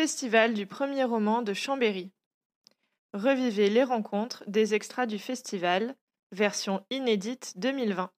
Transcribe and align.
Festival 0.00 0.54
du 0.54 0.66
premier 0.66 1.04
roman 1.04 1.42
de 1.42 1.52
Chambéry. 1.52 2.10
Revivez 3.12 3.68
les 3.68 3.84
rencontres 3.84 4.42
des 4.46 4.72
extras 4.72 5.04
du 5.04 5.18
festival, 5.18 5.94
version 6.32 6.86
inédite 6.88 7.52
2020. 7.58 8.10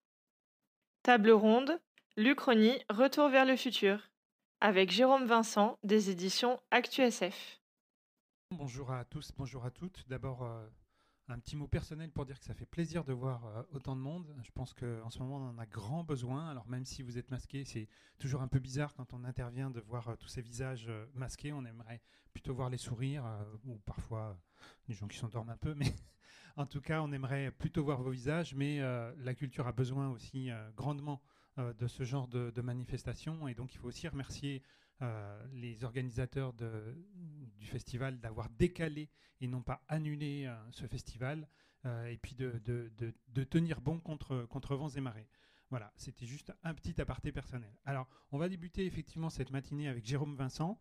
Table 1.02 1.32
ronde, 1.32 1.80
l'Uchronie 2.16 2.78
Retour 2.88 3.30
vers 3.30 3.44
le 3.44 3.56
futur, 3.56 3.98
avec 4.60 4.92
Jérôme 4.92 5.24
Vincent 5.24 5.76
des 5.82 6.08
éditions 6.08 6.60
ActuSF. 6.70 7.60
Bonjour 8.52 8.92
à 8.92 9.04
tous, 9.04 9.32
bonjour 9.36 9.64
à 9.64 9.72
toutes. 9.72 10.06
D'abord, 10.06 10.44
euh, 10.44 10.64
un 11.28 11.38
petit 11.38 11.56
mot 11.56 11.66
personnel 11.66 12.10
pour 12.10 12.26
dire 12.26 12.38
que 12.38 12.44
ça 12.44 12.54
fait 12.54 12.66
plaisir 12.66 13.04
de 13.04 13.12
voir 13.12 13.44
euh, 13.46 13.62
autant 13.72 13.96
de 13.96 14.00
monde. 14.00 14.34
Je 14.42 14.50
pense 14.50 14.74
qu'en 14.74 15.10
ce 15.10 15.18
moment, 15.20 15.36
on 15.36 15.50
en 15.50 15.58
a 15.58 15.66
grand 15.66 16.04
besoin. 16.04 16.48
Alors 16.48 16.66
même 16.68 16.84
si 16.84 17.02
vous 17.02 17.18
êtes 17.18 17.30
masqué, 17.30 17.64
c'est 17.64 17.88
toujours 18.18 18.42
un 18.42 18.48
peu 18.48 18.58
bizarre 18.58 18.94
quand 18.94 19.12
on 19.14 19.24
intervient 19.24 19.70
de 19.70 19.80
voir 19.80 20.08
euh, 20.08 20.16
tous 20.16 20.28
ces 20.28 20.42
visages 20.42 20.86
euh, 20.88 21.06
masqués. 21.14 21.52
On 21.52 21.64
aimerait 21.64 22.00
plutôt 22.32 22.54
voir 22.54 22.70
les 22.70 22.78
sourires, 22.78 23.24
ou 23.66 23.76
parfois 23.84 24.40
les 24.88 24.94
gens 24.94 25.06
qui 25.06 25.18
s'endorment 25.18 25.50
un 25.50 25.56
peu. 25.56 25.74
Mais 25.76 25.92
en 26.56 26.64
tout 26.64 26.80
cas, 26.80 27.02
on 27.02 27.12
aimerait 27.12 27.50
plutôt 27.50 27.84
voir 27.84 28.02
vos 28.02 28.10
visages. 28.10 28.54
Mais 28.54 28.80
la 28.80 29.34
culture 29.34 29.66
a 29.66 29.72
besoin 29.72 30.08
aussi 30.08 30.48
grandement 30.74 31.20
de 31.58 31.86
ce 31.86 32.04
genre 32.04 32.28
de, 32.28 32.50
de 32.50 32.62
manifestations. 32.62 33.48
Et 33.48 33.54
donc, 33.54 33.74
il 33.74 33.76
faut 33.76 33.88
aussi 33.88 34.08
remercier 34.08 34.62
euh, 35.02 35.46
les 35.52 35.82
organisateurs 35.82 36.52
du 36.52 37.66
festival 37.66 38.20
d'avoir 38.20 38.48
décalé 38.50 39.10
et 39.40 39.48
non 39.48 39.60
pas 39.60 39.82
annulé 39.88 40.44
euh, 40.46 40.54
ce 40.70 40.86
festival, 40.86 41.48
euh, 41.86 42.06
et 42.06 42.16
puis 42.18 42.36
de, 42.36 42.62
de, 42.64 43.44
tenir 43.44 43.80
bon 43.80 43.98
contre, 43.98 44.44
contre 44.44 44.76
vents 44.76 44.90
et 44.90 45.00
marées. 45.00 45.26
Voilà, 45.70 45.92
c'était 45.96 46.26
juste 46.26 46.52
un 46.62 46.72
petit 46.74 47.00
aparté 47.00 47.32
personnel. 47.32 47.74
Alors, 47.84 48.06
on 48.30 48.38
va 48.38 48.48
débuter 48.48 48.86
effectivement 48.86 49.28
cette 49.28 49.50
matinée 49.50 49.88
avec 49.88 50.06
Jérôme 50.06 50.36
Vincent, 50.36 50.78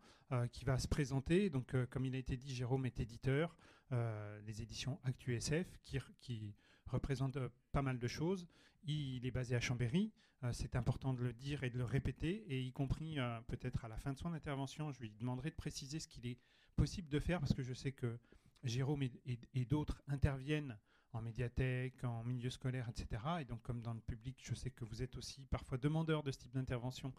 qui 0.52 0.64
va 0.64 0.78
se 0.78 0.86
présenter. 0.86 1.50
Donc, 1.50 1.74
comme 1.90 2.04
il 2.04 2.14
a 2.14 2.18
été 2.18 2.36
dit, 2.36 2.54
Jérôme 2.54 2.86
est 2.86 3.00
éditeur 3.00 3.56
des 3.90 4.62
éditions 4.62 5.00
ActuSF, 5.04 5.78
qui, 5.82 5.98
qui 6.20 6.54
représente 6.92 7.38
pas 7.72 7.82
mal 7.82 7.98
de 7.98 8.08
choses. 8.08 8.46
Il 8.84 9.24
est 9.26 9.30
basé 9.30 9.54
à 9.54 9.60
Chambéry. 9.60 10.12
Euh, 10.44 10.52
c'est 10.52 10.74
important 10.74 11.14
de 11.14 11.22
le 11.22 11.32
dire 11.32 11.62
et 11.62 11.70
de 11.70 11.78
le 11.78 11.84
répéter, 11.84 12.44
et 12.48 12.60
y 12.60 12.72
compris 12.72 13.18
euh, 13.18 13.40
peut-être 13.46 13.84
à 13.84 13.88
la 13.88 13.96
fin 13.96 14.12
de 14.12 14.18
son 14.18 14.32
intervention, 14.32 14.90
je 14.90 15.00
lui 15.00 15.10
demanderai 15.10 15.50
de 15.50 15.54
préciser 15.54 16.00
ce 16.00 16.08
qu'il 16.08 16.26
est 16.26 16.38
possible 16.74 17.08
de 17.08 17.20
faire, 17.20 17.38
parce 17.38 17.54
que 17.54 17.62
je 17.62 17.74
sais 17.74 17.92
que 17.92 18.18
Jérôme 18.64 19.02
et, 19.02 19.64
d'autres 19.64 20.02
interviennent 20.08 20.76
en 21.12 21.22
médiathèque, 21.22 22.04
en 22.04 22.24
milieu 22.24 22.50
scolaire, 22.50 22.88
etc. 22.88 23.22
Et 23.40 23.44
donc, 23.44 23.62
comme 23.62 23.82
dans 23.82 23.94
le 23.94 24.00
public, 24.00 24.40
je 24.42 24.54
sais 24.54 24.70
que 24.70 24.84
vous 24.84 25.02
êtes 25.02 25.16
aussi 25.16 25.46
parfois 25.46 25.78
demandeur 25.78 26.22
de 26.22 26.30
ce 26.30 26.38
type 26.38 26.52
d'intervention 26.52 27.12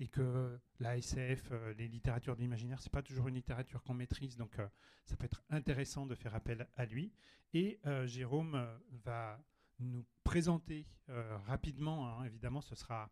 et 0.00 0.08
que 0.08 0.58
la 0.80 0.96
SF, 0.96 1.50
euh, 1.52 1.74
les 1.74 1.88
littératures 1.88 2.36
de 2.36 2.40
l'imaginaire, 2.40 2.80
c'est 2.80 2.92
pas 2.92 3.02
toujours 3.02 3.28
une 3.28 3.34
littérature 3.34 3.82
qu'on 3.82 3.94
maîtrise, 3.94 4.36
donc 4.36 4.56
ça 5.04 5.16
peut 5.16 5.26
être 5.26 5.42
intéressant 5.50 6.06
de 6.06 6.14
faire 6.14 6.34
appel 6.34 6.68
à 6.76 6.86
lui. 6.86 7.12
Et 7.52 7.80
Jérôme 8.06 8.66
va 9.04 9.38
nous 9.78 10.04
présenter 10.22 10.86
euh, 11.08 11.36
rapidement, 11.46 12.08
hein, 12.08 12.24
évidemment, 12.24 12.60
ce 12.60 12.74
sera, 12.74 13.10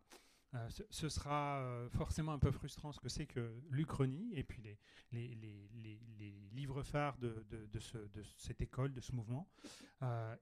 euh, 0.55 0.69
ce, 0.89 1.09
sera 1.09 1.59
euh, 1.59 1.89
forcément 1.89 2.33
un 2.33 2.39
peu 2.39 2.51
frustrant 2.51 2.91
ce 2.91 2.99
que 2.99 3.09
c'est 3.09 3.25
que 3.25 3.53
l'Uchronie 3.69 4.31
et 4.35 4.43
puis 4.43 4.61
les, 4.61 4.77
livres 6.51 6.83
phares 6.83 7.17
de, 7.17 7.45
de, 7.49 7.65
de, 7.65 7.79
ce, 7.79 7.97
de, 7.97 8.23
cette 8.37 8.61
école, 8.61 8.93
de 8.93 9.01
ce 9.01 9.11
mouvement. 9.13 9.49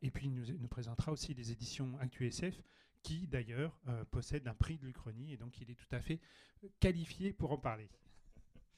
et 0.01 0.11
puis 0.11 0.27
il 0.27 0.33
nous, 0.33 0.45
nous, 0.57 0.67
présentera 0.67 1.11
aussi 1.11 1.33
les 1.33 1.51
éditions 1.51 1.97
ActuSF 1.99 2.61
qui 3.01 3.27
d'ailleurs 3.27 3.79
possèdent 4.11 4.47
un 4.47 4.53
prix 4.53 4.77
de 4.77 4.85
l'Uchronie 4.85 5.33
et 5.33 5.37
donc 5.37 5.59
il 5.61 5.71
est 5.71 5.75
tout 5.75 5.95
à 5.95 6.01
fait 6.01 6.19
qualifié 6.79 7.33
pour 7.33 7.51
en 7.51 7.57
parler. 7.57 7.89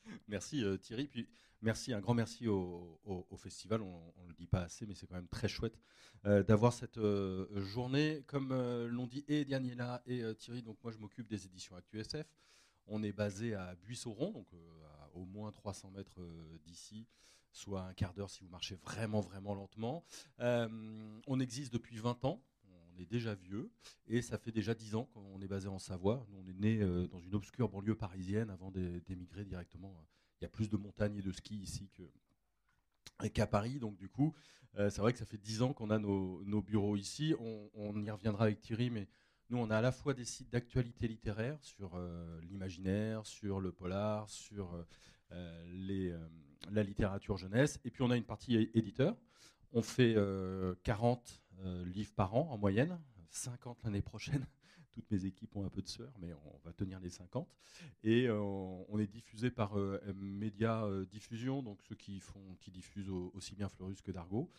Merci 0.28 0.64
Thierry. 0.82 1.08
Puis 1.08 1.28
merci, 1.62 1.94
un 1.94 2.00
grand 2.00 2.14
merci 2.14 2.48
au, 2.48 3.00
festival. 3.38 3.82
On 3.82 4.14
ne 4.24 4.28
le 4.28 4.34
dit 4.34 4.48
pas 4.48 4.62
assez, 4.62 4.86
mais 4.86 4.96
c'est 4.96 5.08
quand 5.08 5.16
même 5.16 5.28
très 5.28 5.48
chouette 5.48 5.80
d'avoir 6.24 6.74
cette 6.74 7.00
journée. 7.56 8.24
Comme 8.28 8.54
l'ont 8.88 9.08
dit 9.08 9.24
et 9.28 9.46
Daniela 9.46 10.02
et 10.06 10.24
Thierry, 10.36 10.62
donc 10.62 10.78
moi 10.84 10.92
je 10.92 10.98
m'occupe 10.98 11.28
des 11.28 11.46
éditions 11.46 11.76
ActuSF. 11.76 12.28
On 12.88 13.02
est 13.02 13.14
basé 13.14 13.56
à 13.56 13.76
Buisseron, 13.76 14.32
donc 14.32 14.48
à 14.54 15.10
au 15.16 15.26
moins 15.26 15.52
300 15.52 15.92
mètres 15.92 16.22
d'ici, 16.64 17.08
soit 17.52 17.82
un 17.82 17.94
quart 17.94 18.14
d'heure 18.14 18.30
si 18.30 18.44
vous 18.44 18.50
marchez 18.50 18.76
vraiment 18.76 19.22
vraiment 19.22 19.54
lentement. 19.54 20.06
on 20.40 21.40
existe 21.40 21.74
depuis 21.74 21.98
20 21.98 22.26
ans 22.26 22.42
on 22.96 23.00
est 23.00 23.06
déjà 23.06 23.36
vieux 23.36 23.72
et 24.08 24.22
ça 24.22 24.38
fait 24.38 24.52
déjà 24.52 24.74
10 24.74 24.96
ans 24.96 25.06
qu'on 25.14 25.42
est 25.42 25.48
basé 25.48 25.68
en 25.68 25.80
Savoie. 25.80 26.26
Nous, 26.30 26.38
on 26.38 26.48
est 26.48 26.54
né 26.54 27.08
dans 27.08 27.20
une 27.20 27.36
obscure 27.36 27.70
banlieue 27.70 27.96
parisienne 27.96 28.50
avant 28.50 28.72
d'émigrer 28.72 29.46
directement 29.46 29.96
il 30.40 30.44
y 30.44 30.46
a 30.46 30.50
plus 30.50 30.70
de 30.70 30.76
montagnes 30.76 31.18
et 31.18 31.22
de 31.22 31.32
ski 31.32 31.56
ici 31.56 31.90
qu'à 33.34 33.48
Paris. 33.48 33.80
Donc 33.80 33.96
du 33.96 34.10
coup, 34.10 34.34
euh, 34.78 34.90
c'est 34.90 35.02
vrai 35.02 35.14
que 35.14 35.20
ça 35.20 35.26
fait 35.26 35.38
dix 35.38 35.62
ans 35.62 35.74
qu'on 35.74 35.90
a 35.90 36.00
nos, 36.00 36.62
bureaux 36.62 36.96
ici. 36.96 37.34
On, 37.76 38.04
y 38.04 38.12
reviendra 38.12 38.46
avec 38.46 38.60
Thierry, 38.60 38.90
mais 38.90 39.08
nous, 39.50 39.58
on 39.58 39.70
a 39.70 39.78
à 39.78 39.82
la 39.82 39.92
fois 39.92 40.14
des 40.14 40.26
sites 40.26 40.50
d'actualité 40.52 41.08
littéraire 41.08 41.58
sur 41.62 41.96
euh, 41.96 42.40
l'imaginaire, 42.42 43.26
sur 43.26 43.60
le 43.60 43.72
polar, 43.72 44.30
sur 44.30 44.86
euh, 45.32 46.18
la 46.72 46.84
littérature 46.84 47.38
jeunesse, 47.38 47.80
et 47.86 47.92
puis 47.92 48.04
on 48.04 48.12
a 48.12 48.18
une 48.18 48.24
partie 48.24 48.70
éditeur. 48.74 49.16
On 49.72 49.82
fait 49.82 50.16
40 50.84 51.43
livres 51.86 52.14
par 52.16 52.36
an 52.36 52.50
en 52.52 52.58
moyenne, 52.58 53.00
50 53.30 53.84
l'année 53.84 54.02
prochaine 54.02 54.46
toutes 54.94 55.10
mes 55.12 55.26
équipes 55.26 55.56
ont 55.56 55.66
un 55.66 55.70
peu 55.70 55.82
de 55.82 55.88
sueur, 55.88 56.14
mais 56.20 56.34
on 56.34 56.60
va 56.64 56.72
tenir 56.72 57.00
les 57.00 57.10
50. 57.10 57.48
Et 58.04 58.28
euh, 58.28 58.40
on 58.40 59.00
est 59.00 59.08
diffusé 59.08 59.50
par 59.50 59.78
euh, 59.78 60.00
Média 60.16 60.86
euh, 60.86 61.06
Diffusion, 61.06 61.64
donc 61.64 61.82
ceux 61.82 61.96
qui, 61.96 62.20
font, 62.20 62.56
qui 62.60 62.72
diffusent 62.72 63.10
aussi 63.10 63.56
bien 63.56 63.68
Fleurus 63.70 64.02
que 64.02 64.12
Dargo. 64.12 64.52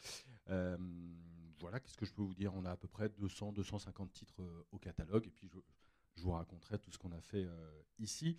voilà, 1.60 1.80
qu'est-ce 1.80 1.96
que 1.96 2.04
je 2.04 2.12
peux 2.12 2.22
vous 2.22 2.34
dire? 2.34 2.52
On 2.54 2.64
a 2.64 2.72
à 2.72 2.76
peu 2.76 2.88
près 2.88 3.08
200-250 3.08 4.10
titres 4.10 4.42
au 4.72 4.78
catalogue. 4.78 5.26
Et 5.26 5.30
puis 5.30 5.48
je, 5.48 5.58
je 6.16 6.22
vous 6.22 6.32
raconterai 6.32 6.78
tout 6.78 6.90
ce 6.90 6.98
qu'on 6.98 7.12
a 7.12 7.20
fait 7.20 7.46
ici. 7.98 8.38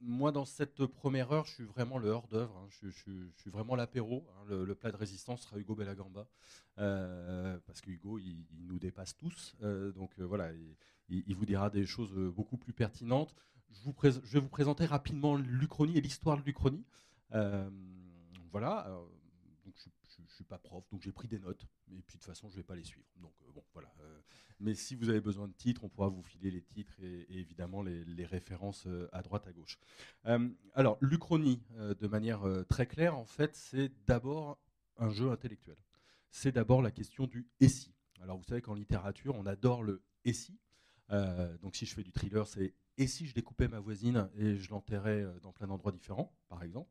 moi, 0.00 0.32
dans 0.32 0.44
cette 0.44 0.86
première 0.86 1.32
heure, 1.32 1.44
je 1.44 1.52
suis 1.52 1.64
vraiment 1.64 1.98
le 1.98 2.10
hors-d'œuvre. 2.10 2.56
Hein. 2.56 2.68
Je, 2.70 2.88
suis 2.90 3.50
vraiment 3.50 3.74
l'apéro. 3.74 4.26
Hein. 4.30 4.44
Le, 4.48 4.74
plat 4.74 4.90
de 4.90 4.96
résistance 4.96 5.42
sera 5.42 5.58
Hugo 5.58 5.74
Bellagamba. 5.74 6.28
parce 6.76 7.80
que 7.80 7.90
Hugo, 7.90 8.18
il, 8.18 8.46
nous 8.66 8.78
dépasse 8.78 9.16
tous. 9.16 9.56
donc 9.94 10.18
voilà, 10.20 10.52
il, 11.08 11.34
vous 11.34 11.46
dira 11.46 11.70
des 11.70 11.86
choses 11.86 12.12
euh, 12.16 12.30
beaucoup 12.30 12.56
plus 12.56 12.72
pertinentes. 12.72 13.34
Je, 13.70 14.08
vais 14.08 14.40
vous 14.40 14.48
présenter 14.48 14.86
rapidement 14.86 15.36
l'Uchronie 15.36 15.98
et 15.98 16.00
l'histoire 16.00 16.38
de 16.38 16.42
l'Uchronie. 16.42 16.84
Euh, 17.32 17.68
voilà. 18.50 18.88
donc 19.64 19.74
je 19.78 20.22
ne 20.22 20.28
suis 20.28 20.44
pas 20.44 20.58
prof, 20.58 20.84
donc 20.90 21.02
j'ai 21.02 21.12
pris 21.12 21.28
des 21.28 21.38
notes, 21.38 21.66
et 21.90 22.02
puis 22.02 22.16
de 22.16 22.22
toute 22.22 22.24
façon, 22.24 22.48
je 22.48 22.54
ne 22.54 22.60
vais 22.60 22.66
pas 22.66 22.74
les 22.74 22.84
suivre. 22.84 23.06
Donc 23.16 23.34
euh, 23.42 23.52
bon, 23.52 23.64
voilà. 23.72 23.92
Mais 24.60 24.74
si 24.74 24.94
vous 24.94 25.08
avez 25.08 25.20
besoin 25.20 25.48
de 25.48 25.52
titres, 25.52 25.84
on 25.84 25.88
pourra 25.88 26.08
vous 26.08 26.22
filer 26.22 26.50
les 26.50 26.62
titres 26.62 26.94
et, 27.02 27.26
évidemment 27.30 27.82
les, 27.82 28.26
références 28.26 28.86
à 29.12 29.22
droite, 29.22 29.46
à 29.46 29.52
gauche. 29.52 29.78
alors, 30.74 30.98
l'Uchronie, 31.00 31.62
de 31.78 32.06
manière 32.06 32.42
très 32.68 32.86
claire, 32.86 33.16
en 33.16 33.26
fait, 33.26 33.54
c'est 33.54 33.92
d'abord 34.06 34.58
un 34.98 35.10
jeu 35.10 35.30
intellectuel. 35.30 35.76
C'est 36.30 36.52
d'abord 36.52 36.82
la 36.82 36.90
question 36.90 37.26
du 37.26 37.46
et 37.60 37.68
si. 37.68 37.94
Alors, 38.22 38.38
vous 38.38 38.44
savez 38.44 38.62
qu'en 38.62 38.74
littérature, 38.74 39.34
on 39.36 39.46
adore 39.46 39.82
le 39.82 40.02
et 40.24 40.32
si. 40.32 40.58
Euh, 41.12 41.56
donc 41.58 41.76
si 41.76 41.86
je 41.86 41.94
fais 41.94 42.02
du 42.02 42.12
thriller, 42.12 42.46
c'est 42.46 42.74
et 42.98 43.06
si 43.06 43.26
je 43.26 43.34
découpais 43.34 43.68
ma 43.68 43.78
voisine 43.78 44.28
et 44.36 44.56
je 44.56 44.70
l'enterrais 44.70 45.22
euh, 45.22 45.38
dans 45.40 45.52
plein 45.52 45.66
d'endroits 45.66 45.92
différents, 45.92 46.34
par 46.48 46.62
exemple. 46.62 46.90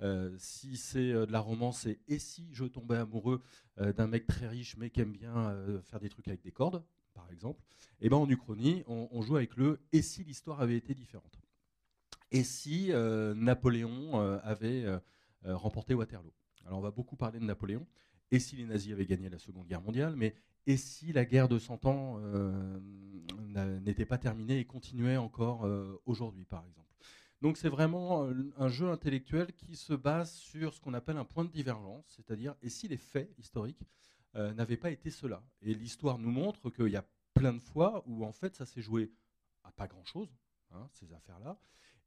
Euh, 0.00 0.34
si 0.38 0.76
c'est 0.76 1.12
de 1.12 1.32
la 1.32 1.40
romance, 1.40 1.80
c'est 1.80 2.00
et 2.08 2.18
si 2.18 2.48
je 2.52 2.64
tombais 2.64 2.96
amoureux 2.96 3.42
d'un 3.78 4.06
mec 4.06 4.26
très 4.26 4.46
riche 4.46 4.76
mais 4.76 4.90
qui 4.90 5.00
aime 5.00 5.12
bien 5.12 5.56
faire 5.82 5.98
des 6.00 6.08
trucs 6.08 6.28
avec 6.28 6.42
des 6.42 6.52
cordes, 6.52 6.84
par 7.14 7.30
exemple. 7.30 7.62
Et 8.00 8.08
ben 8.08 8.16
en 8.16 8.28
Uchronie, 8.28 8.82
on, 8.86 9.22
joue 9.22 9.36
avec 9.36 9.56
le 9.56 9.80
et 9.92 10.02
si 10.02 10.24
l'histoire 10.24 10.60
avait 10.60 10.76
été 10.76 10.94
différente? 10.94 11.40
Et 12.30 12.42
si 12.42 12.90
Napoléon 12.92 14.18
avait 14.42 14.84
remporté 15.44 15.94
Waterloo? 15.94 16.32
Alors 16.66 16.78
on 16.78 16.82
va 16.82 16.90
beaucoup 16.90 17.16
parler 17.16 17.38
de 17.38 17.44
Napoléon. 17.44 17.86
Et 18.30 18.38
si 18.40 18.56
les 18.56 18.64
nazis 18.64 18.92
avaient 18.92 19.06
gagné 19.06 19.28
la 19.28 19.38
Seconde 19.38 19.66
Guerre 19.66 19.82
mondiale, 19.82 20.16
mais 20.16 20.34
et 20.66 20.76
si 20.76 21.12
la 21.12 21.24
guerre 21.24 21.48
de 21.48 21.58
100 21.58 21.84
ans 21.84 22.16
euh, 22.18 22.80
n'était 23.80 24.06
pas 24.06 24.18
terminée 24.18 24.58
et 24.58 24.64
continuait 24.64 25.18
encore 25.18 25.66
euh, 25.66 26.00
aujourd'hui, 26.06 26.44
par 26.44 26.64
exemple? 26.66 26.88
Donc 27.42 27.58
c'est 27.58 27.68
vraiment 27.68 28.26
un 28.56 28.68
jeu 28.68 28.88
intellectuel 28.88 29.52
qui 29.52 29.76
se 29.76 29.92
base 29.92 30.32
sur 30.32 30.72
ce 30.72 30.80
qu'on 30.80 30.94
appelle 30.94 31.18
un 31.18 31.26
point 31.26 31.44
de 31.44 31.50
divergence, 31.50 32.06
c'est-à-dire 32.08 32.54
et 32.62 32.70
si 32.70 32.88
les 32.88 32.96
faits 32.96 33.30
historiques 33.38 33.82
euh, 34.36 34.52
n'avaient 34.54 34.76
pas 34.76 34.90
été 34.90 35.10
cela. 35.10 35.42
Et 35.62 35.74
l'histoire 35.74 36.18
nous 36.18 36.30
montre 36.30 36.70
qu'il 36.70 36.88
y 36.88 36.96
a 36.96 37.04
plein 37.34 37.52
de 37.52 37.60
fois 37.60 38.02
où 38.06 38.24
en 38.24 38.32
fait 38.32 38.54
ça 38.54 38.66
s'est 38.66 38.82
joué 38.82 39.12
à 39.62 39.70
pas 39.72 39.86
grand-chose, 39.86 40.34
hein, 40.72 40.88
ces 40.92 41.12
affaires-là. 41.12 41.58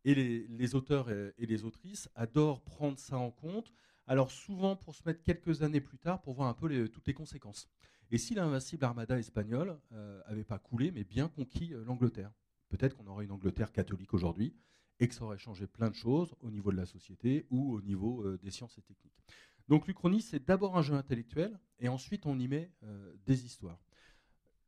Et 0.06 0.16
les, 0.16 0.76
auteurs 0.76 1.10
et, 1.10 1.34
les 1.38 1.66
autrices 1.66 2.08
adorent 2.16 2.64
prendre 2.64 2.98
ça 2.98 3.18
en 3.18 3.32
compte, 3.32 3.74
alors 4.06 4.32
souvent 4.32 4.76
pour 4.76 4.96
se 4.96 5.04
mettre 5.06 5.22
quelques 5.22 5.64
années 5.64 5.82
plus 5.82 5.98
tard 5.98 6.22
pour 6.22 6.34
voir 6.34 6.48
un 6.48 6.54
peu 6.54 6.88
toutes 6.88 7.08
les 7.08 7.14
conséquences. 7.14 7.68
Et 8.10 8.18
si 8.18 8.34
l'invincible 8.34 8.86
armada 8.86 9.20
espagnole 9.20 9.78
n'avait 9.92 10.42
euh, 10.42 10.46
pas 10.46 10.60
coulé, 10.60 10.92
mais 10.92 11.04
bien 11.04 11.28
conquis 11.28 11.74
euh, 11.74 11.84
l'Angleterre 11.84 12.32
Peut-être 12.70 12.96
qu'on 12.96 13.08
aurait 13.08 13.26
une 13.26 13.32
Angleterre 13.32 13.72
catholique 13.72 14.14
aujourd'hui, 14.14 14.54
et 15.00 15.08
que 15.08 15.14
ça 15.14 15.24
aurait 15.24 15.38
changé 15.38 15.68
plein 15.68 15.90
de 15.90 15.96
choses 15.96 16.36
au 16.42 16.52
niveau 16.52 16.72
de 16.72 16.78
la 16.78 16.86
société 16.86 17.46
ou 17.50 17.74
au 17.74 17.82
niveau 17.82 18.26
des 18.38 18.52
sciences 18.52 18.78
et 18.78 18.82
techniques. 18.82 19.24
Donc 19.68 19.88
l'Uchronie, 19.88 20.22
c'est 20.22 20.46
d'abord 20.46 20.78
un 20.78 20.82
jeu 20.82 20.96
intellectuel 20.96 21.60
et 21.80 21.90
ensuite 21.90 22.26
on 22.26 22.40
y 22.40 22.48
met 22.48 22.72
euh, 22.84 23.14
des 23.26 23.46
histoires. 23.46 23.80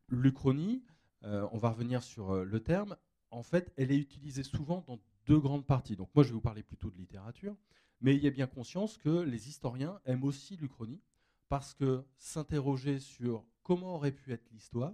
L'Uchronie, 0.10 0.84
euh, 1.24 1.48
on 1.51 1.57
va 1.57 1.69
revenir 1.69 2.04
sur 2.04 2.44
le 2.44 2.60
terme, 2.60 2.96
en 3.31 3.44
fait, 3.44 3.72
elle 3.78 3.92
est 3.92 3.98
utilisée 3.98 4.44
souvent 4.44 4.84
dans 4.88 5.00
deux 5.25 5.40
grandes 5.40 5.66
parties. 5.66 5.96
Donc 5.96 6.10
moi, 6.16 6.24
je 6.24 6.30
vais 6.30 6.34
vous 6.34 6.42
parler 6.42 6.63
plutôt 6.63 6.90
de 6.90 6.98
littérature, 6.98 7.56
mais 8.01 8.16
il 8.16 8.24
y 8.24 8.28
a 8.28 8.31
bien 8.31 8.48
conscience 8.48 8.98
que 8.98 9.22
les 9.22 9.48
historiens 9.50 10.00
aiment 10.06 10.24
aussi 10.24 10.57
l'Uchronie 10.57 11.02
parce 11.50 11.74
que 11.74 12.04
s'interroger 12.18 13.00
sur 13.00 13.44
comment 13.63 13.95
aurait 13.95 14.12
pu 14.12 14.31
être 14.31 14.50
l'histoire, 14.52 14.94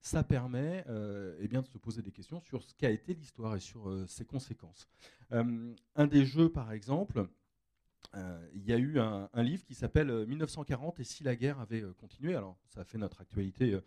ça 0.00 0.24
permet 0.24 0.84
euh, 0.88 1.36
eh 1.40 1.48
de 1.48 1.62
se 1.62 1.78
poser 1.78 2.02
des 2.02 2.10
questions 2.10 2.40
sur 2.40 2.62
ce 2.62 2.74
qu'a 2.74 2.90
été 2.90 3.14
l'histoire 3.14 3.54
et 3.54 3.60
sur 3.60 3.88
euh, 3.88 4.04
ses 4.06 4.24
conséquences. 4.24 4.88
Euh, 5.30 5.74
un 5.94 6.06
des 6.08 6.24
jeux, 6.24 6.50
par 6.50 6.72
exemple, 6.72 7.28
il 8.54 8.64
y 8.64 8.72
a 8.72 8.76
eu 8.76 8.98
un, 8.98 9.28
livre 9.42 9.64
qui 9.64 9.74
s'appelle 9.74 10.26
1940 10.26 11.00
et 11.00 11.04
si 11.04 11.24
la 11.24 11.34
guerre 11.34 11.60
avait 11.60 11.82
continué. 11.98 12.34
Alors, 12.34 12.58
ça 12.68 12.84
fait 12.84 12.98
notre 12.98 13.20
actualité 13.20 13.78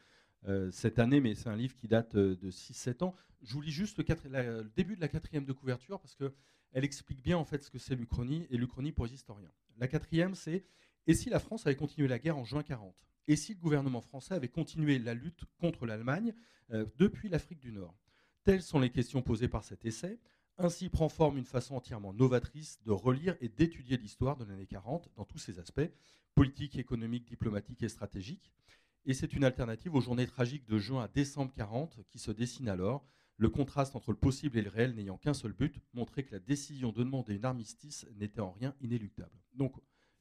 cette 0.72 1.00
année, 1.00 1.22
mais 1.22 1.36
c'est 1.36 1.50
un 1.50 1.56
livre 1.56 1.76
qui 1.76 1.88
date 1.88 2.16
de 2.16 2.52
6-7 2.52 3.04
ans. 3.04 3.16
Je 3.46 3.54
vous 3.54 3.62
lis 3.62 3.72
juste 3.72 3.98
le, 3.98 4.72
début 4.76 4.96
de 4.96 5.02
la 5.02 5.08
quatrième 5.08 5.46
de 5.46 5.54
couverture 5.54 6.00
parce 6.00 6.16
qu'elle 6.16 6.84
explique 6.84 7.22
bien 7.22 7.38
en 7.38 7.46
fait 7.46 7.64
ce 7.64 7.70
que 7.70 7.78
c'est 7.78 7.96
l'Uchronie 7.96 8.48
et 8.50 8.58
l'Uchronie 8.58 8.92
pour 8.92 9.06
les 9.06 9.14
historiens. 9.14 9.52
La 9.78 9.88
quatrième, 9.88 10.36
c'est 10.36 10.66
Et 11.08 11.14
si 11.14 11.30
la 11.30 11.40
France 11.40 11.68
avait 11.68 11.76
continué 11.76 12.08
la 12.08 12.18
guerre 12.18 12.38
en 12.38 12.44
juin 12.44 12.64
40 12.64 12.96
et 13.28 13.36
si 13.36 13.54
le 13.54 13.60
gouvernement 13.60 14.02
français 14.02 14.34
avait 14.34 14.48
continué 14.48 15.00
la 15.00 15.14
lutte 15.14 15.46
contre 15.60 15.86
l'Allemagne 15.86 16.34
euh, 16.72 16.86
depuis 16.98 17.30
l'Afrique 17.30 17.60
du 17.60 17.72
Nord? 17.72 17.96
Telles 18.44 18.64
sont 18.64 18.80
les 18.80 18.92
questions 18.92 19.22
posées 19.22 19.48
par 19.48 19.64
cet 19.64 19.86
essai. 19.86 20.20
Ainsi 20.58 20.88
prend 20.88 21.10
forme 21.10 21.38
une 21.38 21.46
façon 21.46 21.76
entièrement 21.76 22.14
novatrice 22.14 22.80
de 22.86 22.92
relire 22.92 23.36
et 23.42 23.50
d'étudier 23.50 23.98
l'histoire 23.98 24.38
de 24.38 24.46
l'année 24.46 24.68
40 24.68 25.12
dans 25.18 25.26
tous 25.26 25.38
ses 25.38 25.60
aspects, 25.60 25.90
politiques, 26.34 26.78
économiques, 26.78 27.28
diplomatiques 27.28 27.84
et 27.84 27.90
stratégiques. 27.90 28.52
Et 29.06 29.14
c'est 29.14 29.34
une 29.34 29.44
alternative 29.44 29.96
aux 29.96 30.02
journées 30.02 30.28
tragiques 30.28 30.66
de 30.66 30.78
juin 30.78 31.04
à 31.04 31.08
décembre 31.10 31.52
40 31.54 32.00
qui 32.08 32.20
se 32.20 32.32
dessinent 32.32 32.70
alors, 32.70 33.06
le 33.38 33.50
contraste 33.50 33.98
entre 33.98 34.12
le 34.12 34.18
possible 34.18 34.58
et 34.58 34.62
le 34.62 34.70
réel 34.70 34.96
n'ayant 34.96 35.18
qu'un 35.18 35.34
seul 35.34 35.52
but, 35.52 35.82
montrer 35.94 36.24
que 36.24 36.32
la 36.32 36.40
décision 36.40 36.94
de 36.94 37.04
demander 37.04 37.36
une 37.36 37.46
armistice 37.46 38.08
n'était 38.16 38.40
en 38.40 38.52
rien 38.52 38.74
inéluctable. 38.80 39.38
Donc, 39.54 39.76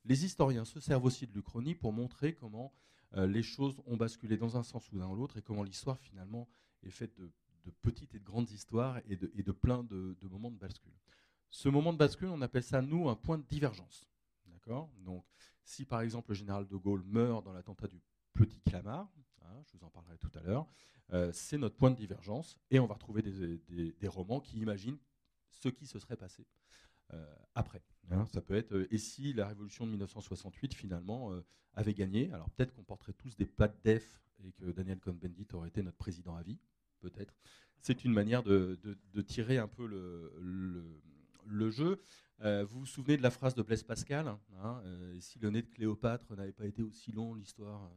les 0.04 0.25
historiens 0.25 0.64
se 0.64 0.80
servent 0.80 1.04
aussi 1.04 1.28
de 1.28 1.32
l'Uchronie 1.32 1.76
pour 1.76 1.92
montrer 1.92 2.34
comment 2.34 2.75
euh, 3.16 3.28
les 3.28 3.42
choses 3.42 3.80
ont 3.87 3.96
basculé 3.96 4.37
dans 4.37 4.56
un 4.56 4.64
sens 4.64 4.90
ou 4.90 4.98
dans 4.98 5.14
l'autre 5.14 5.38
et 5.38 5.42
comment 5.42 5.62
l'histoire 5.62 5.98
finalement 6.00 6.48
est 6.82 6.90
faite 6.90 7.16
de, 7.16 7.30
petites 7.70 8.14
et 8.14 8.19
de 8.19 8.25
grandes 8.25 8.50
histoires 8.50 9.00
et 9.08 9.16
de, 9.16 9.31
de 9.34 9.52
plein 9.52 9.82
de, 9.84 10.16
moments 10.28 10.50
de 10.50 10.58
bascule. 10.58 10.93
Ce 11.50 11.69
moment 11.69 11.93
de 11.93 11.99
bascule, 11.99 12.28
on 12.28 12.43
appelle 12.43 12.62
ça, 12.62 12.82
nous, 12.82 13.08
un 13.08 13.16
point 13.16 13.38
de 13.38 13.44
divergence. 13.44 14.08
D'accord? 14.46 14.90
Donc, 14.99 15.25
si 15.62 15.84
par 15.84 16.00
exemple 16.00 16.31
le 16.31 16.34
général 16.34 16.66
de 16.66 16.76
Gaulle 16.76 17.02
meurt 17.05 17.44
dans 17.44 17.52
l'attentat 17.52 17.87
du 17.87 18.00
Petit 18.32 18.61
Clamart, 18.61 19.12
hein, 19.43 19.62
je 19.66 19.76
vous 19.76 19.84
en 19.84 19.90
parlerai 19.90 20.19
tout 20.19 20.31
à 20.34 20.43
l'heure, 20.43 20.66
euh, 21.12 21.31
c'est 21.32 21.58
notre 21.58 21.76
point 21.76 21.90
de 21.90 21.96
divergence 21.96 22.58
et 22.70 22.81
on 22.81 22.87
va 22.87 22.94
retrouver 22.94 23.22
des, 23.22 24.08
romans 24.08 24.40
qui 24.40 24.58
imaginent 24.58 24.99
ce 25.50 25.69
qui 25.69 25.87
se 25.87 25.99
serait 25.99 26.16
passé 26.16 26.46
euh, 27.12 27.37
après. 27.55 27.82
Hein. 28.11 28.26
ça 28.26 28.43
peut 28.43 28.55
être 28.55 28.87
et 28.90 28.99
si 28.99 29.32
la 29.32 29.46
révolution 29.46 29.87
de 29.87 29.90
1968 29.90 30.75
finalement 30.75 31.31
avait 31.75 31.94
gagné? 31.94 32.31
Alors 32.32 32.50
peut-être 32.50 32.75
qu'on 32.75 32.84
porterait 32.84 33.12
tous 33.12 33.37
des 33.37 33.46
pattes 33.46 33.78
def 33.84 34.20
et 34.43 34.52
que 34.52 34.66
Daniel 34.72 34.99
Cohn-Bendit 34.99 35.46
aurait 35.52 35.69
été 35.69 35.82
notre 35.82 35.96
président 35.96 36.34
à 36.34 36.43
vie, 36.43 36.58
peut-être. 37.08 37.34
C'est 37.80 38.04
une 38.04 38.12
manière 38.12 38.42
de, 38.42 38.78
tirer 39.26 39.58
un 39.58 39.68
peu 39.68 39.86
le, 39.86 41.70
jeu. 41.70 42.00
Euh, 42.40 42.64
vous 42.64 42.80
vous 42.80 42.86
souvenez 42.86 43.16
de 43.16 43.22
la 43.22 43.30
phrase 43.30 43.54
de 43.54 43.62
Blaise 43.62 43.82
Pascal 43.82 44.26
hein, 44.28 44.82
euh, 44.84 45.20
Si 45.20 45.38
le 45.38 45.50
nez 45.50 45.62
de 45.62 45.68
Cléopâtre 45.68 46.34
n'avait 46.34 46.52
pas 46.52 46.66
été 46.66 46.82
aussi 46.82 47.12
long, 47.12 47.34
l'histoire 47.34 47.90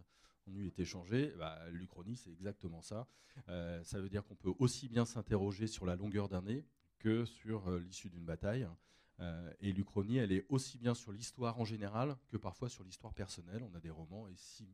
en 0.47 0.55
eût 0.55 0.67
été 0.67 0.85
changée. 0.85 1.33
Bah, 1.37 1.59
L'Uchronie, 1.71 2.15
c'est 2.15 2.31
exactement 2.31 2.81
ça. 2.81 3.07
Euh, 3.49 3.83
ça 3.83 3.99
veut 3.99 4.09
dire 4.09 4.23
qu'on 4.25 4.35
peut 4.35 4.53
aussi 4.59 4.87
bien 4.89 5.05
s'interroger 5.05 5.67
sur 5.67 5.85
la 5.85 5.95
longueur 5.95 6.29
d'un 6.29 6.41
nez 6.41 6.65
que 6.99 7.25
sur 7.25 7.71
l'issue 7.79 8.09
d'une 8.09 8.25
bataille. 8.25 8.67
Euh, 9.19 9.51
et 9.61 9.73
l'Uchronie, 9.73 10.17
elle 10.17 10.31
est 10.31 10.45
aussi 10.49 10.77
bien 10.77 10.93
sur 10.93 11.11
l'histoire 11.11 11.59
en 11.59 11.65
général 11.65 12.15
que 12.27 12.37
parfois 12.37 12.69
sur 12.69 12.83
l'histoire 12.83 13.13
personnelle. 13.13 13.63
On 13.63 13.75
a 13.75 13.79
des 13.79 13.89
romans, 13.89 14.27
et 14.27 14.35
si 14.35 14.67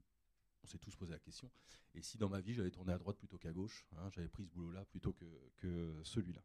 on 0.64 0.68
s'est 0.68 0.78
tous 0.78 0.96
posé 0.96 1.12
la 1.12 1.20
question, 1.20 1.50
et 1.96 2.02
si 2.02 2.18
dans 2.18 2.30
ma 2.30 2.42
vie 2.42 2.54
j'avais 2.54 2.72
tourné 2.72 2.94
à 2.94 2.98
droite 2.98 3.18
plutôt 3.18 3.38
qu'à 3.38 3.52
gauche, 3.52 3.86
hein, 3.98 4.10
j'avais 4.12 4.28
pris 4.28 4.44
ce 4.46 4.50
boulot-là 4.50 4.86
plutôt 4.86 5.14
que, 5.14 6.00
celui-là. 6.04 6.42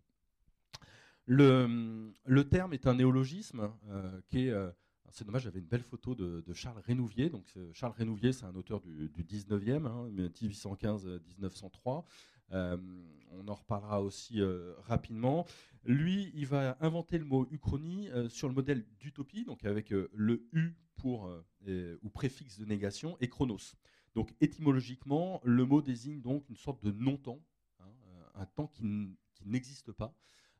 Le, 1.27 2.43
terme 2.43 2.73
est 2.73 2.87
un 2.87 2.95
néologisme 2.95 3.71
euh, 3.89 4.21
qui 4.29 4.47
est. 4.47 4.51
Euh, 4.51 4.71
c'est 5.11 5.25
dommage, 5.25 5.43
j'avais 5.43 5.61
une 5.61 5.67
belle 5.67 5.83
photo 5.83 6.15
de, 6.15 6.53
Charles 6.53 6.81
Rénouvier. 6.81 7.31
Donc, 7.31 7.55
Charles 7.73 7.95
Rénouvier, 7.97 8.35
c'est 8.35 8.45
un 8.45 8.55
auteur 8.55 8.83
du, 8.83 9.09
19e, 9.25 9.87
hein, 9.87 10.11
1815-1903. 10.11 12.05
on 12.51 13.49
en 13.49 13.55
reparlera 13.55 14.03
aussi 14.03 14.43
rapidement. 14.81 15.47
Lui, 15.89 16.31
il 16.35 16.47
va 16.47 16.77
inventer 16.81 17.17
le 17.17 17.25
mot 17.25 17.47
uchronie 17.51 18.11
euh, 18.11 18.29
sur 18.29 18.47
le 18.47 18.55
modèle 18.55 18.85
d'utopie, 19.01 19.45
donc 19.45 19.65
avec 19.65 19.93
euh, 19.93 20.11
le 20.13 20.47
U 20.53 20.75
pour, 20.97 21.31
euh, 21.67 21.97
ou 22.03 22.11
préfixe 22.11 22.59
de 22.59 22.67
négation, 22.67 23.17
et 23.21 23.29
chronos. 23.29 23.75
Donc 24.15 24.35
étymologiquement, 24.41 25.41
le 25.45 25.65
mot 25.65 25.83
désigne 25.83 26.21
donc 26.21 26.49
une 26.49 26.57
sorte 26.57 26.83
de 26.85 26.91
non-temps, 26.91 27.41
hein, 27.81 27.93
un 28.35 28.47
temps 28.47 28.67
qui 28.69 29.17
n'existe 29.45 29.93
pas. 29.93 30.15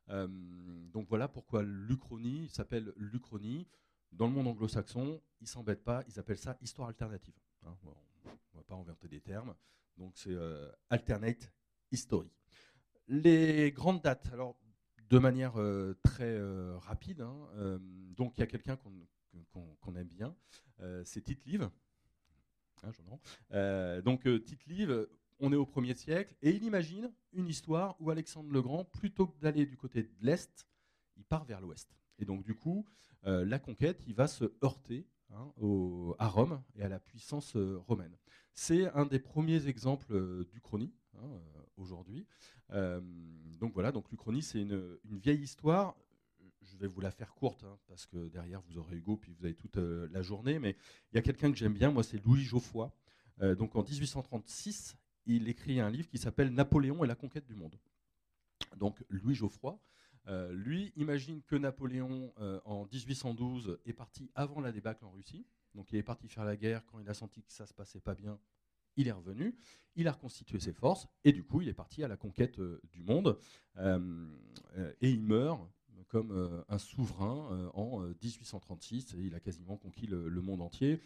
donc 0.07 1.07
voilà 1.09 1.27
pourquoi 1.27 1.63
l'Uchronie 1.63 2.49
s'appelle 2.49 2.93
l'Uchronie. 2.95 3.67
Dans 4.11 4.25
le 4.25 4.33
monde 4.33 4.47
anglo-saxon, 4.47 5.21
ils 5.39 5.47
s'embêtent 5.47 5.83
pas, 5.83 6.03
ils 6.07 6.19
appellent 6.19 6.39
ça 6.39 6.57
histoire 6.61 6.87
alternative. 6.87 7.35
Hein. 7.63 7.75
on 7.83 7.89
ne 8.29 8.55
va 8.55 8.63
pas 8.63 8.75
inventer 8.75 9.07
des 9.07 9.21
termes. 9.21 9.53
Donc 9.97 10.13
c'est 10.15 10.35
alternate 10.89 11.51
history. 11.91 12.31
Les 13.07 13.71
grandes 13.71 14.01
dates. 14.01 14.31
Alors 14.33 14.57
de 15.09 15.19
manière 15.19 15.59
euh, 15.59 15.97
très 16.03 16.23
euh, 16.23 16.77
rapide. 16.77 17.21
Hein, 17.21 17.47
euh, 17.55 17.79
donc 17.81 18.37
il 18.37 18.41
y 18.41 18.43
a 18.43 18.47
quelqu'un 18.47 18.77
qu'on 18.77 19.95
aime 19.95 20.07
bien, 20.07 20.35
c'est 21.03 21.21
Tite 21.21 21.45
Live. 21.45 21.69
Hein, 22.85 24.01
donc 24.01 24.23
Tite 24.43 24.65
Live, 24.67 25.07
on 25.39 25.53
est 25.53 25.55
au 25.55 25.65
1er 25.65 25.95
siècle, 25.95 26.35
et 26.41 26.51
il 26.51 26.63
imagine 26.63 27.11
une 27.33 27.47
histoire 27.47 27.95
où 27.99 28.09
Alexandre 28.09 28.51
le 28.51 28.61
Grand, 28.61 28.85
plutôt 28.85 29.27
que 29.27 29.39
d'aller 29.39 29.65
du 29.65 29.77
côté 29.77 30.03
de 30.03 30.11
l'Est, 30.21 30.67
il 31.17 31.23
part 31.23 31.45
vers 31.45 31.61
l'Ouest. 31.61 31.95
Et 32.17 32.25
donc 32.25 32.43
du 32.43 32.55
coup, 32.55 32.85
la 33.23 33.59
conquête, 33.59 34.03
il 34.07 34.15
va 34.15 34.27
se 34.27 34.45
heurter 34.63 35.07
hein, 35.33 35.51
à 36.17 36.27
Rome 36.27 36.61
et 36.75 36.83
à 36.83 36.89
la 36.89 36.99
puissance 36.99 37.55
romaine. 37.55 38.17
C'est 38.53 38.89
un 38.93 39.05
des 39.05 39.19
premiers 39.19 39.67
exemples 39.67 40.45
du 40.51 40.59
chrony 40.59 40.93
aujourd'hui. 41.79 42.27
Euh, 42.71 43.01
donc 43.59 43.73
voilà, 43.73 43.91
donc 43.91 44.09
l'Uchronie, 44.11 44.41
c'est 44.41 44.61
une, 44.61 44.97
vieille 45.05 45.41
histoire. 45.41 45.95
Je 46.71 46.77
vais 46.77 46.87
vous 46.87 47.01
la 47.01 47.11
faire 47.11 47.33
courte, 47.33 47.63
hein, 47.63 47.77
parce 47.87 48.05
que 48.05 48.27
derrière, 48.29 48.61
vous 48.61 48.77
aurez 48.77 48.95
Hugo, 48.95 49.17
puis 49.17 49.33
vous 49.33 49.45
avez 49.45 49.55
toute 49.55 49.77
euh, 49.77 50.07
la 50.11 50.21
journée. 50.21 50.59
Mais 50.59 50.75
il 51.11 51.15
y 51.15 51.19
a 51.19 51.21
quelqu'un 51.21 51.51
que 51.51 51.57
j'aime 51.57 51.73
bien, 51.73 51.91
moi, 51.91 52.03
c'est 52.03 52.23
Louis 52.23 52.43
Geoffroy. 52.43 52.91
Euh, 53.41 53.55
donc 53.55 53.75
en 53.75 53.83
1836, 53.83 54.97
il 55.25 55.47
écrit 55.47 55.79
un 55.79 55.89
livre 55.89 56.09
qui 56.09 56.17
s'appelle 56.17 56.53
Napoléon 56.53 57.03
et 57.03 57.07
la 57.07 57.15
conquête 57.15 57.45
du 57.45 57.55
monde. 57.55 57.79
Donc 58.77 59.03
Louis 59.09 59.35
Geoffroy, 59.35 59.79
lui, 60.51 60.93
imagine 60.95 61.41
que 61.41 61.55
Napoléon, 61.55 62.31
en 62.65 62.85
1812, 62.85 63.79
est 63.85 63.93
parti 63.93 64.29
avant 64.35 64.61
la 64.61 64.71
débâcle 64.71 65.03
en 65.03 65.09
Russie. 65.09 65.47
Donc 65.73 65.91
il 65.91 65.97
est 65.97 66.03
parti 66.03 66.27
faire 66.27 66.45
la 66.45 66.55
guerre 66.55 66.85
quand 66.85 66.99
il 66.99 67.09
a 67.09 67.15
senti 67.15 67.41
que 67.41 67.51
ça 67.51 67.65
se 67.65 67.73
passait 67.73 67.99
pas 67.99 68.13
bien 68.13 68.39
il 68.99 69.07
est 69.07 69.13
revenu, 69.13 69.55
il 69.95 70.07
a 70.07 70.11
reconstitué 70.11 70.59
ses 70.59 70.73
forces, 70.73 71.07
et 71.23 71.31
du 71.31 71.43
coup, 71.43 71.61
il 71.61 71.69
est 71.69 71.73
parti 71.73 72.03
à 72.03 72.07
la 72.07 72.17
conquête 72.17 72.59
euh, 72.59 72.81
du 72.91 73.01
monde, 73.01 73.39
euh, 73.77 74.27
euh, 74.77 74.93
et 75.01 75.09
il 75.09 75.23
meurt 75.23 75.61
comme 76.09 76.63
un 76.67 76.77
souverain 76.77 77.69
en 77.73 77.99
1836, 77.99 79.13
et 79.13 79.21
il 79.21 79.35
a 79.35 79.39
quasiment 79.39 79.77
conquis 79.77 80.07
le, 80.07 80.41
monde 80.41 80.61
entier. 80.61 80.99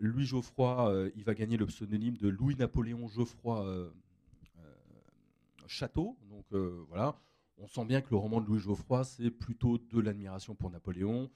Louis 0.00 0.26
Geoffroy, 0.26 1.10
il 1.16 1.24
va 1.24 1.34
gagner 1.34 1.56
le 1.56 1.66
pseudonyme 1.66 2.16
de 2.16 2.28
Louis-Napoléon 2.28 3.08
Geoffroy 3.08 3.90
Château, 5.66 6.16
donc 6.30 6.46
voilà, 6.88 7.18
on 7.58 7.66
sent 7.66 7.84
bien 7.84 8.00
que 8.00 8.10
le 8.10 8.16
roman 8.16 8.40
de 8.40 8.46
Louis 8.46 8.60
Geoffroy, 8.60 9.04
c'est 9.04 9.30
plutôt 9.30 9.78
de 9.78 10.00
l'admiration 10.00 10.54
pour 10.54 10.70
Napoléon, 10.70 11.30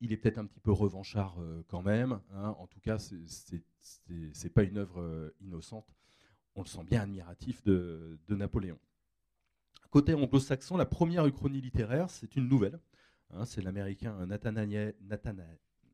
il 0.00 0.12
est 0.12 0.16
peut-être 0.16 0.38
un 0.38 0.46
petit 0.46 0.60
peu 0.60 0.72
revanchard 0.72 1.40
euh, 1.40 1.62
quand 1.68 1.82
même. 1.82 2.20
Hein. 2.32 2.54
En 2.58 2.66
tout 2.66 2.80
cas, 2.80 2.98
c'est 2.98 3.62
n'est 4.08 4.50
pas 4.50 4.62
une 4.62 4.78
œuvre 4.78 5.00
euh, 5.00 5.34
innocente. 5.40 5.94
On 6.54 6.62
le 6.62 6.66
sent 6.66 6.84
bien 6.84 7.02
admiratif 7.02 7.62
de, 7.64 8.18
Napoléon. 8.28 8.78
Côté 9.90 10.14
anglo-saxon, 10.14 10.76
la 10.76 10.86
première 10.86 11.26
uchronie 11.26 11.60
littéraire, 11.60 12.10
c'est 12.10 12.36
une 12.36 12.48
nouvelle. 12.48 12.78
Hein. 13.30 13.44
c'est 13.44 13.60
l'américain 13.60 14.24
Nathaniel, 14.26 14.94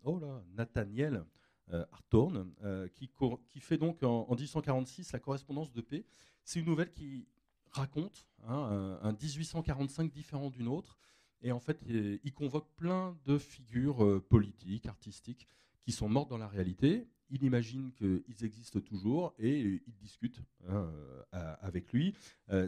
oh 0.05 0.21
Nathaniel 0.55 1.25
euh, 1.73 2.89
qui, 2.95 3.11
qui, 3.51 3.61
fait 3.61 3.79
donc 3.79 4.03
en, 4.03 4.27
1846 4.31 5.13
la 5.13 5.19
correspondance 5.19 5.73
de 5.73 5.81
paix. 5.81 6.05
C'est 6.45 6.61
une 6.61 6.67
nouvelle 6.67 6.93
qui 6.93 7.27
raconte 7.71 8.27
hein, 8.45 8.99
un, 9.03 9.09
un, 9.09 9.13
1845 9.13 10.13
différent 10.13 10.51
d'une 10.51 10.69
autre, 10.69 10.99
Et 11.43 11.51
en 11.51 11.61
fait, 11.61 11.81
il 11.89 12.33
convoque 12.35 12.69
plein 12.77 13.17
de 13.25 13.39
figures 13.39 14.23
politiques, 14.29 14.87
artistiques, 14.87 15.49
qui 15.83 15.93
sont 15.93 16.09
mortes 16.09 16.31
dans 16.31 16.39
la 16.39 16.49
réalité. 16.49 17.09
Il 17.31 17.43
imagine 17.43 17.93
qu'ils 17.93 18.45
existent 18.45 18.81
toujours 18.81 19.35
et 19.39 19.61
il 19.61 19.95
discute 19.99 20.41
hein, 20.69 20.89
avec 21.33 21.93
lui. 21.93 22.15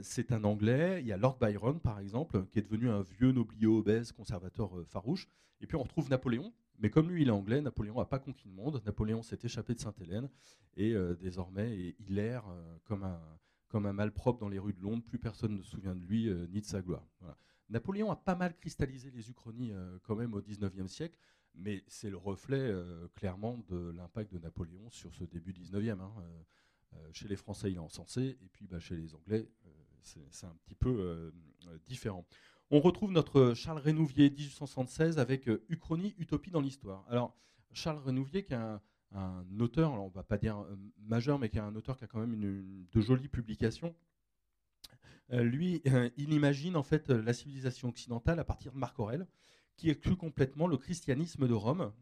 c'est 0.02 0.32
un 0.32 0.42
Anglais. 0.44 1.00
Il 1.00 1.06
y 1.06 1.12
a 1.12 1.16
Lord 1.16 1.38
Byron, 1.40 1.78
par 1.80 2.00
exemple, 2.00 2.44
qui 2.46 2.58
est 2.58 2.62
devenu 2.62 2.88
un 2.88 3.02
vieux 3.02 3.32
noblier 3.32 3.66
obèse, 3.66 4.10
conservateur 4.12 4.72
farouche. 4.88 5.28
Et 5.60 5.66
puis 5.66 5.76
on 5.76 5.82
retrouve 5.82 6.10
Napoléon, 6.10 6.52
mais 6.78 6.90
comme 6.90 7.10
lui, 7.10 7.22
il 7.22 7.28
est 7.28 7.32
anglais, 7.32 7.60
Napoléon 7.60 7.96
n'a 7.96 8.04
pas 8.04 8.18
conquis 8.18 8.48
le 8.48 8.54
monde. 8.54 8.80
Napoléon 8.86 9.22
s'est 9.22 9.38
échappé 9.42 9.74
de 9.74 9.80
Sainte-Hélène 9.80 10.28
et 10.76 10.92
euh, 10.92 11.16
désormais, 11.16 11.96
il 11.98 12.18
erre 12.18 12.48
euh, 12.48 12.78
comme, 12.84 13.04
un, 13.04 13.92
malpropre 13.92 14.38
dans 14.38 14.48
les 14.48 14.60
rues 14.60 14.72
de 14.72 14.80
Londres. 14.80 15.02
Plus 15.04 15.18
personne 15.18 15.56
ne 15.56 15.62
se 15.62 15.70
souvient 15.70 15.96
de 15.96 16.04
lui 16.04 16.28
euh, 16.28 16.46
ni 16.50 16.60
de 16.60 16.66
sa 16.66 16.80
gloire. 16.80 17.06
Napoléon 17.68 18.10
a 18.10 18.16
pas 18.16 18.36
mal 18.36 18.54
cristallisé 18.56 19.10
les 19.10 19.28
Uchronies 19.28 19.72
quand 20.02 20.16
même 20.16 20.32
au 20.32 20.40
XIXe 20.40 20.90
siècle, 20.90 21.18
mais 21.58 21.84
c'est 21.88 22.10
le 22.10 22.16
reflet 22.16 22.72
clairement 23.14 23.62
de 23.68 23.90
l'impact 23.90 24.32
de 24.32 24.38
Napoléon 24.38 24.88
sur 24.90 25.14
ce 25.14 25.24
début 25.24 25.52
XIXe. 25.52 26.00
Hein. 26.00 26.12
chez 27.12 27.28
les 27.28 27.36
Français, 27.36 27.70
il 27.70 27.76
est 27.76 27.80
encensé, 27.80 28.38
et 28.42 28.48
puis 28.52 28.66
bah, 28.66 28.80
chez 28.80 28.96
les 28.96 29.14
Anglais, 29.14 29.48
c'est 30.02 30.46
un 30.46 30.56
petit 30.64 30.74
peu 30.74 31.32
différent 31.86 32.24
on 32.70 32.80
retrouve 32.80 33.12
notre 33.12 33.54
Charles 33.54 33.80
Renouvier 33.80 34.30
1876 34.30 35.18
avec 35.18 35.48
euh, 35.48 35.64
Uchronie, 35.68 36.14
Utopie 36.18 36.50
dans 36.50 36.60
l'histoire. 36.60 37.04
Alors, 37.08 37.34
Charles 37.72 37.98
Renouvier, 37.98 38.44
qui 38.44 38.52
est 38.52 38.56
un, 38.56 38.80
auteur, 39.58 39.92
on 39.92 40.08
va 40.08 40.22
pas 40.22 40.36
dire 40.36 40.58
euh, 40.58 40.76
majeur, 40.98 41.38
mais 41.38 41.48
qui 41.48 41.56
est 41.56 41.62
un 41.62 41.74
auteur 41.74 41.96
qui 41.96 42.04
a 42.04 42.06
quand 42.06 42.20
même 42.20 42.38
de 42.92 43.00
jolies 43.00 43.28
publications. 43.28 43.94
Euh, 45.32 45.42
lui, 45.42 45.82
il 46.16 46.32
imagine 46.32 46.76
en 46.76 46.82
fait 46.82 47.10
la 47.10 47.32
civilisation 47.32 47.88
occidentale 47.88 48.38
à 48.38 48.44
partir 48.44 48.72
de 48.72 48.78
Marc 48.78 48.98
Aurèle, 48.98 49.26
qui 49.78 49.88
exclut 49.88 50.16
complètement 50.16 50.66
le 50.66 50.76
christianisme 50.76 51.48
de 51.48 51.54
Rome. 51.54 51.92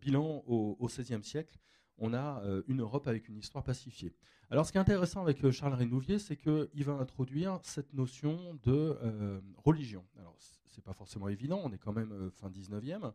bilan 0.00 0.42
au 0.46 0.86
XVIe 0.86 1.22
siècle, 1.22 1.58
on 1.98 2.14
a 2.14 2.42
une 2.68 2.80
Europe 2.80 3.06
avec 3.08 3.28
une 3.28 3.36
histoire 3.36 3.64
pacifiée. 3.64 4.14
Alors, 4.48 4.64
ce 4.64 4.70
qui 4.70 4.78
est 4.78 4.80
intéressant 4.80 5.22
avec 5.22 5.44
euh, 5.44 5.50
Charles 5.50 5.74
Renouvier, 5.74 6.20
c'est 6.20 6.36
qu'il 6.36 6.84
va 6.84 6.92
introduire 6.92 7.58
cette 7.64 7.92
notion 7.94 8.54
de 8.62 8.96
euh, 9.02 9.40
religion. 9.56 10.04
Alors, 10.18 10.36
c'est 10.68 10.84
pas 10.84 10.92
forcément 10.92 11.28
évident, 11.28 11.60
on 11.64 11.72
est 11.72 11.78
quand 11.78 11.92
même 11.92 12.12
euh, 12.12 12.30
fin 12.30 12.48
19e, 12.48 13.12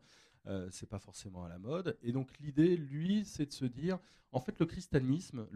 euh, 0.48 0.68
c'est 0.72 0.90
pas 0.90 1.00
forcément 1.00 1.46
à 1.46 1.50
la 1.50 1.58
mode. 1.58 1.98
Et 2.02 2.12
donc, 2.12 2.38
l'idée, 2.40 2.76
lui, 2.76 3.24
c'est 3.24 3.46
de 3.46 3.54
se 3.54 3.64
dire, 3.64 3.98
en 4.34 4.42
fait, 4.42 4.60
le 4.60 4.66
christianisme 4.66 5.48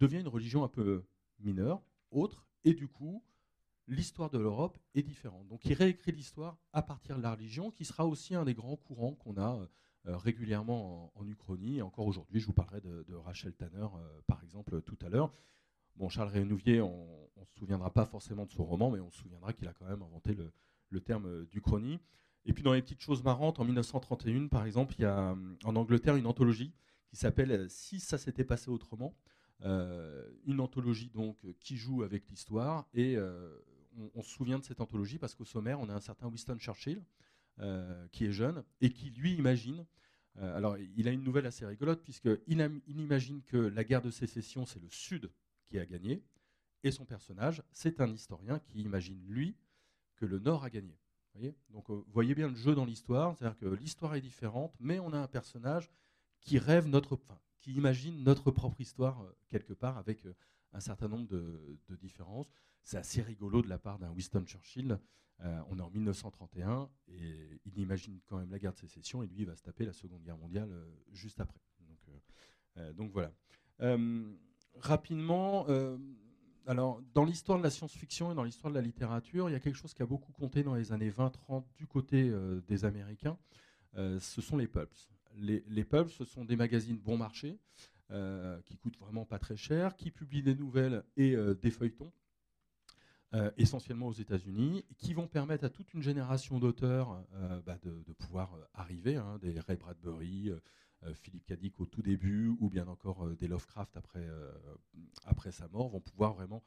devient 0.00 0.20
une 0.20 0.28
religion 0.28 0.64
un 0.64 0.68
peu 0.68 1.04
mineure, 1.40 1.82
autre, 2.10 2.46
et 2.64 2.72
du 2.72 2.88
coup, 2.88 3.22
l'histoire 3.88 4.30
de 4.30 4.38
l'Europe 4.38 4.78
est 4.94 5.02
différente. 5.02 5.46
Donc, 5.48 5.64
il 5.64 5.74
réécrit 5.74 6.12
l'histoire 6.12 6.58
à 6.72 6.82
partir 6.82 7.16
de 7.16 7.22
la 7.22 7.32
religion, 7.32 7.70
qui 7.70 7.84
sera 7.84 8.06
aussi 8.06 8.34
un 8.34 8.44
des 8.44 8.54
grands 8.54 8.76
courants 8.76 9.14
qu'on 9.14 9.36
a 9.40 9.66
euh, 10.06 10.16
régulièrement 10.16 11.12
en, 11.14 11.26
Uchronie. 11.26 11.78
Et 11.78 11.82
encore 11.82 12.06
aujourd'hui, 12.06 12.40
je 12.40 12.46
vous 12.46 12.52
parlerai 12.52 12.80
de, 12.80 13.14
Rachel 13.14 13.52
Tanner, 13.54 13.86
euh, 13.96 14.20
par 14.26 14.42
exemple, 14.42 14.80
tout 14.82 14.98
à 15.04 15.08
l'heure. 15.08 15.32
Bon, 15.96 16.08
Charles 16.08 16.30
Renouvier, 16.30 16.80
on 16.80 17.28
ne 17.36 17.44
se 17.44 17.58
souviendra 17.58 17.92
pas 17.92 18.04
forcément 18.04 18.44
de 18.44 18.52
son 18.52 18.64
roman, 18.64 18.90
mais 18.90 19.00
on 19.00 19.10
se 19.10 19.18
souviendra 19.18 19.52
qu'il 19.52 19.66
a 19.66 19.72
quand 19.72 19.86
même 19.86 20.02
inventé 20.02 20.36
le, 20.90 21.00
terme 21.00 21.26
euh, 21.26 21.46
d'Uchronie. 21.46 21.98
Et 22.44 22.52
puis 22.52 22.62
dans 22.62 22.72
les 22.72 22.82
petites 22.82 23.00
choses 23.00 23.24
marrantes, 23.24 23.58
en 23.58 23.64
1931, 23.64 24.46
par 24.46 24.64
exemple, 24.64 24.94
il 24.98 25.02
y 25.02 25.04
a 25.04 25.36
en 25.64 25.76
Angleterre 25.76 26.14
une 26.14 26.26
anthologie 26.26 26.72
qui 27.08 27.16
s'appelle 27.16 27.68
Si 27.68 27.98
ça 27.98 28.18
s'était 28.18 28.44
passé 28.44 28.70
autrement. 28.70 29.16
une 29.64 30.60
anthologie 30.60 31.10
donc 31.10 31.38
qui 31.58 31.76
joue 31.76 32.04
avec 32.04 32.28
l'histoire 32.28 32.86
et 32.94 33.16
on, 34.14 34.22
se 34.22 34.30
souvient 34.30 34.58
de 34.58 34.64
cette 34.64 34.80
anthologie 34.80 35.18
parce 35.18 35.34
qu'au 35.34 35.44
sommaire 35.44 35.80
on 35.80 35.88
a 35.88 35.94
un 35.94 36.00
certain 36.00 36.28
Winston 36.28 36.58
Churchill 36.58 37.02
euh, 37.60 38.06
qui 38.08 38.26
est 38.26 38.32
jeune 38.32 38.62
et 38.82 38.90
qui 38.90 39.10
lui 39.10 39.34
imagine. 39.34 39.86
Euh, 40.38 40.56
alors, 40.56 40.76
il 40.76 41.08
a 41.08 41.10
une 41.10 41.22
nouvelle 41.22 41.46
assez 41.46 41.64
rigolote 41.64 42.02
puisqu'il 42.02 42.82
il 42.86 43.00
imagine 43.00 43.40
que 43.42 43.56
la 43.56 43.82
guerre 43.82 44.02
de 44.02 44.10
sécession, 44.10 44.66
c'est 44.66 44.78
le 44.78 44.90
Sud 44.90 45.30
qui 45.64 45.78
a 45.78 45.86
gagné, 45.86 46.22
et 46.84 46.90
son 46.90 47.06
personnage, 47.06 47.62
c'est 47.72 48.02
un 48.02 48.12
historien 48.12 48.58
qui 48.58 48.82
imagine 48.82 49.24
lui 49.26 49.56
que 50.16 50.26
le 50.26 50.38
Nord 50.38 50.64
a 50.64 50.70
gagné. 50.70 50.98
Voyez? 51.32 51.54
Donc, 51.70 51.88
vous 51.88 51.96
euh, 51.96 52.04
voyez 52.08 52.34
bien 52.34 52.48
le 52.48 52.54
jeu 52.54 52.74
dans 52.74 52.84
l'histoire, 52.84 53.36
c'est-à-dire 53.38 53.58
que 53.58 53.66
l'histoire 53.66 54.14
est 54.14 54.20
différente, 54.20 54.74
mais 54.78 54.98
on 55.00 55.14
a 55.14 55.18
un 55.18 55.28
personnage 55.28 55.90
qui 56.40 56.58
rêve 56.58 56.88
notre, 56.88 57.18
qui 57.58 57.72
imagine 57.72 58.22
notre 58.22 58.50
propre 58.50 58.82
histoire 58.82 59.24
quelque 59.48 59.72
part 59.72 59.96
avec 59.96 60.22
un 60.72 60.80
certain 60.80 61.08
nombre 61.08 61.28
de, 61.28 61.78
différences. 62.00 62.50
C'est 62.82 62.98
assez 62.98 63.22
rigolo 63.22 63.62
de 63.62 63.68
la 63.68 63.78
part 63.78 63.98
d'un 63.98 64.10
Winston 64.10 64.44
Churchill 64.44 64.98
euh, 65.44 65.60
on 65.68 65.78
est 65.78 65.82
en 65.82 65.90
1931 65.90 66.88
et 67.08 67.60
il 67.66 67.78
imagine 67.78 68.20
quand 68.26 68.38
même 68.38 68.50
la 68.50 68.58
guerre 68.58 68.72
de 68.72 68.78
sécession 68.78 69.22
et 69.22 69.26
lui 69.26 69.40
il 69.40 69.46
va 69.46 69.54
se 69.54 69.62
taper 69.62 69.84
la 69.84 69.92
Seconde 69.92 70.22
Guerre 70.22 70.38
mondiale 70.38 70.70
euh, 70.70 70.86
juste 71.12 71.40
après. 71.40 71.60
Donc, 72.96 73.12
euh, 73.16 73.32
voilà. 73.78 73.98
rapidement, 74.76 75.66
alors 76.66 77.00
dans 77.14 77.24
l'histoire 77.24 77.58
de 77.58 77.62
la 77.62 77.70
science-fiction 77.70 78.32
et 78.32 78.34
dans 78.34 78.44
l'histoire 78.44 78.70
de 78.70 78.78
la 78.78 78.82
littérature, 78.82 79.48
il 79.48 79.52
y 79.52 79.54
a 79.54 79.60
quelque 79.60 79.76
chose 79.76 79.94
qui 79.94 80.02
a 80.02 80.06
beaucoup 80.06 80.32
compté 80.32 80.62
dans 80.62 80.74
les 80.74 80.92
années 80.92 81.10
20-30 81.10 81.64
du 81.76 81.86
côté 81.86 82.30
des 82.66 82.84
Américains. 82.84 83.38
ce 83.94 84.40
sont 84.40 84.56
les 84.56 84.66
pulps. 84.66 85.10
Les, 85.34 85.64
les 85.68 85.84
pulps, 85.84 86.12
ce 86.12 86.24
sont 86.24 86.44
des 86.44 86.56
magazines 86.56 86.98
bon 86.98 87.16
marché 87.16 87.58
qui 88.64 88.76
coûtent 88.76 88.98
vraiment 88.98 89.24
pas 89.24 89.38
très 89.38 89.56
cher, 89.56 89.96
qui 89.96 90.10
publient 90.10 90.42
des 90.42 90.54
nouvelles 90.54 91.02
et 91.16 91.36
des 91.60 91.70
feuilletons 91.70 92.12
euh, 93.34 93.50
essentiellement 93.58 94.06
aux 94.06 94.12
États-Unis, 94.12 94.84
qui 94.98 95.12
vont 95.12 95.26
permettre 95.26 95.64
à 95.64 95.68
toute 95.68 95.92
une 95.94 96.00
génération 96.00 96.60
d'auteurs 96.60 97.22
euh, 97.34 97.60
bah, 97.60 97.76
de, 97.82 98.12
pouvoir 98.12 98.54
euh, 98.54 98.64
arriver, 98.72 99.16
hein, 99.16 99.38
des 99.42 99.58
Ray 99.60 99.76
Bradbury, 99.76 100.52
Philippe 101.14 101.44
Cadic 101.44 101.78
au 101.80 101.86
tout 101.86 102.02
début, 102.02 102.56
ou 102.60 102.70
bien 102.70 102.86
encore 102.88 103.28
des 103.36 103.46
Lovecraft 103.46 103.96
après, 103.96 104.26
après 105.24 105.52
sa 105.52 105.68
mort, 105.68 105.88
vont 105.88 106.00
pouvoir 106.00 106.32
vraiment 106.32 106.64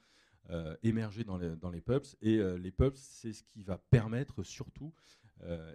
émerger 0.84 1.24
dans 1.24 1.38
les, 1.38 1.56
dans 1.58 1.72
les 1.72 1.82
pubs. 1.82 2.06
Et 2.22 2.38
les 2.58 2.72
pubs, 2.72 2.96
c'est 2.96 3.34
ce 3.34 3.44
qui 3.44 3.64
va 3.64 3.78
permettre 3.78 4.44
surtout 4.44 4.94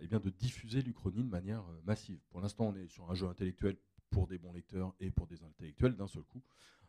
eh 0.00 0.06
bien, 0.06 0.20
de 0.20 0.30
diffuser 0.30 0.80
l'Uchronie 0.80 1.24
de 1.24 1.28
manière 1.28 1.64
massive. 1.84 2.20
Pour 2.30 2.40
l'instant, 2.40 2.68
on 2.68 2.76
est 2.76 2.86
sur 2.86 3.10
un 3.10 3.14
jeu 3.14 3.26
intellectuel 3.26 3.76
pour 4.14 4.28
des 4.28 4.38
bons 4.38 4.52
lecteurs 4.52 4.94
et 5.00 5.10
pour 5.10 5.26
des 5.26 5.42
intellectuels 5.42 5.96
d'un 5.96 6.06
seul 6.06 6.22
coup. 6.22 6.40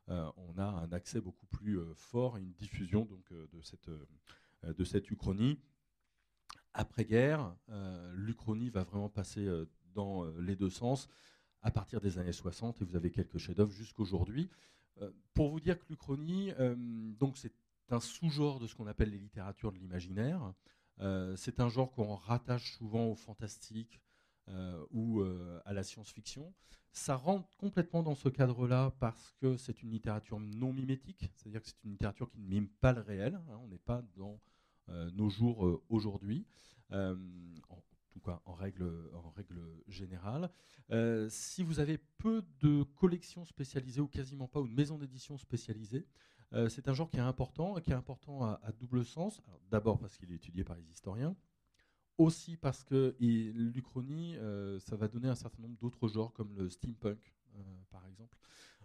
Euh, 0.09 0.29
on 0.37 0.59
a 0.59 0.65
un 0.65 0.91
accès 0.91 1.19
beaucoup 1.19 1.47
plus 1.47 1.79
euh, 1.79 1.95
fort 1.95 2.37
et 2.37 2.41
une 2.41 2.53
diffusion 2.53 3.05
donc, 3.05 3.31
euh, 3.31 3.47
de, 3.51 3.61
cette, 3.61 3.89
de 4.63 4.83
cette 4.83 5.09
uchronie. 5.09 5.59
Après-guerre, 6.75 7.55
l'Uchronie 8.13 8.69
va 8.69 8.83
vraiment 8.83 9.07
passer 9.07 9.47
dans 9.93 10.25
les 10.39 10.57
deux 10.57 10.69
sens 10.69 11.07
à 11.61 11.71
partir 11.71 12.01
des 12.01 12.19
années 12.19 12.33
60 12.33 12.81
et 12.81 12.85
vous 12.85 12.97
avez 12.97 13.11
quelques 13.11 13.37
chefs-d'œuvre 13.37 13.71
jusqu'aujourd'hui. 13.71 14.49
pour 15.33 15.49
vous 15.51 15.61
dire 15.61 15.79
que 15.79 15.85
l'Uchronie, 15.89 16.51
donc 17.17 17.37
c'est 17.37 17.53
un 17.91 18.01
sous-genre 18.01 18.59
de 18.59 18.67
ce 18.67 18.75
qu'on 18.75 18.87
appelle 18.87 19.09
les 19.09 19.17
littératures 19.17 19.71
de 19.71 19.77
l'imaginaire. 19.77 20.53
c'est 21.37 21.61
un 21.61 21.69
genre 21.69 21.93
qu'on 21.93 22.15
rattache 22.15 22.73
souvent 22.73 23.05
au 23.05 23.15
fantastique 23.15 24.01
ou 24.91 25.23
à 25.65 25.73
la 25.73 25.83
science-fiction. 25.83 26.53
Ça 26.91 27.15
rentre 27.15 27.49
complètement 27.57 28.03
dans 28.03 28.15
ce 28.15 28.29
cadre-là 28.29 28.95
parce 28.99 29.31
que 29.41 29.57
c'est 29.57 29.83
une 29.83 29.91
littérature 29.91 30.39
non 30.39 30.71
mimétique, 30.71 31.29
c'est-à-dire 31.35 31.61
que 31.61 31.67
c'est 31.67 31.83
une 31.83 31.91
littérature 31.91 32.29
qui 32.29 32.39
ne 32.39 32.47
mime 32.47 32.69
pas 32.69 32.93
le 32.93 33.01
réel. 33.01 33.35
Hein, 33.35 33.59
on 33.61 33.67
n'est 33.67 33.77
pas 33.77 34.01
dans 34.15 34.39
euh, 34.89 35.09
nos 35.11 35.29
jours 35.29 35.65
euh, 35.65 35.83
aujourd'hui, 35.89 36.45
euh, 36.91 37.15
en 37.69 37.81
tout 38.11 38.19
cas 38.19 38.39
en 38.45 38.53
règle, 38.53 38.89
générale. 39.87 40.49
si 41.29 41.63
vous 41.63 41.79
avez 41.79 41.97
peu 41.97 42.45
de 42.61 42.83
collections 42.83 43.43
spécialisées 43.45 43.99
ou 43.99 44.07
quasiment 44.07 44.47
pas, 44.47 44.61
ou 44.61 44.67
de 44.67 44.73
maisons 44.73 44.97
d'édition 44.97 45.37
spécialisées, 45.37 46.07
c'est 46.69 46.87
un 46.87 46.93
genre 46.93 47.09
qui 47.09 47.17
est 47.17 47.21
important, 47.21 47.75
qui 47.81 47.91
est 47.91 47.95
important 47.95 48.45
à, 48.45 48.71
double 48.79 49.03
sens. 49.03 49.41
D'abord 49.69 49.99
parce 49.99 50.17
qu'il 50.17 50.31
est 50.31 50.35
étudié 50.35 50.63
par 50.63 50.77
les 50.77 50.89
historiens, 50.89 51.35
aussi 52.17 52.57
parce 52.57 52.83
que 52.83 53.15
l'Uchronie, 53.19 54.37
euh, 54.37 54.79
ça 54.79 54.95
va 54.95 55.07
donner 55.07 55.27
un 55.27 55.35
certain 55.35 55.61
nombre 55.61 55.77
d'autres 55.79 56.07
genres, 56.07 56.33
comme 56.33 56.55
le 56.55 56.69
steampunk, 56.69 57.33
euh, 57.55 57.61
par 57.91 58.05
exemple, 58.07 58.37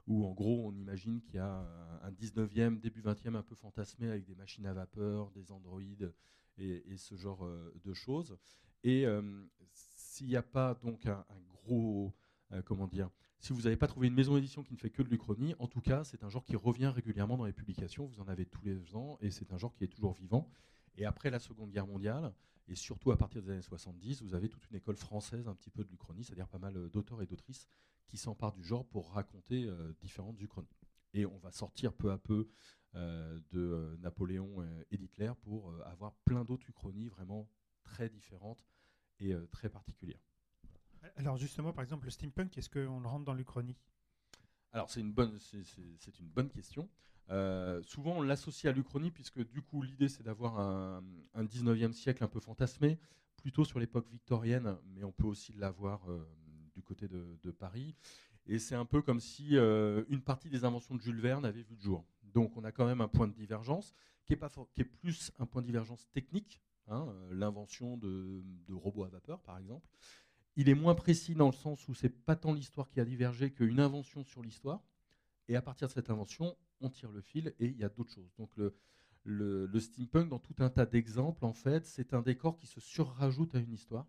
où 0.07 0.25
en 0.27 0.33
gros 0.33 0.67
on 0.67 0.75
imagine 0.75 1.21
qu'il 1.21 1.37
y 1.37 1.39
a 1.39 1.67
un 2.03 2.11
19e, 2.11 2.81
début 2.81 3.03
20e 3.03 3.37
un 3.37 3.43
peu 3.43 3.55
fantasmé 3.55 4.09
avec 4.09 4.25
des 4.25 4.35
machines 4.35 4.67
à 4.67 4.73
vapeur, 4.73 5.31
des 5.31 5.53
androïdes 5.53 6.13
et, 6.59 6.97
ce 6.97 7.15
genre 7.15 7.45
euh, 7.45 7.73
de 7.85 7.93
choses. 7.95 8.37
Et 8.83 9.05
s'il 9.73 10.27
n'y 10.29 10.37
a 10.37 10.43
pas 10.43 10.75
donc 10.75 11.05
un, 11.05 11.25
gros, 11.49 12.15
comment 12.65 12.87
dire, 12.87 13.11
si 13.39 13.53
vous 13.53 13.63
n'avez 13.63 13.77
pas 13.77 13.87
trouvé 13.87 14.07
une 14.07 14.15
maison 14.15 14.35
d'édition 14.35 14.63
qui 14.63 14.73
ne 14.73 14.79
fait 14.79 14.89
que 14.89 15.03
de 15.03 15.09
l'Uchronie, 15.09 15.55
en 15.59 15.67
tout 15.67 15.83
cas, 15.83 16.03
c'est 16.03 16.25
un 16.25 16.31
genre 16.31 16.45
qui 16.45 16.57
revient 16.57 16.87
régulièrement 16.87 17.37
dans 17.37 17.45
les 17.45 17.53
publications. 17.53 18.07
Vous 18.07 18.21
en 18.21 18.29
avez 18.29 18.47
tous 18.47 18.65
les 18.65 18.97
ans 18.97 19.19
et 19.21 19.31
c'est 19.31 19.53
un 19.53 19.59
genre 19.59 19.75
qui 19.75 19.85
est 19.85 19.89
toujours 19.89 20.15
vivant. 20.15 20.51
Et 20.97 21.05
après 21.05 21.31
la 21.31 21.39
Seconde 21.39 21.71
Guerre 21.71 21.87
mondiale, 21.87 22.33
et 22.71 22.77
surtout 22.77 23.11
à 23.11 23.17
partir 23.17 23.43
des 23.43 23.51
années 23.51 23.63
70, 23.63 24.23
vous 24.23 24.35
avez 24.35 24.49
toute 24.49 24.69
une 24.71 24.77
école 24.77 24.97
française 24.97 25.49
un 25.49 25.55
petit 25.55 25.71
peu 25.71 25.83
de 25.83 25.91
l'Uchronie, 25.91 26.23
c'est-à-dire 26.23 26.49
pas 26.49 26.59
mal 26.59 26.77
euh, 26.77 26.89
d'auteurs 26.89 27.21
et 27.21 27.27
d'autrices 27.27 27.67
qui 28.07 28.17
s'emparent 28.17 28.53
du 28.53 28.63
genre 28.63 28.87
pour 28.87 29.13
raconter 29.13 29.65
euh, 29.65 29.93
différentes 30.01 30.41
Uchronies. 30.41 30.69
Et 31.13 31.27
on 31.27 31.39
va 31.39 31.51
sortir 31.51 31.93
peu 31.93 32.13
à 32.13 32.19
peu 32.19 32.49
euh, 32.95 33.41
de 33.51 33.97
Napoléon 34.01 34.65
et 34.91 34.97
d'Hitler 34.97 35.33
pour 35.43 35.75
avoir 35.85 36.15
plein 36.25 36.45
d'autres 36.45 36.69
Uchronies 36.69 37.09
vraiment 37.09 37.49
très 37.83 38.09
différentes 38.09 38.65
et 39.19 39.35
très 39.51 39.69
particulières. 39.69 40.23
Alors 41.17 41.37
justement, 41.37 41.73
par 41.73 41.83
exemple, 41.83 42.05
le 42.05 42.11
steampunk, 42.11 42.57
est-ce 42.57 42.71
qu'on 42.71 43.01
le 43.01 43.09
rentre 43.09 43.25
dans 43.25 43.35
l'Uchronie? 43.35 43.77
Alors 44.73 44.91
c'est 44.91 45.01
une 45.01 45.13
bonne, 45.13 45.39
c'est 45.39 46.19
une 46.19 46.29
bonne 46.29 46.51
question. 46.51 46.89
Euh, 47.31 47.81
souvent 47.83 48.19
on 48.19 48.23
l'associe 48.23 48.73
à 48.73 48.75
l'Uchronie 48.75 49.13
puisque 49.13 49.47
du 49.47 49.63
coup 49.63 49.83
l'idée 49.83 50.09
c'est 50.09 50.25
d'avoir 50.25 50.59
un, 50.59 51.03
19e 51.37 51.93
siècle 51.93 52.25
un 52.25 52.29
peu 52.29 52.41
fantasmé, 52.41 52.99
plutôt 53.37 53.65
sur 53.65 53.79
l'époque 53.79 54.09
victorienne, 54.11 54.77
mais 54.95 55.05
on 55.05 55.13
peut 55.13 55.27
aussi 55.27 55.53
l'avoir 55.53 56.11
euh, 56.11 56.27
du 56.75 56.83
côté 56.83 57.09
de, 57.09 57.51
Paris. 57.51 57.95
Et 58.47 58.59
c'est 58.59 58.75
un 58.75 58.85
peu 58.85 59.03
comme 59.03 59.21
si 59.21 59.57
euh, 59.57 60.05
une 60.09 60.23
partie 60.23 60.49
des 60.49 60.65
inventions 60.65 60.95
de 60.95 61.01
Jules 61.01 61.21
Verne 61.21 61.45
avait 61.45 61.63
vu 61.63 61.75
le 61.75 61.81
jour. 61.81 62.05
Donc 62.23 62.57
on 62.57 62.65
a 62.65 62.73
quand 62.73 62.87
même 62.87 63.01
un 63.01 63.09
point 63.09 63.29
de 63.29 63.35
divergence 63.35 63.95
qui 64.25 64.33
est, 64.33 64.37
pas 64.37 64.49
qui 64.49 64.81
est 64.81 64.85
plus 64.85 65.33
un 65.39 65.47
point 65.47 65.63
de 65.63 65.67
divergence 65.67 66.09
technique, 66.13 66.61
hein, 66.89 67.13
l'invention 67.31 67.97
de, 67.97 68.43
de 68.67 68.75
robots 68.75 69.05
à 69.05 69.09
vapeur 69.09 69.41
par 69.43 69.59
exemple, 69.59 69.89
il 70.57 70.69
est 70.69 70.75
moins 70.75 70.95
précis 70.95 71.35
dans 71.35 71.47
le 71.47 71.55
sens 71.55 71.87
où 71.89 71.95
c'est 71.95 72.09
pas 72.09 72.37
tant 72.37 72.53
l'histoire 72.53 72.89
qui 72.91 73.01
a 73.01 73.05
divergé 73.05 73.53
qu'une 73.53 73.81
invention 73.81 74.25
sur 74.25 74.43
l'histoire. 74.43 74.83
Et 75.49 75.57
à 75.57 75.63
partir 75.63 75.89
de 75.89 75.93
cette 75.93 76.11
invention, 76.11 76.57
on 76.81 76.91
tire 76.91 77.11
le 77.11 77.21
fil 77.21 77.55
et 77.59 77.67
il 77.67 77.77
y 77.77 77.85
a 77.85 77.89
d'autres 77.89 78.13
choses. 78.13 78.33
Donc 78.39 78.51
le, 78.57 78.75
le, 79.25 79.81
steampunk, 79.81 80.29
dans 80.29 80.39
tout 80.39 80.55
un 80.59 80.71
tas 80.71 80.87
d'exemples, 80.87 81.45
en 81.45 81.53
fait, 81.53 81.87
c'est 81.87 82.15
un 82.15 82.23
décor 82.23 82.57
qui 82.57 82.67
se 82.67 82.81
surrajoute 82.81 83.55
à 83.55 83.59
une 83.59 83.73
histoire 83.73 84.07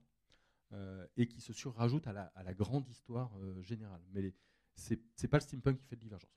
euh, 0.74 1.06
et 1.18 1.28
qui 1.28 1.42
se 1.42 1.54
surrajoute 1.54 2.08
à 2.08 2.14
la, 2.14 2.24
à 2.36 2.44
la 2.44 2.54
grande 2.54 2.88
histoire 2.88 3.32
euh, 3.40 3.62
générale. 3.62 4.02
Mais 4.14 4.34
c'est 4.76 5.00
n'est 5.22 5.30
pas 5.30 5.38
le 5.38 5.42
steampunk 5.42 5.78
qui 5.78 5.86
fait 5.86 5.96
de 5.96 6.02
divergence. 6.02 6.30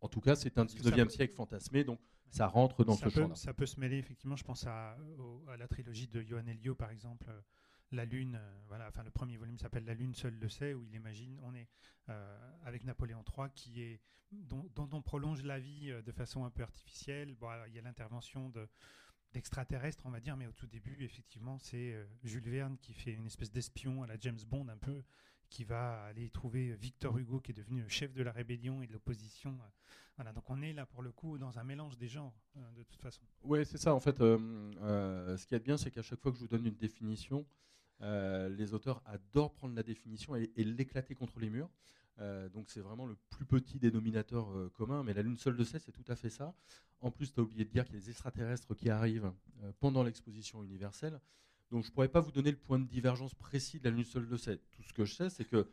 En 0.00 0.08
tout 0.08 0.20
cas, 0.20 0.34
c'est 0.34 0.58
un 0.58 0.64
19e 0.64 1.10
siècle 1.10 1.34
fantasmé, 1.34 1.84
donc 1.84 2.00
ça 2.30 2.46
rentre 2.46 2.84
dans 2.84 2.96
ce 2.96 3.08
champ 3.10 3.34
Ça 3.34 3.52
peut 3.52 3.66
se 3.66 3.78
mêler, 3.78 3.98
effectivement, 3.98 4.36
je 4.36 4.44
pense 4.44 4.66
à, 4.66 4.96
à 5.48 5.56
la 5.58 5.68
trilogie 5.68 6.08
de 6.08 6.22
Johan 6.22 6.46
Elio, 6.46 6.74
par 6.74 6.90
exemple, 6.90 7.30
la 7.92 8.04
Lune, 8.04 8.38
euh, 8.40 8.60
voilà, 8.68 8.88
enfin 8.88 9.02
le 9.02 9.10
premier 9.10 9.36
volume 9.36 9.58
s'appelle 9.58 9.84
La 9.84 9.94
Lune 9.94 10.14
seul 10.14 10.34
le 10.34 10.48
sait, 10.48 10.74
où 10.74 10.84
il 10.84 10.94
imagine, 10.94 11.38
on 11.42 11.54
est 11.54 11.68
euh, 12.08 12.52
avec 12.64 12.84
Napoléon 12.84 13.24
III, 13.36 13.48
qui 13.54 13.82
est, 13.82 14.00
dont, 14.30 14.70
on 14.76 15.02
prolonge 15.02 15.42
la 15.42 15.58
vie 15.58 15.90
euh, 15.90 16.02
de 16.02 16.12
façon 16.12 16.44
un 16.44 16.50
peu 16.50 16.62
artificielle. 16.62 17.34
Bon, 17.34 17.48
il 17.66 17.74
y 17.74 17.78
a 17.78 17.82
l'intervention 17.82 18.52
d'extraterrestres, 19.32 20.06
on 20.06 20.10
va 20.10 20.20
dire, 20.20 20.36
mais 20.36 20.46
au 20.46 20.52
tout 20.52 20.66
début, 20.66 21.04
effectivement, 21.04 21.58
c'est 21.58 21.96
Jules 22.22 22.48
Verne 22.48 22.76
qui 22.78 22.92
fait 22.92 23.12
une 23.12 23.26
espèce 23.26 23.50
d'espion 23.50 24.02
à 24.02 24.06
la 24.06 24.16
James 24.18 24.38
Bond 24.46 24.68
un 24.68 24.78
peu, 24.78 25.02
qui 25.48 25.64
va 25.64 26.04
aller 26.04 26.30
trouver 26.30 26.74
Victor 26.74 27.18
Hugo, 27.18 27.40
qui 27.40 27.50
est 27.50 27.54
devenu 27.54 27.82
le 27.82 27.88
chef 27.88 28.12
de 28.12 28.22
la 28.22 28.30
rébellion 28.30 28.82
et 28.82 28.86
de 28.86 28.92
l'opposition. 28.92 29.58
Voilà, 30.16 30.32
donc 30.32 30.48
on 30.48 30.62
est 30.62 30.72
là 30.72 30.86
pour 30.86 31.02
le 31.02 31.10
coup 31.10 31.38
dans 31.38 31.58
un 31.58 31.64
mélange 31.64 31.96
des 31.96 32.08
genres, 32.08 32.34
de 32.76 32.82
toute 32.84 33.00
façon. 33.00 33.22
Oui, 33.42 33.64
c'est 33.66 33.78
ça. 33.78 33.94
En 33.94 34.00
fait, 34.00 34.18
ce 34.18 35.46
qui 35.46 35.54
est 35.56 35.60
bien, 35.60 35.76
c'est 35.76 35.90
qu'à 35.90 36.02
chaque 36.02 36.20
fois 36.20 36.30
que 36.30 36.38
je 36.38 36.42
vous 36.42 36.48
donne 36.48 36.66
une 36.66 36.76
définition, 36.76 37.44
euh, 38.02 38.48
les 38.48 38.72
auteurs 38.74 39.02
adorent 39.06 39.52
prendre 39.52 39.74
la 39.74 39.82
définition 39.82 40.34
et, 40.36 40.50
l'éclater 40.56 41.14
contre 41.14 41.38
les 41.40 41.50
murs. 41.50 41.70
Euh, 42.18 42.48
donc 42.50 42.70
c'est 42.70 42.80
vraiment 42.80 43.06
le 43.06 43.16
plus 43.30 43.44
petit 43.44 43.78
dénominateur 43.78 44.50
euh, 44.50 44.70
commun, 44.74 45.02
mais 45.02 45.14
la 45.14 45.22
Lune 45.22 45.36
seule 45.36 45.56
de 45.56 45.64
sait, 45.64 45.78
c'est 45.78 45.92
tout 45.92 46.04
à 46.08 46.16
fait 46.16 46.30
ça. 46.30 46.54
En 47.00 47.10
plus, 47.10 47.32
tu 47.32 47.40
as 47.40 47.42
oublié 47.42 47.64
de 47.64 47.70
dire 47.70 47.84
qu'il 47.84 47.94
y 47.94 47.98
a 47.98 48.00
des 48.00 48.10
extraterrestres 48.10 48.74
qui 48.74 48.90
arrivent 48.90 49.32
pendant 49.78 50.02
l'exposition 50.02 50.62
universelle. 50.62 51.18
Donc 51.70 51.84
je 51.84 51.88
ne 51.88 51.94
pourrais 51.94 52.08
pas 52.08 52.20
vous 52.20 52.32
donner 52.32 52.50
le 52.50 52.58
point 52.58 52.78
de 52.78 52.86
divergence 52.86 53.34
précis 53.34 53.78
de 53.78 53.84
la 53.84 53.90
Lune 53.90 54.04
seule 54.04 54.28
de 54.28 54.36
sait. 54.36 54.58
Tout 54.72 54.82
ce 54.82 54.92
que 54.92 55.04
je 55.04 55.14
sais, 55.14 55.30
c'est 55.30 55.46
que 55.46 55.66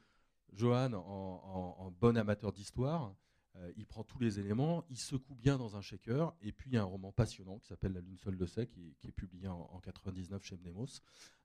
Johan, 0.53 0.93
en, 0.93 1.91
bon 2.00 2.15
amateur 2.15 2.53
d'histoire, 2.53 3.13
il 3.75 3.85
prend 3.85 4.03
tous 4.03 4.19
les 4.19 4.39
éléments, 4.39 4.85
il 4.89 4.97
secoue 4.97 5.35
bien 5.35 5.57
dans 5.57 5.75
un 5.75 5.81
shaker, 5.81 6.35
et 6.41 6.51
puis 6.51 6.69
il 6.69 6.73
y 6.73 6.77
a 6.77 6.81
un 6.81 6.85
roman 6.85 7.11
passionnant 7.11 7.57
qui 7.59 7.67
s'appelle 7.67 7.93
La 7.93 8.01
Lune 8.01 8.17
seule 8.17 8.37
de 8.37 8.45
sait, 8.45 8.67
qui, 8.67 8.95
est 9.07 9.11
publié 9.11 9.47
en, 9.47 9.69
en 9.71 9.79
99 9.79 10.43
chez 10.43 10.57
Mnemos, 10.57 11.01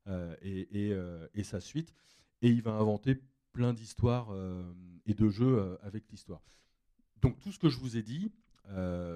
euh, 0.08 0.34
euh, 0.44 1.28
et, 1.32 1.44
sa 1.44 1.60
suite. 1.60 1.94
Et 2.40 2.48
il 2.48 2.60
va 2.60 2.72
inventer 2.72 3.22
plein 3.52 3.72
d'histoires 3.72 4.32
euh, 4.32 4.74
et 5.06 5.14
de 5.14 5.28
jeux 5.28 5.78
avec 5.82 6.10
l'histoire. 6.10 6.42
Donc 7.20 7.38
tout 7.38 7.52
ce 7.52 7.58
que 7.58 7.68
je 7.68 7.78
vous 7.78 7.96
ai 7.96 8.02
dit, 8.02 8.32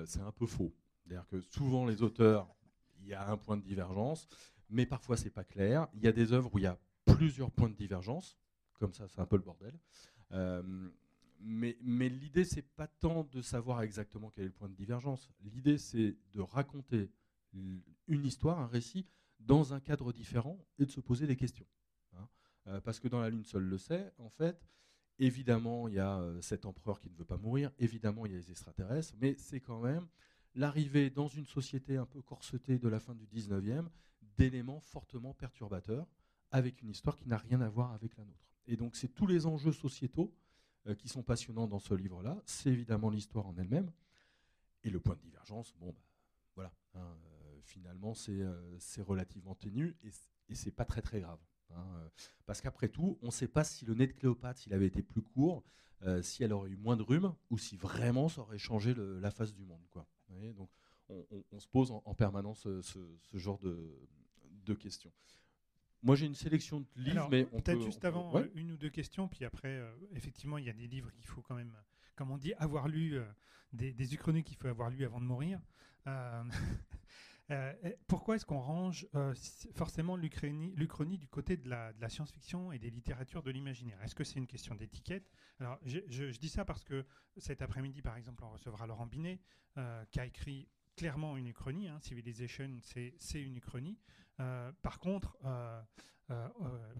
c'est 0.07 0.21
un 0.21 0.33
peu 0.33 0.47
faux. 0.47 0.73
C'est-à-dire 1.03 1.27
que 1.27 1.40
souvent 1.40 1.87
les 1.87 2.03
auteurs, 2.03 2.55
il 3.01 3.09
y 3.09 3.14
a 3.14 3.31
un 3.31 3.37
point 3.37 3.57
de 3.57 3.62
divergence, 3.62 4.29
mais 4.71 4.87
parfois 4.87 5.16
c'est 5.16 5.31
pas 5.31 5.44
clair. 5.44 5.88
Il 5.94 6.03
y 6.03 6.07
a 6.07 6.12
des 6.12 6.33
œuvres 6.33 6.51
où 6.55 6.59
il 6.59 6.64
y 6.64 6.68
a 6.68 6.79
plusieurs 7.05 7.51
points 7.51 7.68
de 7.68 7.75
divergence, 7.75 8.38
comme 8.79 8.92
ça 8.92 9.09
c'est 9.09 9.21
un 9.21 9.27
peu 9.27 9.37
le 9.37 9.42
bordel. 9.42 9.75
Mais, 11.40 11.77
mais 11.83 12.09
l'idée 12.09 12.44
c'est 12.44 12.62
pas 12.62 12.87
tant 12.87 13.25
de 13.25 13.42
savoir 13.42 13.83
exactement 13.83 14.31
quel 14.31 14.44
est 14.44 14.49
le 14.49 14.53
point 14.53 14.68
de 14.68 14.75
divergence. 14.75 15.31
L'idée 15.40 15.79
c'est 15.79 16.16
de 16.33 16.40
raconter 16.40 17.11
une 17.53 18.25
histoire, 18.25 18.61
un 18.61 18.66
récit, 18.66 19.07
dans 19.40 19.75
un 19.75 19.81
cadre 19.81 20.12
différent 20.12 20.59
et 20.79 20.87
de 20.87 20.90
se 20.90 21.01
poser 21.01 21.27
des 21.27 21.37
questions. 21.37 21.66
Hein. 22.14 22.29
Euh, 22.68 22.81
parce 22.81 23.01
que 23.01 23.09
dans 23.09 23.20
La 23.20 23.31
Lune 23.31 23.44
seule 23.44 23.64
le 23.64 23.79
sait, 23.79 24.12
en 24.18 24.29
fait, 24.29 24.68
évidemment, 25.18 25.88
il 25.88 25.94
y 25.94 25.99
a 25.99 26.18
euh, 26.18 26.40
cet 26.40 26.66
empereur 26.66 27.01
qui 27.01 27.11
ne 27.11 27.16
veut 27.16 27.25
pas 27.25 27.37
mourir, 27.37 27.70
évidemment, 27.79 28.27
il 28.27 28.33
y 28.33 28.35
a 28.35 28.38
les 28.38 28.51
extraterrestres, 28.51 29.14
mais 29.20 29.37
c'est 29.38 29.61
quand 29.61 29.81
même 29.81 30.07
l'arrivée 30.55 31.11
dans 31.11 31.29
une 31.29 31.46
société 31.46 31.96
un 31.96 32.07
peu 32.07 32.22
corsetée 32.22 32.79
de 32.79 32.88
la 32.88 32.99
fin 32.99 33.14
du 33.14 33.27
19e 33.27 33.87
d'éléments 34.37 34.81
fortement 34.81 35.35
perturbateurs 35.35 36.07
avec 36.51 36.83
une 36.83 36.90
histoire 36.90 37.16
qui 37.16 37.29
n'a 37.29 37.38
rien 37.38 37.61
à 37.61 37.68
voir 37.68 37.92
avec 37.92 38.16
la 38.16 38.25
nôtre. 38.25 38.46
Et 38.66 38.77
donc, 38.77 38.96
c'est 38.96 39.09
tous 39.09 39.27
les 39.27 39.46
enjeux 39.46 39.72
sociétaux 39.72 40.35
qui 40.94 41.09
sont 41.09 41.22
passionnants 41.22 41.66
dans 41.66 41.79
ce 41.79 41.94
livre-là. 41.94 42.40
C'est 42.46 42.70
évidemment 42.70 43.11
l'histoire 43.11 43.46
en 43.46 43.57
elle-même. 43.57 43.90
Et 44.85 44.90
le 44.90 45.01
point 45.01 45.16
de 45.16 45.20
divergence, 45.20 45.75
bon, 45.81 45.90
bah, 45.90 46.03
voilà. 46.55 46.72
Hein, 46.94 47.16
finalement, 47.66 48.14
euh, 48.29 48.77
c'est 48.79 49.03
relativement 49.03 49.55
ténu 49.55 49.96
et, 50.03 50.11
et 50.49 50.55
c'est 50.55 50.70
pas 50.70 50.85
très 50.85 51.03
très 51.03 51.20
grave. 51.20 51.38
Hein, 51.70 51.85
euh, 51.96 52.09
parce 52.46 52.61
qu'après 52.61 52.88
tout, 52.88 53.18
on 53.22 53.27
ne 53.27 53.31
sait 53.31 53.49
pas 53.49 53.64
si 53.64 53.85
le 53.85 53.94
nez 53.94 54.07
de 54.07 54.12
Cléopâtre, 54.12 54.61
s'il 54.61 54.72
avait 54.72 54.87
été 54.87 55.03
plus 55.03 55.22
court, 55.22 55.64
euh, 56.03 56.22
si 56.22 56.44
elle 56.44 56.53
aurait 56.53 56.70
eu 56.70 56.77
moins 56.77 56.96
de 56.96 57.03
rhume, 57.03 57.35
ou 57.51 57.59
si 57.59 57.77
vraiment 57.77 58.29
ça 58.29 58.42
aurait 58.42 58.59
changé 58.59 58.94
la 58.96 59.31
face 59.31 59.53
du 59.53 59.64
monde. 59.64 59.85
Quoi. 59.90 60.07
Donc 60.55 60.70
on, 61.09 61.61
se 61.61 61.68
pose 61.68 61.90
en, 61.90 62.14
permanence 62.14 62.68
ce, 62.83 62.99
genre 63.38 63.59
de, 63.59 64.75
questions. 64.75 65.12
Moi, 66.07 66.16
j'ai 66.16 66.27
une 66.27 66.35
sélection 66.35 66.81
de 66.81 66.87
livres, 66.97 67.29
mais 67.31 67.45
peut-être 67.45 67.83
juste 67.83 68.05
avant 68.05 68.33
une 68.55 68.73
ou 68.73 68.77
deux 68.77 68.90
questions, 68.90 69.29
puis 69.29 69.45
après, 69.45 69.81
effectivement, 70.14 70.57
il 70.57 70.64
y 70.64 70.71
a 70.71 70.73
des 70.73 70.87
livres 70.87 71.11
qu'il 71.12 71.27
faut 71.27 71.42
quand 71.42 71.55
même, 71.55 71.75
comme 72.14 72.31
on 72.31 72.38
dit, 72.38 72.55
avoir 72.55 72.88
lu, 72.88 73.19
des, 73.73 73.92
des 73.92 74.14
uchronies 74.14 74.45
qu'il 74.45 74.57
faut 74.57 74.69
avoir 74.69 74.88
lu 74.90 75.05
avant 75.05 75.21
de 75.21 75.27
mourir. 75.27 75.61
Euh, 76.07 76.45
pourquoi 78.09 78.37
est-ce 78.37 78.47
qu'on 78.47 78.61
range 78.61 79.07
euh, 79.14 79.35
forcément 79.75 80.16
l'Uchronie 80.16 81.19
du 81.19 81.29
côté 81.29 81.57
de 81.57 81.69
la, 81.69 82.09
science-fiction 82.09 82.73
et 82.73 82.79
des 82.79 82.90
littératures 82.90 83.42
de 83.42 83.51
l'imaginaire? 83.51 84.01
Est-ce 84.03 84.14
que 84.14 84.25
c'est 84.25 84.38
une 84.38 84.47
question 84.47 84.75
d'étiquette? 84.75 85.31
Alors, 85.61 85.79
je, 85.85 86.38
dis 86.38 86.49
ça 86.49 86.64
parce 86.64 86.85
que 86.85 87.05
cet 87.37 87.62
après-midi, 87.62 88.03
par 88.03 88.16
exemple, 88.16 88.45
on 88.45 88.51
recevra 88.51 88.87
Laurent 88.87 89.07
Binet, 89.07 89.40
euh, 89.79 90.05
qui 90.11 90.21
a 90.21 90.27
écrit 90.27 90.69
clairement 90.97 91.37
une 91.37 91.47
uchronie. 91.47 91.89
Hein, 91.89 91.99
Civilization, 92.01 92.79
c'est 92.83 93.43
une 93.43 93.57
uchronie. 93.57 93.99
par 94.37 94.99
contre, 94.99 95.37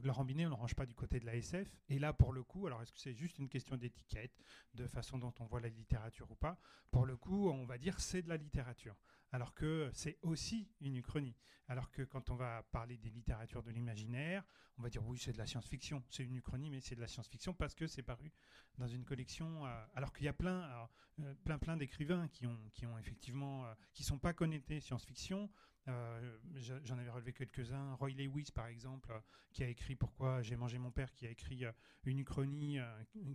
Laurent 0.05 0.25
Binet, 0.25 0.47
on 0.47 0.51
ne 0.51 0.55
range 0.55 0.75
pas 0.75 0.87
du 0.87 0.95
côté 0.95 1.19
de 1.19 1.27
la 1.27 1.35
SF. 1.35 1.69
Et 1.89 1.99
là, 1.99 2.13
pour 2.13 2.33
le 2.33 2.43
coup, 2.45 2.67
alors 2.67 2.83
est-ce 2.83 2.93
que 2.93 3.01
c'est 3.01 3.15
juste 3.15 3.39
une 3.39 3.49
question 3.49 3.77
d'étiquette, 3.77 4.33
de 4.75 4.87
façon 4.87 5.19
dont 5.19 5.35
on 5.41 5.47
voit 5.47 5.61
la 5.61 5.69
littérature 5.69 6.31
ou 6.31 6.37
pas? 6.37 6.59
Pour 6.91 7.07
le 7.07 7.17
coup, 7.17 7.49
on 7.51 7.67
va 7.67 7.79
dire 7.79 7.99
c'est 8.01 8.23
de 8.23 8.29
la 8.29 8.37
littérature 8.37 8.97
alors 9.33 9.55
que 9.55 9.91
c'est 9.93 10.19
aussi 10.23 10.69
une 10.81 10.97
uchronie. 10.97 11.37
Alors 11.69 11.91
que 11.91 12.03
quand 12.03 12.31
on 12.31 12.37
va 12.37 12.63
parler 12.71 12.97
des 12.97 13.11
littératures 13.11 13.63
de 13.63 13.71
l'imaginaire, 13.73 14.45
on 14.79 14.83
va 14.83 14.89
dire 14.89 15.05
oui, 15.05 15.19
c'est 15.19 15.33
de 15.33 15.39
la 15.39 15.47
science-fiction. 15.47 16.05
C'est 16.11 16.23
une 16.23 16.37
uchronie, 16.37 16.71
mais 16.71 16.81
c'est 16.81 16.95
de 16.95 17.01
la 17.01 17.09
science-fiction 17.09 17.55
parce 17.55 17.75
que 17.75 17.87
c'est 17.87 18.03
paru 18.03 18.31
dans 18.79 18.87
une 18.87 19.05
collection. 19.05 19.67
Euh, 19.67 19.87
alors 19.95 20.13
qu'il 20.13 20.27
y 20.27 20.29
a 20.29 20.33
plein, 20.33 20.89
euh, 21.21 21.35
plein, 21.45 21.59
plein 21.59 21.77
d'écrivains 21.77 22.29
qui 22.29 22.47
ont, 22.47 22.99
effectivement, 22.99 23.67
euh, 23.67 23.75
qui 23.95 24.05
sont 24.05 24.19
pas 24.19 24.33
connectés 24.33 24.81
science-fiction, 24.81 25.51
euh, 25.89 26.37
j'en 26.85 26.99
avais 26.99 27.11
relevé 27.11 27.33
quelques-uns. 27.33 27.95
Roy 27.95 28.11
Lewis, 28.11 28.51
par 28.53 28.67
exemple, 28.67 29.13
euh, 29.13 29.21
qui 29.53 29.63
a 29.63 29.69
écrit 29.69 29.95
Pourquoi 29.95 30.43
j'ai 30.43 30.57
mangé 30.57 30.79
mon 30.79 30.91
père, 30.91 31.13
qui 31.13 31.27
a 31.27 31.31
écrit 31.31 31.65
euh, 31.65 31.73
une 32.05 32.19
uchronie 32.19 32.79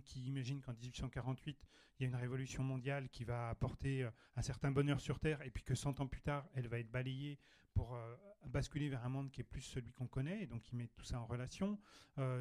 qui 0.04 0.24
imagine 0.24 0.60
qu'en 0.60 0.72
1848, 0.72 1.66
il 1.98 2.02
y 2.02 2.06
a 2.06 2.08
une 2.08 2.16
révolution 2.16 2.62
mondiale 2.62 3.08
qui 3.08 3.24
va 3.24 3.48
apporter 3.48 4.08
un 4.36 4.42
certain 4.42 4.70
bonheur 4.70 5.00
sur 5.00 5.20
Terre, 5.20 5.42
et 5.42 5.50
puis 5.50 5.62
que 5.62 5.74
100 5.74 6.00
ans 6.00 6.06
plus 6.06 6.22
tard, 6.22 6.46
elle 6.54 6.68
va 6.68 6.78
être 6.78 6.90
balayée 6.90 7.38
pour 7.74 7.98
basculer 8.46 8.88
vers 8.88 9.04
un 9.04 9.10
monde 9.10 9.30
qui 9.30 9.42
est 9.42 9.44
plus 9.44 9.60
celui 9.60 9.92
qu'on 9.92 10.06
connaît, 10.06 10.42
et 10.42 10.46
donc 10.46 10.66
il 10.72 10.76
met 10.76 10.88
tout 10.88 11.04
ça 11.04 11.20
en 11.20 11.26
relation. 11.26 11.78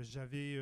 J'avais 0.01 0.57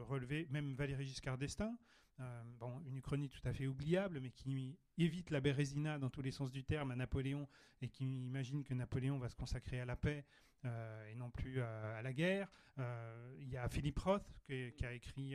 relevé 0.00 0.46
même 0.50 0.74
Valéry 0.74 1.06
Giscard 1.06 1.38
d'Estaing, 1.38 1.74
euh, 2.20 2.42
une 2.86 2.96
uchronie 2.96 3.28
tout 3.28 3.46
à 3.46 3.52
fait 3.52 3.66
oubliable, 3.66 4.20
mais 4.20 4.30
qui 4.30 4.78
évite 4.96 5.30
la 5.30 5.40
bérésina 5.40 5.98
dans 5.98 6.08
tous 6.08 6.22
les 6.22 6.30
sens 6.30 6.50
du 6.50 6.64
terme 6.64 6.90
à 6.90 6.96
Napoléon 6.96 7.46
et 7.82 7.88
qui 7.88 8.24
imagine 8.24 8.64
que 8.64 8.72
Napoléon 8.72 9.18
va 9.18 9.28
se 9.28 9.36
consacrer 9.36 9.80
à 9.80 9.84
la 9.84 9.96
paix 9.96 10.24
euh, 10.64 11.10
et 11.10 11.14
non 11.14 11.30
plus 11.30 11.60
à, 11.60 12.00
la 12.00 12.12
guerre. 12.14 12.50
Euh, 12.78 13.36
il 13.38 13.48
y 13.48 13.58
a 13.58 13.68
Philippe 13.68 13.98
Roth 13.98 14.26
qui, 14.46 14.86
a 14.86 14.92
écrit 14.94 15.34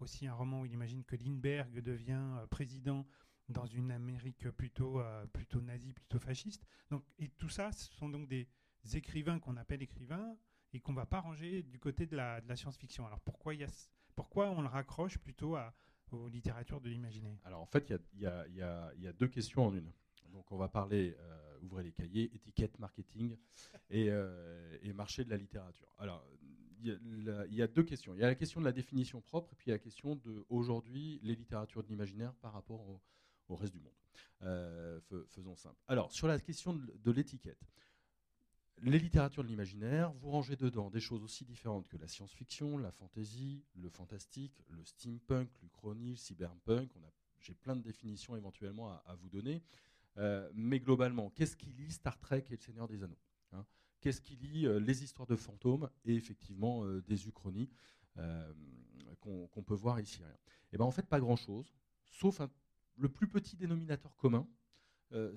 aussi 0.00 0.26
un 0.26 0.32
roman 0.32 0.62
où 0.62 0.66
il 0.66 0.72
imagine 0.72 1.04
que 1.04 1.16
Lindbergh 1.16 1.80
devient 1.80 2.46
président 2.50 3.06
dans 3.50 3.66
une 3.66 3.90
Amérique 3.90 4.48
plutôt, 4.50 5.02
plutôt 5.34 5.60
nazie, 5.60 5.92
plutôt 5.92 6.18
fasciste. 6.18 6.64
Donc, 6.90 7.04
et 7.18 7.28
tout 7.28 7.50
ça, 7.50 7.72
ce 7.72 7.92
sont 7.92 8.08
donc 8.08 8.26
des 8.26 8.48
écrivains 8.94 9.38
qu'on 9.38 9.58
appelle 9.58 9.82
écrivains 9.82 10.34
et 10.72 10.80
qu'on 10.80 10.94
va 10.94 11.04
pas 11.04 11.20
ranger 11.20 11.62
du 11.62 11.78
côté 11.78 12.06
de 12.06 12.16
la, 12.16 12.40
de 12.40 12.48
la 12.48 12.56
science-fiction. 12.56 13.06
Alors 13.06 13.20
pourquoi, 13.20 13.54
y 13.54 13.64
a, 13.64 13.90
pourquoi 14.14 14.50
on 14.50 14.62
le 14.62 14.68
raccroche 14.68 15.18
plutôt 15.18 15.56
à, 15.56 15.74
aux 16.12 16.28
littératures 16.28 16.80
de 16.80 16.88
l'imaginaire 16.88 17.38
Alors 17.44 17.60
en 17.60 17.66
fait, 17.66 17.92
il 18.14 18.20
y, 18.20 18.24
y, 18.24 18.58
y 18.58 19.06
a, 19.06 19.12
deux 19.12 19.28
questions 19.28 19.66
en 19.66 19.74
une. 19.74 19.90
Donc 20.32 20.50
on 20.50 20.56
va 20.56 20.68
parler, 20.68 21.14
euh, 21.18 21.58
ouvrez 21.62 21.84
les 21.84 21.92
cahiers, 21.92 22.30
étiquette, 22.34 22.78
marketing 22.78 23.36
et, 23.90 24.10
euh, 24.10 24.78
marché 24.94 25.24
de 25.24 25.30
la 25.30 25.36
littérature. 25.36 25.94
Alors 25.98 26.26
il 26.82 26.98
y, 27.50 27.54
y, 27.54 27.62
a 27.62 27.66
deux 27.68 27.84
questions. 27.84 28.14
Il 28.14 28.20
y 28.20 28.24
a 28.24 28.26
la 28.26 28.34
question 28.34 28.60
de 28.60 28.64
la 28.64 28.72
définition 28.72 29.20
propre 29.20 29.52
et 29.52 29.56
puis 29.56 29.70
la 29.70 29.78
question 29.78 30.16
de 30.16 30.44
aujourd'hui 30.48 31.20
les 31.22 31.36
littératures 31.36 31.82
de 31.82 31.88
l'imaginaire 31.88 32.34
par 32.34 32.52
rapport 32.52 32.80
au, 32.88 33.00
reste 33.54 33.74
du 33.74 33.80
monde. 33.80 33.92
Euh, 34.42 34.98
faisons 35.28 35.54
simple. 35.56 35.76
Alors 35.86 36.10
sur 36.10 36.26
la 36.26 36.40
question 36.40 36.72
de 36.72 37.10
l'étiquette 37.12 37.62
les 38.80 38.98
littératures 38.98 39.44
de 39.44 39.48
l'imaginaire, 39.48 40.12
vous 40.14 40.30
rangez 40.30 40.56
dedans 40.56 40.90
des 40.90 41.00
choses 41.00 41.22
aussi 41.22 41.44
différentes 41.44 41.86
que 41.88 41.96
la 41.96 42.08
science-fiction, 42.08 42.78
la 42.78 42.90
fantasy, 42.90 43.64
le 43.76 43.88
fantastique, 43.88 44.60
le 44.70 44.84
steampunk, 44.84 45.48
l'uchronie, 45.62 46.10
le 46.10 46.16
cyberpunk. 46.16 46.90
J'ai 47.40 47.54
plein 47.54 47.76
de 47.76 47.82
définitions 47.82 48.36
éventuellement 48.36 48.90
à, 48.90 49.14
vous 49.20 49.28
donner. 49.28 49.62
Euh, 50.18 50.50
mais 50.54 50.80
globalement, 50.80 51.30
qu'est-ce 51.30 51.56
qui 51.56 51.70
lit 51.72 51.90
Star 51.90 52.18
Trek 52.18 52.44
et 52.48 52.56
le 52.56 52.60
Seigneur 52.60 52.86
des 52.86 53.02
Anneaux 53.02 53.18
hein? 53.52 53.64
Qu'est-ce 54.00 54.20
qui 54.20 54.36
lit 54.36 54.66
euh, 54.66 54.78
les 54.78 55.02
histoires 55.04 55.26
de 55.26 55.36
fantômes 55.36 55.88
et 56.04 56.14
effectivement 56.14 56.84
euh, 56.84 57.02
des 57.02 57.26
uchronies 57.26 57.70
qu'on 59.20 59.46
qu 59.46 59.62
peut 59.62 59.74
voir 59.74 60.00
ici 60.00 60.20
Et 60.22 60.74
eh 60.74 60.76
ben 60.76 60.84
en 60.84 60.90
fait, 60.90 61.06
pas 61.06 61.20
grand-chose, 61.20 61.72
sauf 62.10 62.42
le 62.96 63.08
plus 63.08 63.26
petit 63.26 63.56
dénominateur 63.56 64.14
commun, 64.16 64.46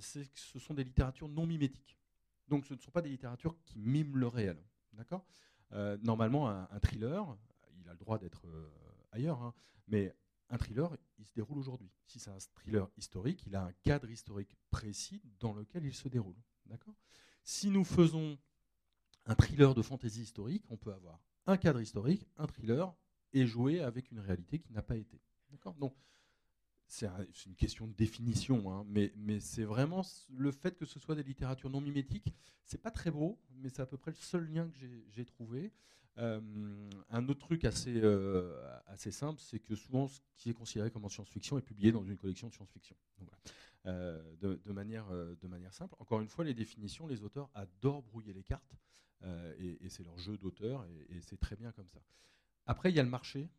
c'est 0.02 0.26
que 0.26 0.40
ce 0.40 0.60
sont 0.60 0.74
des 0.74 0.84
littératures 0.84 1.30
non 1.30 1.46
mimétiques. 1.46 1.98
Donc 2.48 2.66
ce 2.66 2.74
ne 2.74 2.80
sont 2.80 2.92
pas 2.92 3.02
des 3.02 3.10
littératures 3.10 3.56
qui 3.66 3.80
miment 3.80 4.16
le 4.18 4.28
réel. 4.28 4.58
D'accord? 4.94 5.26
Euh, 5.74 5.98
Normalement, 6.04 6.50
un, 6.50 6.80
thriller, 6.80 7.38
il 7.80 7.90
a 7.90 7.94
le 7.94 7.98
droit 7.98 8.18
d'être 8.18 8.48
euh, 8.48 8.72
ailleurs, 9.12 9.42
hein, 9.42 9.54
mais 9.88 10.16
un 10.50 10.58
thriller, 10.58 10.96
il 11.18 11.26
se 11.26 11.34
déroule 11.34 11.58
aujourd'hui. 11.58 11.92
Si 12.06 12.20
c'est 12.20 12.30
un 12.30 12.38
thriller 12.54 12.90
historique, 12.98 13.44
il 13.48 13.56
a 13.56 13.64
un 13.64 13.72
cadre 13.84 14.10
historique 14.10 14.56
précis 14.70 15.22
dans 15.40 15.54
lequel 15.54 15.86
il 15.86 15.94
se 15.94 16.08
déroule. 16.08 16.36
Si 17.44 17.70
nous 17.70 17.84
faisons 17.84 18.38
un 19.26 19.36
thriller 19.36 19.74
de 19.74 19.82
fantaisie 19.82 20.24
historique, 20.24 20.64
on 20.70 20.78
peut 20.78 20.94
avoir 20.94 21.20
un 21.48 21.58
cadre 21.58 21.82
historique, 21.82 22.28
un 22.38 22.48
thriller, 22.48 22.94
et 23.34 23.46
jouer 23.46 23.82
avec 23.82 24.12
une 24.12 24.20
réalité 24.20 24.60
qui 24.60 24.72
n'a 24.72 24.82
pas 24.82 24.96
été. 24.96 25.22
C'est 26.88 27.08
un, 27.08 27.26
une 27.46 27.56
question 27.56 27.88
de 27.88 27.94
définition, 27.94 28.72
hein, 28.72 28.86
mais, 28.88 29.12
c'est 29.40 29.64
vraiment 29.64 30.04
le 30.30 30.52
fait 30.52 30.78
que 30.78 30.86
ce 30.86 31.00
soit 31.00 31.16
des 31.16 31.24
littératures 31.24 31.70
non 31.70 31.82
mimétiques. 31.82 32.34
C'est 32.66 32.82
pas 32.82 32.92
très 32.92 33.12
beau, 33.12 33.40
mais 33.58 33.70
c'est 33.70 33.82
à 33.82 33.86
peu 33.86 33.98
près 33.98 34.12
le 34.12 34.18
seul 34.18 34.46
lien 34.48 34.68
que 34.70 34.78
j'ai 35.10 35.26
trouvé. 35.26 35.72
Euh, 36.18 36.40
un 37.10 37.28
autre 37.28 37.42
truc 37.42 37.66
assez, 37.66 38.00
euh, 38.02 38.56
assez 38.88 39.12
simple, 39.12 39.40
c'est 39.42 39.60
que 39.60 39.76
souvent 39.76 40.08
ce 40.08 40.22
qui 40.38 40.50
est 40.50 40.54
considéré 40.54 40.90
comme 40.90 41.04
en 41.04 41.10
science-fiction 41.10 41.58
est 41.58 41.62
publié 41.62 41.92
dans 41.92 42.04
une 42.04 42.18
collection 42.18 42.48
de 42.48 42.54
science-fiction. 42.54 42.96
Euh, 43.86 44.20
de, 44.42 44.72
manière, 44.72 45.06
simple. 45.72 45.96
Encore 46.00 46.22
une 46.22 46.30
fois, 46.30 46.46
les 46.46 46.54
définitions, 46.54 47.06
les 47.06 47.24
auteurs 47.24 47.50
adorent 47.54 48.02
brouiller 48.02 48.34
les 48.34 48.44
cartes, 48.44 48.76
et, 49.60 49.90
c'est 49.90 50.04
leur 50.04 50.18
jeu 50.18 50.38
d'auteur, 50.38 50.86
et 51.10 51.20
c'est 51.22 51.40
très 51.40 51.56
bien 51.56 51.72
comme 51.72 51.90
ça. 51.90 52.00
Après, 52.68 52.92
il 52.92 52.96
y 52.96 53.00
a 53.00 53.04
le 53.04 53.10
marché, 53.10 53.50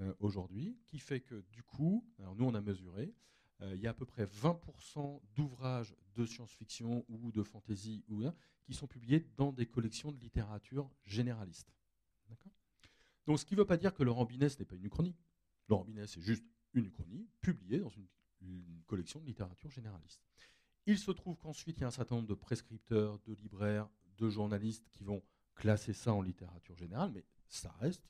euh, 0.00 0.14
aujourd'hui, 0.20 0.78
qui 0.86 0.98
fait 0.98 1.20
que 1.20 1.44
du 1.50 1.62
coup, 1.62 2.06
alors 2.18 2.34
nous 2.34 2.44
on 2.44 2.54
a 2.54 2.60
mesuré, 2.60 3.14
euh, 3.60 3.74
il 3.74 3.80
y 3.80 3.86
a 3.86 3.90
à 3.90 3.94
peu 3.94 4.06
près 4.06 4.24
20% 4.24 5.20
d'ouvrages 5.34 5.94
de 6.14 6.26
science-fiction 6.26 7.04
ou 7.08 7.30
de 7.32 7.42
fantasy 7.42 8.04
ou 8.08 8.22
qui 8.64 8.74
sont 8.74 8.86
publiés 8.86 9.26
dans 9.36 9.52
des 9.52 9.66
collections 9.66 10.12
de 10.12 10.18
littérature 10.18 10.90
généraliste. 11.04 11.72
Donc 13.26 13.38
ce 13.38 13.44
qui 13.44 13.54
ne 13.54 13.60
veut 13.60 13.66
pas 13.66 13.76
dire 13.76 13.94
que 13.94 14.02
Laurent 14.02 14.24
Binet 14.24 14.48
n'est 14.58 14.64
pas 14.64 14.74
une 14.74 14.84
uchronie. 14.84 15.14
Laurent 15.68 15.84
Binet 15.84 16.06
c'est 16.06 16.20
juste 16.20 16.44
une 16.72 16.86
uchronie 16.86 17.28
publiée 17.40 17.78
dans 17.78 17.90
une, 17.90 18.06
une 18.40 18.82
collection 18.86 19.20
de 19.20 19.26
littérature 19.26 19.70
généraliste. 19.70 20.22
Il 20.86 20.98
se 20.98 21.10
trouve 21.12 21.36
qu'ensuite 21.36 21.78
il 21.78 21.82
y 21.82 21.84
a 21.84 21.88
un 21.88 21.92
certain 21.92 22.16
nombre 22.16 22.28
de 22.28 22.34
prescripteurs, 22.34 23.18
de 23.20 23.34
libraires, 23.34 23.88
de 24.18 24.28
journalistes 24.28 24.88
qui 24.90 25.04
vont 25.04 25.22
classer 25.54 25.92
ça 25.92 26.12
en 26.12 26.22
littérature 26.22 26.76
générale, 26.76 27.12
mais 27.12 27.24
ça 27.48 27.70
reste 27.80 28.02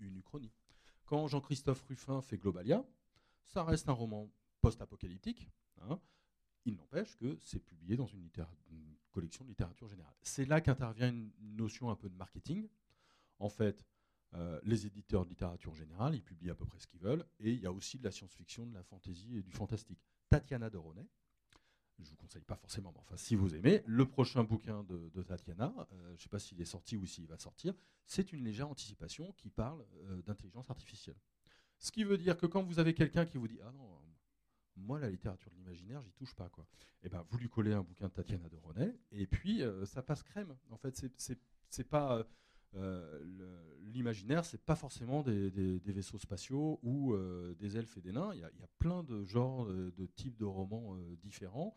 une 0.00 0.16
uchronie. 0.16 0.52
Quand 1.06 1.28
Jean-Christophe 1.28 1.82
Ruffin 1.82 2.20
fait 2.20 2.36
Globalia, 2.36 2.84
ça 3.46 3.62
reste 3.62 3.88
un 3.88 3.92
roman 3.92 4.28
post-apocalyptique. 4.60 5.48
Hein. 5.82 6.00
Il 6.64 6.74
n'empêche 6.76 7.16
que 7.16 7.38
c'est 7.40 7.60
publié 7.60 7.96
dans 7.96 8.06
une, 8.06 8.28
collection 9.12 9.44
de 9.44 9.48
littérature 9.48 9.88
générale. 9.88 10.12
C'est 10.20 10.44
là 10.44 10.60
qu'intervient 10.60 11.08
une 11.08 11.30
notion 11.40 11.88
un 11.88 11.96
peu 11.96 12.10
de 12.10 12.16
marketing. 12.16 12.68
En 13.38 13.48
fait, 13.48 13.86
euh, 14.34 14.60
les 14.62 14.84
éditeurs 14.84 15.24
de 15.24 15.30
littérature 15.30 15.74
générale, 15.74 16.14
ils 16.14 16.22
publient 16.22 16.50
à 16.50 16.54
peu 16.54 16.66
près 16.66 16.78
ce 16.80 16.86
qu'ils 16.86 17.00
veulent, 17.00 17.24
et 17.40 17.52
il 17.52 17.60
y 17.60 17.66
a 17.66 17.72
aussi 17.72 17.98
de 17.98 18.04
la 18.04 18.10
science-fiction, 18.10 18.66
de 18.66 18.74
la 18.74 18.82
fantasy 18.82 19.38
et 19.38 19.42
du 19.42 19.52
fantastique. 19.52 20.00
Tatiana 20.28 20.68
de 20.68 20.76
Ronet, 20.76 21.08
je 21.98 22.10
vous 22.10 22.16
conseille 22.16 22.42
pas 22.42 22.56
forcément, 22.56 22.92
mais 22.94 23.00
enfin, 23.00 23.16
si 23.16 23.36
vous 23.36 23.54
aimez, 23.54 23.82
le 23.86 24.06
prochain 24.06 24.44
bouquin 24.44 24.84
de, 24.84 25.10
de 25.14 25.22
Tatiana, 25.22 25.72
euh, 25.78 26.08
je 26.08 26.12
ne 26.12 26.16
sais 26.18 26.28
pas 26.28 26.38
s'il 26.38 26.60
est 26.60 26.66
sorti 26.66 26.96
ou 26.96 27.06
s'il 27.06 27.26
va 27.26 27.38
sortir, 27.38 27.74
c'est 28.04 28.32
une 28.32 28.44
légère 28.44 28.68
anticipation 28.68 29.32
qui 29.32 29.50
parle 29.50 29.84
euh, 30.04 30.22
d'intelligence 30.22 30.70
artificielle. 30.70 31.16
Ce 31.78 31.90
qui 31.90 32.04
veut 32.04 32.18
dire 32.18 32.36
que 32.36 32.46
quand 32.46 32.62
vous 32.62 32.78
avez 32.78 32.94
quelqu'un 32.94 33.26
qui 33.26 33.38
vous 33.38 33.48
dit 33.48 33.58
Ah 33.62 33.72
non, 33.72 33.98
moi, 34.76 34.98
la 34.98 35.10
littérature 35.10 35.50
de 35.50 35.56
l'imaginaire, 35.56 36.02
j'y 36.02 36.12
touche 36.12 36.34
pas, 36.34 36.48
quoi. 36.48 36.66
Et 37.02 37.06
eh 37.06 37.08
ben, 37.08 37.24
vous 37.30 37.38
lui 37.38 37.48
collez 37.48 37.72
un 37.72 37.82
bouquin 37.82 38.08
de 38.08 38.12
Tatiana 38.12 38.48
de 38.48 38.56
Ronet, 38.56 38.94
et 39.12 39.26
puis 39.26 39.62
euh, 39.62 39.84
ça 39.86 40.02
passe 40.02 40.22
crème. 40.22 40.56
En 40.70 40.76
fait, 40.76 41.06
c'est 41.68 41.88
pas. 41.88 42.26
Euh, 42.74 43.74
l'imaginaire, 43.84 44.44
c'est 44.44 44.60
pas 44.60 44.76
forcément 44.76 45.22
des, 45.22 45.50
vaisseaux 45.86 46.18
spatiaux 46.18 46.78
ou 46.82 47.14
euh, 47.14 47.54
des 47.58 47.76
elfes 47.76 47.96
et 47.96 48.00
des 48.00 48.12
nains. 48.12 48.32
Il 48.34 48.40
y, 48.40 48.44
a, 48.44 48.50
plein 48.78 49.02
de 49.02 49.24
genres, 49.24 49.66
de, 49.66 50.06
types 50.14 50.36
de 50.36 50.44
romans 50.44 50.94
euh, 50.94 51.16
différents. 51.22 51.76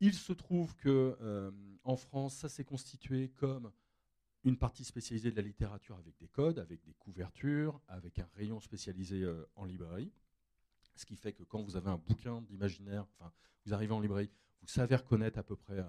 Il 0.00 0.14
se 0.14 0.32
trouve 0.32 0.76
que 0.76 1.52
en 1.82 1.96
France, 1.96 2.36
ça 2.36 2.48
s'est 2.48 2.64
constitué 2.64 3.30
comme 3.30 3.72
une 4.44 4.56
partie 4.56 4.84
spécialisée 4.84 5.32
de 5.32 5.36
la 5.36 5.42
littérature 5.42 5.96
avec 5.96 6.16
des 6.18 6.28
codes, 6.28 6.60
avec 6.60 6.84
des 6.84 6.94
couvertures, 6.94 7.80
avec 7.88 8.20
un 8.20 8.28
rayon 8.36 8.60
spécialisé 8.60 9.26
en 9.56 9.64
librairie. 9.64 10.12
Ce 10.94 11.04
qui 11.04 11.16
fait 11.16 11.32
que 11.32 11.42
quand 11.42 11.62
vous 11.62 11.76
avez 11.76 11.90
un 11.90 11.98
bouquin 11.98 12.42
d'imaginaire, 12.42 13.06
enfin, 13.18 13.32
vous 13.66 13.74
arrivez 13.74 13.92
en 13.92 13.98
librairie, 13.98 14.30
vous 14.62 14.68
savez 14.68 14.94
reconnaître 14.94 15.38
à 15.38 15.42
peu 15.42 15.56
près 15.56 15.80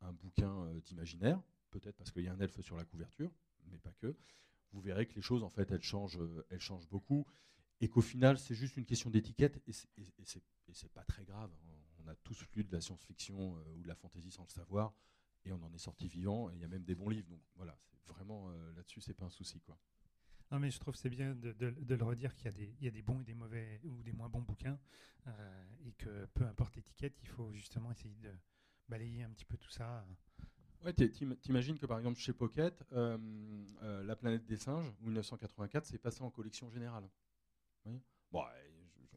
un, 0.00 0.12
bouquin 0.12 0.72
d'imaginaire, 0.84 1.38
peut-être 1.70 1.96
parce 1.96 2.10
qu'il 2.10 2.24
y 2.24 2.28
a 2.28 2.32
un 2.32 2.40
elfe 2.40 2.60
sur 2.62 2.76
la 2.76 2.84
couverture, 2.84 3.30
mais 3.70 3.78
pas 3.78 3.92
que, 3.92 4.16
vous 4.72 4.80
verrez 4.80 5.06
que 5.06 5.14
les 5.14 5.22
choses, 5.22 5.42
en 5.42 5.50
fait, 5.50 5.70
elles 5.70 5.82
changent, 5.82 6.18
elles 6.50 6.60
changent 6.60 6.88
beaucoup, 6.88 7.26
et 7.80 7.88
qu'au 7.88 8.02
final, 8.02 8.38
c'est 8.38 8.54
juste 8.54 8.76
une 8.76 8.84
question 8.84 9.10
d'étiquette, 9.10 9.60
et 9.66 9.72
c'est 9.72 10.92
pas 10.92 11.04
très 11.04 11.24
grave. 11.24 11.50
On 11.98 12.06
a 12.08 12.14
tous 12.16 12.44
lu 12.54 12.64
de 12.64 12.72
la 12.72 12.80
science-fiction 12.80 13.56
euh, 13.56 13.74
ou 13.76 13.82
de 13.82 13.88
la 13.88 13.94
fantasy 13.94 14.30
sans 14.30 14.44
le 14.44 14.50
savoir, 14.50 14.94
et 15.44 15.52
on 15.52 15.62
en 15.62 15.72
est 15.72 15.78
sorti 15.78 16.08
vivant, 16.08 16.50
et 16.50 16.54
il 16.54 16.60
y 16.60 16.64
a 16.64 16.68
même 16.68 16.84
des 16.84 16.94
bons 16.94 17.08
livres, 17.08 17.28
donc 17.28 17.40
voilà, 17.54 17.78
vraiment 18.06 18.50
euh, 18.50 18.72
là-dessus, 18.72 19.00
c'est 19.00 19.14
pas 19.14 19.26
un 19.26 19.30
souci, 19.30 19.60
quoi. 19.60 19.78
Non, 20.50 20.58
mais 20.58 20.70
je 20.70 20.80
trouve 20.80 20.96
c'est 20.96 21.10
bien 21.10 21.36
de, 21.36 21.54
le 21.60 22.04
redire 22.04 22.34
qu'il 22.34 22.50
y, 22.58 22.84
y, 22.84 22.88
a 22.88 22.90
des 22.90 23.02
bons 23.02 23.20
et 23.20 23.24
des 23.24 23.34
mauvais 23.34 23.80
ou 23.84 24.02
des 24.02 24.12
moins 24.12 24.28
bons 24.28 24.42
bouquins 24.42 24.80
euh, 25.28 25.64
et 25.84 25.92
que 25.92 26.26
peu 26.34 26.44
importe 26.44 26.74
l'étiquette, 26.76 27.16
il 27.22 27.28
faut 27.28 27.52
justement 27.52 27.92
essayer 27.92 28.16
de 28.16 28.32
balayer 28.88 29.22
un 29.22 29.30
petit 29.30 29.44
peu 29.44 29.56
tout 29.56 29.70
ça. 29.70 30.04
Ouais, 30.84 30.94
t'imagines 30.94 31.78
que 31.78 31.84
par 31.84 31.98
exemple 31.98 32.18
chez 32.18 32.32
Pocket, 32.32 32.82
euh, 32.92 33.18
euh, 33.82 34.02
La 34.04 34.16
planète 34.16 34.46
des 34.46 34.56
singes, 34.56 34.90
1984, 35.02 35.84
c'est 35.84 35.98
passé 35.98 36.22
en 36.22 36.30
collection 36.30 36.70
générale. 36.70 37.08
Bon, 38.32 38.44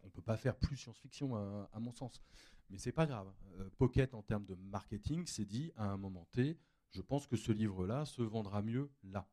on 0.04 0.10
peut 0.10 0.21
pas 0.21 0.36
faire 0.36 0.58
plus 0.58 0.76
science-fiction 0.76 1.36
à, 1.71 1.80
mon 1.80 1.93
sens, 1.93 2.21
mais 2.69 2.78
c'est 2.78 2.91
pas 2.91 3.06
grave. 3.06 3.32
Euh, 3.60 3.69
Pocket 3.78 4.13
en 4.13 4.23
termes 4.23 4.45
de 4.45 4.56
marketing, 4.56 5.26
s'est 5.26 5.45
dit 5.45 5.71
à 5.78 5.86
un 5.86 5.97
moment 5.97 6.28
T, 6.32 6.58
je 6.91 7.02
pense 7.02 7.28
que 7.28 7.38
ce 7.38 7.52
livre-là 7.52 8.06
se 8.06 8.21
vendra 8.21 8.62
mieux 8.62 8.91
là. 9.04 9.28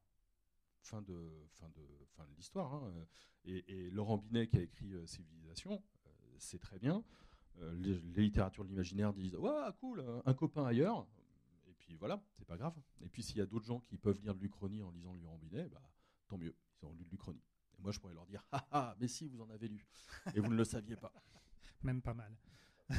Fin 0.83 1.03
de, 1.03 1.49
fin 1.59 1.69
de, 1.71 1.87
fin 2.17 2.25
de 2.27 2.35
l'histoire. 2.37 2.75
Hein. 2.75 2.93
Et, 3.45 3.91
Laurent 3.91 4.19
Binet 4.19 4.47
qui 4.47 4.59
a 4.59 4.63
écrit 4.63 4.95
Civilisation, 5.07 5.83
c'est 6.39 6.61
très 6.61 6.79
bien. 6.79 7.03
Les, 7.73 7.99
les, 7.99 8.23
littératures 8.23 8.65
de 8.65 8.69
l'imaginaire 8.69 9.13
disent 9.13 9.35
ouais 9.35 9.51
cool, 9.81 10.05
un 10.25 10.35
copain 10.35 10.65
ailleurs. 10.65 11.07
Voilà, 11.99 12.23
c'est 12.37 12.47
pas 12.47 12.57
grave. 12.57 12.75
Et 13.01 13.09
puis 13.09 13.23
s'il 13.23 13.37
y 13.37 13.41
a 13.41 13.47
d'autres 13.47 13.67
gens 13.67 13.81
qui 13.81 13.97
peuvent 13.97 14.21
lire 14.21 14.35
de 14.35 14.41
l'Uchronie 14.41 14.83
en 14.83 14.91
lisant 14.91 15.15
Binet, 15.39 15.69
bah, 15.69 15.83
tant 16.29 16.39
mieux, 16.39 16.55
ils 16.81 16.87
ont 16.87 16.93
lu 16.93 17.05
de 17.05 17.11
l'Uchronie. 17.11 17.43
Et 17.79 17.83
moi 17.83 17.93
je 17.93 17.99
pourrais 17.99 18.15
leur 18.15 18.27
dire 18.27 18.45
ah 18.53 18.67
ah, 18.71 18.97
mais 19.01 19.09
si 19.09 19.29
vous 19.29 19.41
en 19.41 19.51
avez 19.51 19.69
lu 19.69 19.87
et 20.35 20.41
vous 20.41 20.51
ne 20.51 20.57
le 20.57 20.65
saviez 20.65 20.97
pas. 20.97 21.13
Même 21.83 22.03
pas 22.03 22.15
mal. 22.15 22.37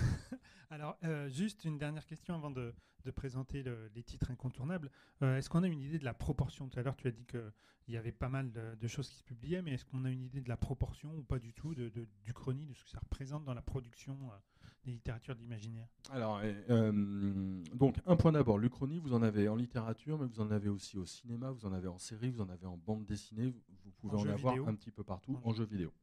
Alors, 0.70 0.98
euh, 1.04 1.30
juste 1.30 1.66
une 1.66 1.78
dernière 1.78 2.06
question 2.06 2.34
avant 2.34 2.50
de, 2.50 2.74
de 3.04 3.12
présenter 3.12 3.64
le, 3.64 3.90
les 3.96 4.04
titres 4.04 4.32
incontournables. 4.32 4.90
Euh, 5.22 5.38
est-ce 5.38 5.50
qu'on 5.50 5.64
a 5.64 5.68
une 5.68 5.82
idée 5.82 6.00
de 6.00 6.06
la 6.06 6.14
proportion? 6.14 6.70
Tout 6.70 6.80
à 6.80 6.84
l'heure, 6.84 6.96
tu 6.96 7.08
as 7.08 7.12
dit 7.12 7.26
qu'il 7.26 7.52
y 7.90 7.98
avait 7.98 8.12
pas 8.12 8.30
mal 8.30 8.52
de, 8.52 8.88
choses 8.88 9.10
qui 9.10 9.18
se 9.18 9.24
publiaient, 9.24 9.62
mais 9.62 9.74
est-ce 9.74 9.86
qu'on 9.86 10.06
a 10.06 10.10
une 10.10 10.24
idée 10.24 10.42
de 10.42 10.50
la 10.50 10.58
proportion 10.58 11.14
ou 11.16 11.24
pas 11.24 11.40
du 11.40 11.54
tout 11.54 11.76
de, 11.76 11.90
du 11.90 12.06
de 12.06 12.74
ce 12.74 12.84
que 12.84 12.90
ça 12.90 13.00
représente 13.00 13.44
dans 13.44 13.54
la 13.54 13.62
production 13.62 14.18
euh, 14.32 14.36
des 14.84 14.92
littératures 14.92 15.36
de 15.36 15.42
l'imaginaire 15.42 15.88
Alors, 16.10 16.42
euh, 16.44 17.62
donc, 17.74 17.98
un 18.06 18.16
point 18.16 18.32
d'abord, 18.32 18.58
l'Uchronie, 18.58 19.00
vous 19.00 19.14
en 19.14 19.22
avez 19.22 19.48
en 19.48 19.56
littérature, 19.56 20.18
mais 20.18 20.26
vous 20.26 20.42
en 20.42 20.50
avez 20.50 20.70
aussi 20.70 20.98
au 20.98 21.06
cinéma, 21.06 21.52
vous 21.52 21.66
en 21.66 21.74
avez 21.74 21.88
en 21.88 21.98
série, 21.98 22.32
vous 22.32 22.42
en 22.42 22.50
avez 22.50 22.66
en 22.66 22.78
bande 22.78 23.06
dessinée, 23.06 23.48
vous, 23.48 23.92
pouvez 24.00 24.18
en, 24.18 24.28
avoir 24.28 24.56
un 24.68 24.76
petit 24.76 24.92
peu 24.92 25.04
partout 25.04 25.40
en, 25.44 25.54
jeu 25.54 25.66
vidéo. 25.66 25.94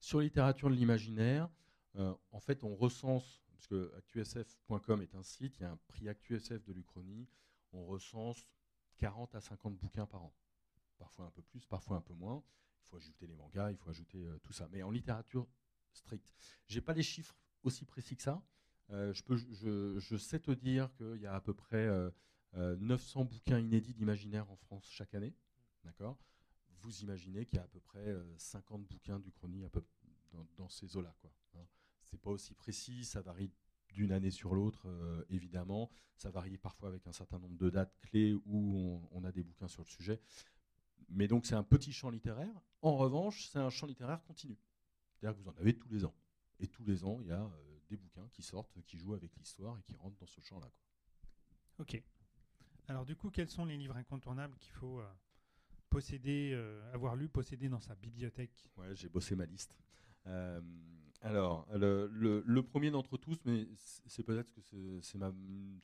Sur 0.00 0.20
littérature 0.20 0.68
de 0.68 0.74
l'imaginaire, 0.74 1.48
en 1.96 2.40
fait, 2.40 2.64
on 2.64 2.74
recense, 2.74 3.44
parce 3.52 3.68
que 3.68 3.92
actusf.com 3.96 5.02
est 5.02 5.14
un 5.14 5.22
site, 5.22 5.56
il 5.58 5.62
y 5.62 5.66
a 5.66 5.70
un 5.70 5.78
prix 5.86 6.08
ActuSF 6.08 6.64
de 6.64 6.72
l'Uchronie, 6.72 7.28
on 7.72 7.84
recense 7.86 8.48
40 8.98 9.34
à 9.36 9.40
50 9.40 9.76
bouquins 9.76 10.06
par 10.06 10.24
an. 10.24 10.34
Parfois 10.98 11.26
un 11.26 11.30
peu 11.30 11.42
plus, 11.42 11.64
parfois 11.66 11.96
un 11.96 12.00
peu 12.00 12.14
moins. 12.14 12.42
Il 12.80 12.88
faut 12.88 12.96
ajouter 12.96 13.26
les 13.26 13.34
mangas, 13.34 13.70
il 13.70 13.76
faut 13.76 13.90
ajouter 13.90 14.26
tout 14.42 14.52
ça. 14.52 14.68
Mais 14.70 14.82
en 14.82 14.90
littérature 14.90 15.46
stricte, 15.92 16.32
j'ai 16.66 16.80
pas 16.80 16.92
les 16.92 17.02
chiffres 17.02 17.36
aussi 17.64 17.84
précis 17.84 18.16
que 18.16 18.22
ça. 18.22 18.42
Euh, 18.90 19.12
je, 19.12 19.22
peux, 19.22 19.36
je, 19.36 20.16
sais 20.16 20.38
te 20.38 20.50
dire 20.50 20.92
qu'il 20.96 21.20
y 21.20 21.26
a 21.26 21.34
à 21.34 21.40
peu 21.40 21.54
près 21.54 21.88
900 22.54 23.20
euh, 23.20 23.22
euh, 23.22 23.26
bouquins 23.26 23.58
inédits 23.58 23.94
d'imaginaire 23.94 24.50
en 24.50 24.56
France 24.56 24.86
chaque 24.90 25.14
année. 25.14 25.34
D'accord? 25.84 26.18
Vous 26.80 27.00
imaginez 27.00 27.46
qu'il 27.46 27.56
y 27.56 27.60
a 27.60 27.64
à 27.64 27.68
peu 27.68 27.80
près 27.80 28.14
50 28.36 28.84
bouquins 28.84 29.18
d'Uchronie 29.18 29.62
dans, 30.32 30.46
dans 30.56 30.68
ces 30.68 30.96
eaux-là. 30.96 31.14
N'est 31.24 31.60
hein. 31.60 31.66
C'est 32.02 32.20
pas 32.20 32.30
aussi 32.30 32.54
précis, 32.54 33.04
ça 33.04 33.22
varie 33.22 33.50
d'une 33.88 34.12
année 34.12 34.30
sur 34.30 34.54
l'autre, 34.54 34.86
évidemment. 35.30 35.90
Ça 36.16 36.30
varie 36.30 36.58
parfois 36.58 36.90
avec 36.90 37.06
un 37.06 37.12
certain 37.12 37.38
nombre 37.38 37.56
de 37.56 37.70
dates 37.70 37.96
clés 38.02 38.34
où 38.44 39.00
on, 39.12 39.24
a 39.24 39.32
des 39.32 39.42
bouquins 39.42 39.68
sur 39.68 39.82
le 39.82 39.88
sujet. 39.88 40.20
Mais 41.08 41.26
donc 41.26 41.46
c'est 41.46 41.54
un 41.54 41.62
petit 41.62 41.92
champ 41.92 42.10
littéraire. 42.10 42.60
En 42.82 42.96
revanche, 42.96 43.48
c'est 43.48 43.58
un 43.58 43.70
champ 43.70 43.86
littéraire 43.86 44.22
continu. 44.24 44.58
C'est-à-dire 45.14 45.38
que 45.38 45.42
vous 45.42 45.48
en 45.48 45.56
avez 45.56 45.78
tous 45.78 45.88
les 45.88 46.04
ans. 46.04 46.14
Et 46.60 46.66
tous 46.66 46.84
les 46.84 47.04
ans, 47.04 47.18
il 47.20 47.28
y 47.28 47.32
a 47.32 47.50
des 47.88 47.96
bouquins 47.96 48.28
qui 48.32 48.42
sortent, 48.42 48.80
qui 48.82 48.98
jouent 48.98 49.14
avec 49.14 49.36
l'histoire 49.36 49.78
et 49.78 49.82
qui 49.82 49.96
rentrent 49.96 50.18
dans 50.18 50.26
ce 50.26 50.40
champ-là. 50.40 50.70
Ok. 51.78 52.02
Alors 52.88 53.04
du 53.04 53.16
coup, 53.16 53.30
quels 53.30 53.48
sont 53.48 53.64
les 53.64 53.76
livres 53.76 53.96
incontournables 53.96 54.56
qu'il 54.58 54.72
faut 54.72 55.00
euh, 55.00 55.08
posséder, 55.90 56.52
euh, 56.54 56.92
avoir 56.92 57.16
lu, 57.16 57.28
posséder 57.28 57.68
dans 57.68 57.80
sa 57.80 57.94
bibliothèque? 57.94 58.68
Ouais, 58.76 58.94
j'ai 58.94 59.08
bossé 59.08 59.34
ma 59.34 59.46
liste. 59.46 59.74
Euh, 60.26 60.60
alors, 61.22 61.66
le, 61.72 62.60
premier 62.60 62.90
d'entre 62.90 63.16
tous, 63.16 63.38
mais 63.46 63.66
c'est 64.06 64.22
peut-être 64.22 64.52
que 64.52 64.60
c'est 64.60 65.18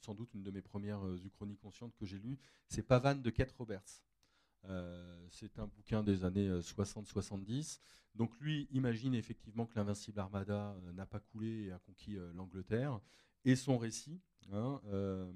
sans 0.01 0.15
doute 0.15 0.35
une 0.35 0.43
de 0.43 0.51
mes 0.51 0.61
premières 0.61 1.03
uchronies 1.25 1.57
conscientes 1.57 1.95
que 1.97 2.05
j'ai 2.05 2.19
lues, 2.19 2.39
c'est 2.69 2.83
Pavane 2.83 3.23
de 3.23 3.31
Kate 3.31 3.53
Roberts. 3.53 4.03
C'est 5.31 5.59
un 5.59 5.67
bouquin 5.67 6.03
des 6.03 6.25
années 6.25 6.49
60-70 6.49 7.81
donc 8.15 8.39
lui 8.41 8.69
imagine 8.73 9.15
effectivement 9.15 9.67
que 9.67 9.77
l'invincible 9.77 10.19
Armada 10.19 10.77
euh, 10.85 10.93
n'a 10.93 11.07
pas 11.07 11.21
coulé 11.21 11.67
et 11.67 11.73
a 11.73 11.79
conquis 11.79 12.17
euh, 12.17 12.33
l'Angleterre. 12.35 13.01
Et 13.45 13.57
son 13.57 13.79
récit, 13.79 14.21
hein, 14.53 14.81
euh, 14.87 15.31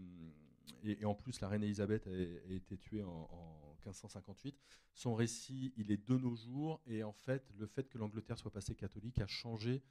et, 0.83 1.05
en 1.05 1.15
plus 1.15 1.41
la 1.41 1.49
reine 1.49 1.63
Elisabeth 1.63 2.07
a, 2.07 2.53
été 2.53 2.77
tuée 2.77 3.03
en, 3.03 3.77
1558, 3.85 4.59
son 4.95 5.15
récit, 5.15 5.73
il 5.77 5.91
est 5.91 6.09
de 6.09 6.17
nos 6.17 6.35
jours, 6.35 6.81
et 6.87 7.03
en 7.03 7.13
fait, 7.13 7.51
le 7.59 7.67
fait 7.67 7.87
que 7.89 7.99
l'Angleterre 7.99 8.39
soit 8.39 8.51
passée 8.51 8.75
catholique 8.75 9.21
a 9.21 9.27
changé 9.27 9.83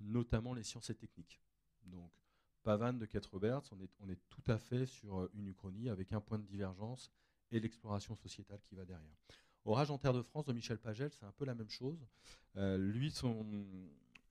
notamment 0.00 0.52
les 0.52 0.62
sciences 0.62 0.90
et 0.90 0.94
techniques. 0.94 1.40
Donc, 1.84 2.12
Pavane 2.62 2.98
de 2.98 3.06
Kate 3.06 3.24
Roberts, 3.26 3.62
on 3.72 3.80
est, 3.80 3.90
on 4.00 4.08
est 4.10 4.20
tout 4.28 4.42
à 4.48 4.58
fait 4.58 4.84
sur 4.84 5.30
une 5.34 5.48
uchronie 5.48 5.88
avec 5.88 6.12
un 6.12 6.20
point 6.20 6.38
de 6.38 6.44
divergence 6.44 7.10
et 7.50 7.60
l'exploration 7.60 8.14
sociétale 8.16 8.60
qui 8.62 8.74
va 8.74 8.84
derrière. 8.84 9.16
Orage 9.64 9.90
en 9.90 9.98
terre 9.98 10.12
de 10.12 10.22
France 10.22 10.46
de 10.46 10.52
Michel 10.52 10.78
Pagel, 10.78 11.10
c'est 11.12 11.26
un 11.26 11.32
peu 11.32 11.44
la 11.44 11.54
même 11.54 11.68
chose. 11.68 12.06
Euh, 12.56 12.78
lui, 12.78 13.10
son, 13.10 13.46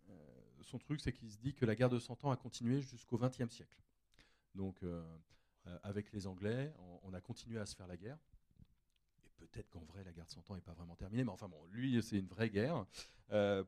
euh, 0.10 0.14
son 0.62 0.80
truc, 0.80 1.00
c'est 1.00 1.14
qu'il 1.14 1.32
se 1.32 1.38
dit 1.38 1.54
que 1.54 1.66
la 1.66 1.76
guerre 1.76 1.90
de 1.90 2.00
Cent 2.00 2.24
Ans 2.26 2.32
a 2.32 2.38
continué 2.38 2.82
jusqu'au 2.82 3.18
XXe 3.18 3.50
siècle. 3.50 3.78
Donc, 4.56 4.82
euh, 4.84 5.04
avec 5.84 6.12
les 6.12 6.26
Anglais, 6.26 6.74
on, 7.04 7.14
a 7.14 7.22
continué 7.22 7.60
à 7.60 7.66
se 7.66 7.76
faire 7.76 7.88
la 7.88 7.98
guerre. 7.98 8.18
Et 9.24 9.30
peut-être 9.38 9.70
qu'en 9.70 9.84
vrai, 9.84 10.04
la 10.04 10.12
guerre 10.12 10.26
de 10.26 10.32
Cent 10.32 10.50
Ans 10.50 10.56
n'est 10.56 10.62
pas 10.62 10.74
vraiment 10.74 10.96
terminée, 10.96 11.24
mais 11.24 11.32
enfin 11.32 11.48
bon, 11.48 11.64
lui, 11.72 12.02
c'est 12.02 12.18
une 12.18 12.28
vraie 12.28 12.50
guerre, 12.50 12.86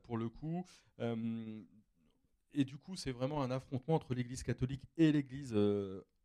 pour 0.02 0.16
le 0.16 0.28
coup. 0.28 0.64
et 0.98 2.64
du 2.64 2.78
coup, 2.78 2.96
c'est 2.96 3.12
vraiment 3.12 3.42
un 3.42 3.50
affrontement 3.50 3.94
entre 3.94 4.14
l'Église 4.14 4.42
catholique 4.42 4.82
et 4.96 5.12
l'Église 5.12 5.54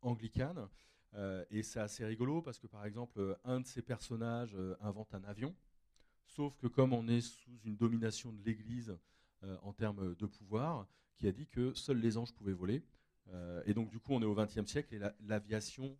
anglicane. 0.01 0.67
Euh, 1.13 1.45
et 1.49 1.63
c'est 1.63 1.79
assez 1.79 2.05
rigolo 2.05 2.41
parce 2.41 2.59
que 2.59 2.67
par 2.67 2.85
exemple, 2.85 3.19
euh, 3.19 3.35
un 3.45 3.61
de 3.61 3.65
ces 3.65 3.81
personnages 3.81 4.55
euh, 4.55 4.75
invente 4.81 5.13
un 5.13 5.23
avion, 5.23 5.55
sauf 6.25 6.55
que 6.57 6.67
comme 6.67 6.93
on 6.93 7.07
est 7.07 7.21
sous 7.21 7.57
une 7.63 7.77
domination 7.77 8.33
de 8.33 8.43
l'Église 8.43 8.97
en 9.61 9.73
termes 9.73 10.15
de 10.15 10.25
pouvoir, 10.25 10.87
qui 11.17 11.27
a 11.27 11.31
dit 11.31 11.45
que 11.45 11.71
seuls 11.75 11.99
les 11.99 12.17
anges 12.17 12.33
pouvaient 12.33 12.51
voler. 12.51 12.83
et 13.65 13.75
donc 13.75 13.91
du 13.91 13.99
coup, 13.99 14.13
on 14.13 14.21
est 14.23 14.25
au 14.25 14.33
XXe 14.33 14.65
siècle 14.65 14.95
et 14.95 14.99
l'aviation 15.19 15.95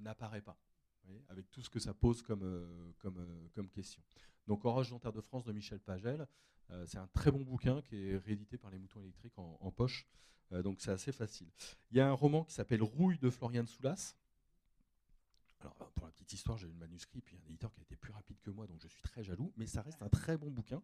n'apparaît 0.00 0.40
pas, 0.40 0.58
avec 1.28 1.50
tout 1.50 1.60
ce 1.60 1.68
que 1.68 1.78
ça 1.78 1.92
pose 1.92 2.22
comme, 2.22 2.94
comme, 3.00 3.68
question. 3.68 4.02
Donc 4.46 4.64
Orage 4.64 4.94
en 4.94 4.98
Terre 4.98 5.12
de 5.12 5.20
France 5.20 5.44
de 5.44 5.52
Michel 5.52 5.78
Pagel, 5.78 6.26
c'est 6.86 6.96
un 6.96 7.08
très 7.08 7.30
bon 7.30 7.42
bouquin 7.42 7.82
qui 7.82 7.96
est 7.96 8.16
réédité 8.16 8.56
par 8.56 8.70
les 8.70 8.78
moutons 8.78 9.02
électriques 9.02 9.36
en 9.36 9.70
poche. 9.70 10.06
Donc 10.50 10.80
c'est 10.80 10.90
assez 10.90 11.12
facile. 11.12 11.48
Il 11.90 11.96
y 11.96 12.00
a 12.00 12.08
un 12.08 12.12
roman 12.12 12.44
qui 12.44 12.54
s'appelle 12.54 12.82
Rouille 12.82 13.18
de 13.18 13.30
Florian 13.30 13.66
Soulas, 13.66 14.14
alors, 15.64 15.76
euh, 15.80 15.84
pour 15.94 16.06
la 16.06 16.12
petite 16.12 16.32
histoire, 16.32 16.58
j'ai 16.58 16.66
eu 16.66 16.70
le 16.70 16.76
manuscrit, 16.76 17.20
puis 17.22 17.36
un 17.36 17.46
éditeur 17.46 17.72
qui 17.72 17.80
a 17.80 17.82
été 17.82 17.96
plus 17.96 18.12
rapide 18.12 18.38
que 18.42 18.50
moi, 18.50 18.66
donc 18.66 18.80
je 18.82 18.88
suis 18.88 19.02
très 19.02 19.24
jaloux, 19.24 19.52
mais 19.56 19.66
ça 19.66 19.80
reste 19.80 20.02
un 20.02 20.08
très 20.08 20.36
bon 20.36 20.50
bouquin 20.50 20.82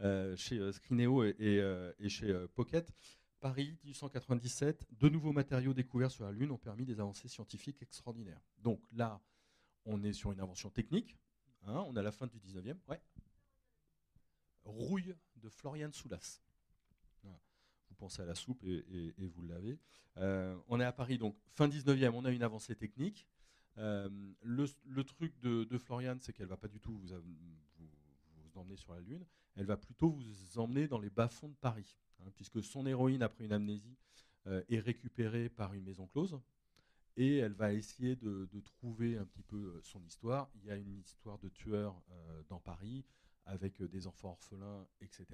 euh, 0.00 0.34
chez 0.36 0.58
euh, 0.58 0.72
Scrineo 0.72 1.24
et, 1.24 2.08
chez 2.08 2.46
Pocket. 2.54 2.90
Paris, 3.40 3.76
1897, 3.84 4.86
de 4.92 5.08
nouveaux 5.08 5.32
matériaux 5.32 5.74
découverts 5.74 6.12
sur 6.12 6.24
la 6.24 6.30
Lune 6.30 6.52
ont 6.52 6.58
permis 6.58 6.86
des 6.86 7.00
avancées 7.00 7.26
scientifiques 7.26 7.82
extraordinaires. 7.82 8.40
Donc 8.58 8.80
là, 8.92 9.20
on 9.84 10.02
est 10.04 10.12
sur 10.12 10.30
une 10.30 10.40
invention 10.40 10.70
technique, 10.70 11.18
hein, 11.64 11.84
on 11.88 11.96
a 11.96 12.02
la 12.02 12.12
fin 12.12 12.28
du 12.28 12.38
19e. 12.38 12.76
Ouais. 12.88 13.02
Rouille 14.64 15.16
de 15.36 15.48
Florian 15.48 15.90
Soulas. 15.90 16.40
Pensez 18.02 18.20
à 18.20 18.24
la 18.24 18.34
soupe 18.34 18.64
et, 18.64 19.14
vous 19.28 19.42
l'avez. 19.46 19.78
on 20.16 20.80
est 20.80 20.84
à 20.84 20.90
Paris, 20.90 21.18
donc 21.18 21.36
fin 21.54 21.68
19e, 21.68 22.10
on 22.14 22.24
a 22.24 22.32
une 22.32 22.42
avancée 22.42 22.74
technique. 22.74 23.28
Euh, 23.78 24.08
le, 24.42 25.04
truc 25.04 25.38
de, 25.38 25.62
de 25.62 25.78
Floriane, 25.78 26.18
c'est 26.20 26.32
qu'elle 26.32 26.48
va 26.48 26.56
pas 26.56 26.66
du 26.66 26.80
tout 26.80 26.98
vous, 26.98 27.12
emmener 28.56 28.76
sur 28.76 28.92
la 28.92 29.00
Lune, 29.00 29.24
elle 29.54 29.66
va 29.66 29.76
plutôt 29.76 30.10
vous 30.10 30.58
emmener 30.58 30.88
dans 30.88 30.98
les 30.98 31.10
bas-fonds 31.10 31.50
de 31.50 31.54
Paris, 31.54 31.96
hein, 32.18 32.30
puisque 32.34 32.60
son 32.60 32.86
héroïne, 32.86 33.22
après 33.22 33.44
une 33.44 33.52
amnésie, 33.52 33.96
euh, 34.48 34.64
est 34.68 34.80
récupérée 34.80 35.48
par 35.48 35.72
une 35.72 35.84
maison 35.84 36.08
close, 36.08 36.40
et 37.16 37.36
elle 37.36 37.52
va 37.52 37.72
essayer 37.72 38.16
de, 38.16 38.48
trouver 38.64 39.16
un 39.16 39.26
petit 39.26 39.44
peu 39.44 39.56
euh, 39.56 39.80
son 39.84 40.02
histoire. 40.02 40.50
Il 40.56 40.64
y 40.64 40.72
a 40.72 40.76
une 40.76 40.98
histoire 40.98 41.38
de 41.38 41.48
tueur 41.50 42.02
dans 42.48 42.58
Paris, 42.58 43.04
avec 43.46 43.80
des 43.80 44.08
enfants 44.08 44.30
orphelins, 44.30 44.88
etc. 45.00 45.26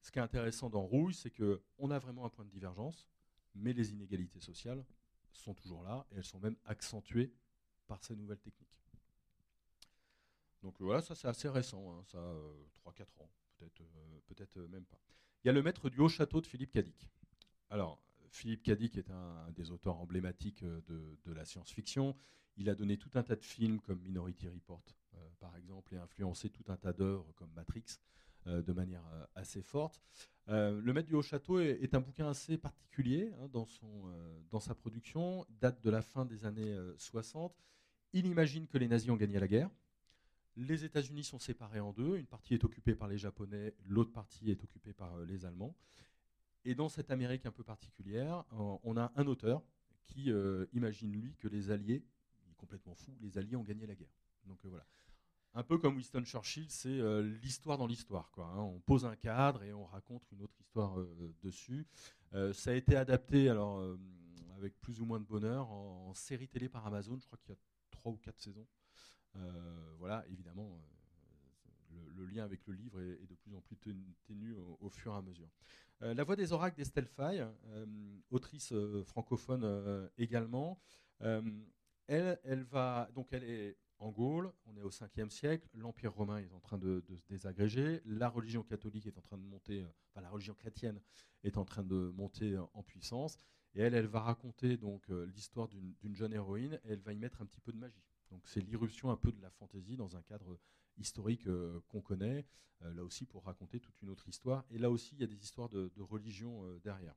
Ce 0.00 0.10
qui 0.10 0.18
est 0.18 0.22
intéressant 0.22 0.70
dans 0.70 0.82
Rouille, 0.82 1.14
c'est 1.14 1.30
qu'on 1.30 1.90
a 1.90 1.98
vraiment 1.98 2.24
un 2.24 2.30
point 2.30 2.44
de 2.44 2.50
divergence, 2.50 3.06
mais 3.54 3.72
les 3.72 3.90
inégalités 3.90 4.40
sociales 4.40 4.84
sont 5.32 5.54
toujours 5.54 5.82
là, 5.82 6.06
et 6.12 6.16
elles 6.16 6.24
sont 6.24 6.40
même 6.40 6.56
accentuées 6.64 7.32
par 7.86 8.02
ces 8.02 8.16
nouvelles 8.16 8.40
techniques. 8.40 8.70
Donc 10.62 10.80
voilà, 10.80 11.00
ça 11.00 11.14
c'est 11.14 11.28
assez 11.28 11.48
récent, 11.48 11.90
hein, 11.90 12.02
ça 12.06 12.18
3-4 12.18 12.20
euh, 12.20 13.22
ans, 13.22 13.30
peut-être 13.58 14.56
euh, 14.56 14.64
euh, 14.64 14.68
même 14.68 14.84
pas. 14.84 15.00
Il 15.42 15.46
y 15.46 15.50
a 15.50 15.52
le 15.52 15.62
maître 15.62 15.88
du 15.88 16.00
haut 16.00 16.08
château 16.08 16.40
de 16.40 16.46
Philippe 16.46 16.72
Cadic. 16.72 17.08
Alors, 17.70 18.02
Philippe 18.28 18.62
Cadic 18.62 18.96
est 18.98 19.10
un, 19.10 19.50
des 19.52 19.70
auteurs 19.70 19.98
emblématiques 19.98 20.62
de, 20.62 21.32
la 21.32 21.44
science-fiction. 21.44 22.14
Il 22.56 22.68
a 22.68 22.74
donné 22.74 22.98
tout 22.98 23.10
un 23.14 23.22
tas 23.22 23.36
de 23.36 23.44
films 23.44 23.80
comme 23.80 24.00
Minority 24.00 24.48
Report, 24.48 24.84
par 25.38 25.56
exemple, 25.56 25.94
et 25.94 25.98
influencé 25.98 26.50
tout 26.50 26.64
un 26.68 26.76
tas 26.76 26.92
d'œuvres 26.92 27.32
comme 27.36 27.50
Matrix 27.52 27.84
de 28.46 28.72
manière 28.72 29.04
assez 29.34 29.62
forte. 29.62 30.00
le 30.48 30.92
Maître 30.92 31.08
du 31.08 31.14
Haut 31.14 31.22
Château 31.22 31.60
est, 31.60 31.94
un 31.94 32.00
bouquin 32.00 32.28
assez 32.28 32.58
particulier 32.58 33.32
hein, 33.40 33.48
dans, 33.52 33.66
son, 33.66 34.04
dans 34.50 34.60
sa 34.60 34.74
production, 34.74 35.46
date 35.60 35.82
de 35.82 35.90
la 35.90 36.02
fin 36.02 36.24
des 36.24 36.44
années 36.44 36.76
60. 36.96 37.54
Il 38.12 38.26
imagine 38.26 38.66
que 38.66 38.78
les 38.78 38.88
nazis 38.88 39.10
ont 39.10 39.16
gagné 39.16 39.38
la 39.38 39.46
guerre. 39.46 39.70
Les 40.56 40.84
États-Unis 40.84 41.24
sont 41.24 41.38
séparés 41.38 41.80
en 41.80 41.92
deux. 41.92 42.16
Une 42.16 42.26
partie 42.26 42.54
est 42.54 42.64
occupée 42.64 42.94
par 42.94 43.08
les 43.08 43.18
Japonais, 43.18 43.74
l'autre 43.86 44.12
partie 44.12 44.50
est 44.50 44.62
occupée 44.62 44.92
par 44.92 45.14
euh, 45.14 45.24
les 45.24 45.44
Allemands. 45.44 45.76
Et 46.64 46.74
dans 46.74 46.88
cette 46.88 47.10
Amérique 47.10 47.46
un 47.46 47.50
peu 47.50 47.64
particulière, 47.64 48.44
on 48.82 48.94
a 48.98 49.10
un 49.16 49.26
auteur 49.26 49.62
qui 50.04 50.30
euh, 50.30 50.66
imagine, 50.74 51.10
lui, 51.10 51.34
que 51.38 51.48
les 51.48 51.70
Alliés, 51.70 52.04
il 52.44 52.50
est 52.50 52.56
complètement 52.56 52.94
fou, 52.94 53.16
les 53.22 53.38
Alliés 53.38 53.56
ont 53.56 53.62
gagné 53.62 53.86
la 53.86 53.94
guerre. 53.94 54.12
Donc 54.44 54.62
euh, 54.66 54.68
voilà. 54.68 54.84
Un 55.54 55.62
peu 55.64 55.78
comme 55.78 55.96
Winston 55.96 56.24
Churchill, 56.24 56.66
c'est 56.70 57.00
l'histoire 57.42 57.76
dans 57.76 57.86
l'histoire. 57.86 58.30
Hein. 58.38 58.60
On 58.60 58.78
pose 58.80 59.04
un 59.04 59.16
cadre 59.16 59.64
et 59.64 59.72
on 59.72 59.84
raconte 59.84 60.22
une 60.30 60.42
autre 60.42 60.54
histoire 60.60 60.96
dessus. 61.42 61.86
ça 62.52 62.70
a 62.70 62.74
été 62.74 62.94
adapté 62.94 63.48
alors, 63.48 63.82
avec 64.60 64.78
plus 64.80 65.00
ou 65.00 65.06
moins 65.06 65.18
de 65.18 65.24
bonheur 65.24 65.70
en, 65.70 66.14
série 66.14 66.48
télé 66.48 66.68
par 66.68 66.86
Amazon. 66.86 67.18
Je 67.18 67.26
crois 67.26 67.38
qu'il 67.38 67.50
y 67.50 67.56
a 67.56 67.60
trois 67.90 68.12
ou 68.12 68.16
quatre 68.16 68.38
saisons. 68.38 68.66
Euh, 69.36 69.94
voilà, 69.98 70.24
évidemment, 70.28 70.78
euh, 71.92 71.96
le, 72.14 72.26
lien 72.26 72.44
avec 72.44 72.66
le 72.66 72.74
livre 72.74 73.00
est, 73.00 73.26
de 73.26 73.34
plus 73.34 73.54
en 73.54 73.60
plus 73.60 73.76
ténu 74.26 74.54
au, 74.80 74.90
fur 74.90 75.12
et 75.14 75.16
à 75.16 75.22
mesure. 75.22 75.50
la 76.00 76.24
voix 76.24 76.36
des 76.36 76.52
oracles 76.52 76.76
d'Estelle 76.76 77.08
autrice 78.30 78.74
francophone 79.04 80.10
également. 80.18 80.78
elle, 81.20 82.38
elle 82.44 82.62
va 82.64 83.08
donc 83.14 83.32
elle 83.32 83.44
est 83.44 83.76
en 84.00 84.10
Gaule, 84.10 84.52
on 84.66 84.76
est 84.76 84.82
au 84.82 84.90
5e 84.90 85.30
siècle, 85.30 85.68
l'Empire 85.74 86.12
romain 86.12 86.38
est 86.38 86.52
en 86.52 86.60
train 86.60 86.78
de, 86.78 87.04
se 87.08 87.26
désagréger, 87.28 88.00
la 88.04 88.28
religion 88.28 88.62
catholique 88.62 89.06
est 89.06 89.16
en 89.16 89.22
train 89.22 89.38
de 89.38 89.44
monter, 89.44 89.86
enfin 90.10 90.20
la 90.22 90.30
religion 90.30 90.54
chrétienne 90.54 91.00
est 91.44 91.56
en 91.56 91.64
train 91.64 91.84
de 91.84 92.12
monter 92.16 92.58
en 92.74 92.82
puissance, 92.82 93.38
et 93.74 93.82
elle, 93.82 93.94
elle 93.94 94.06
va 94.06 94.20
raconter 94.20 94.76
donc 94.76 95.06
l'histoire 95.08 95.68
d'une 95.68 96.14
jeune 96.14 96.32
héroïne, 96.32 96.80
et 96.84 96.92
elle 96.92 97.00
va 97.00 97.12
y 97.12 97.18
mettre 97.18 97.40
un 97.42 97.46
petit 97.46 97.60
peu 97.60 97.72
de 97.72 97.78
magie. 97.78 98.02
C'est 98.44 98.60
l'irruption 98.60 99.10
un 99.10 99.16
peu 99.16 99.32
de 99.32 99.40
la 99.40 99.50
fantaisie 99.50 99.96
dans 99.96 100.16
un 100.16 100.22
cadre 100.22 100.58
historique 100.98 101.46
euh, 101.46 101.80
qu'on 101.88 102.00
connaît, 102.00 102.46
euh, 102.82 102.94
là 102.94 103.02
aussi 103.02 103.26
pour 103.26 103.44
raconter 103.44 103.80
toute 103.80 104.00
une 104.02 104.10
autre 104.10 104.28
histoire. 104.28 104.64
Et 104.70 104.78
là 104.78 104.90
aussi, 104.90 105.14
il 105.14 105.20
y 105.20 105.24
a 105.24 105.26
des 105.26 105.42
histoires 105.42 105.68
de, 105.68 105.90
religion 105.98 106.64
euh, 106.64 106.78
derrière. 106.84 107.14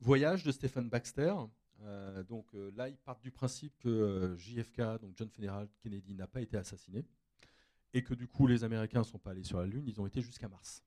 Voyage 0.00 0.42
de 0.42 0.52
Stephen 0.52 0.88
Baxter. 0.88 1.34
Donc 2.28 2.52
là, 2.74 2.88
ils 2.88 2.96
partent 2.96 3.22
du 3.22 3.30
principe 3.30 3.76
que 3.78 4.34
JFK, 4.38 5.00
donc 5.00 5.16
John 5.16 5.28
Fitzgerald 5.28 5.68
Kennedy, 5.80 6.14
n'a 6.14 6.26
pas 6.26 6.40
été 6.40 6.56
assassiné 6.56 7.04
et 7.94 8.02
que 8.02 8.12
du 8.12 8.26
coup 8.28 8.46
les 8.46 8.64
Américains 8.64 8.98
ne 8.98 9.04
sont 9.04 9.18
pas 9.18 9.30
allés 9.30 9.44
sur 9.44 9.58
la 9.58 9.66
Lune, 9.66 9.84
ils 9.86 10.00
ont 10.00 10.06
été 10.06 10.20
jusqu'à 10.20 10.48
Mars. 10.48 10.84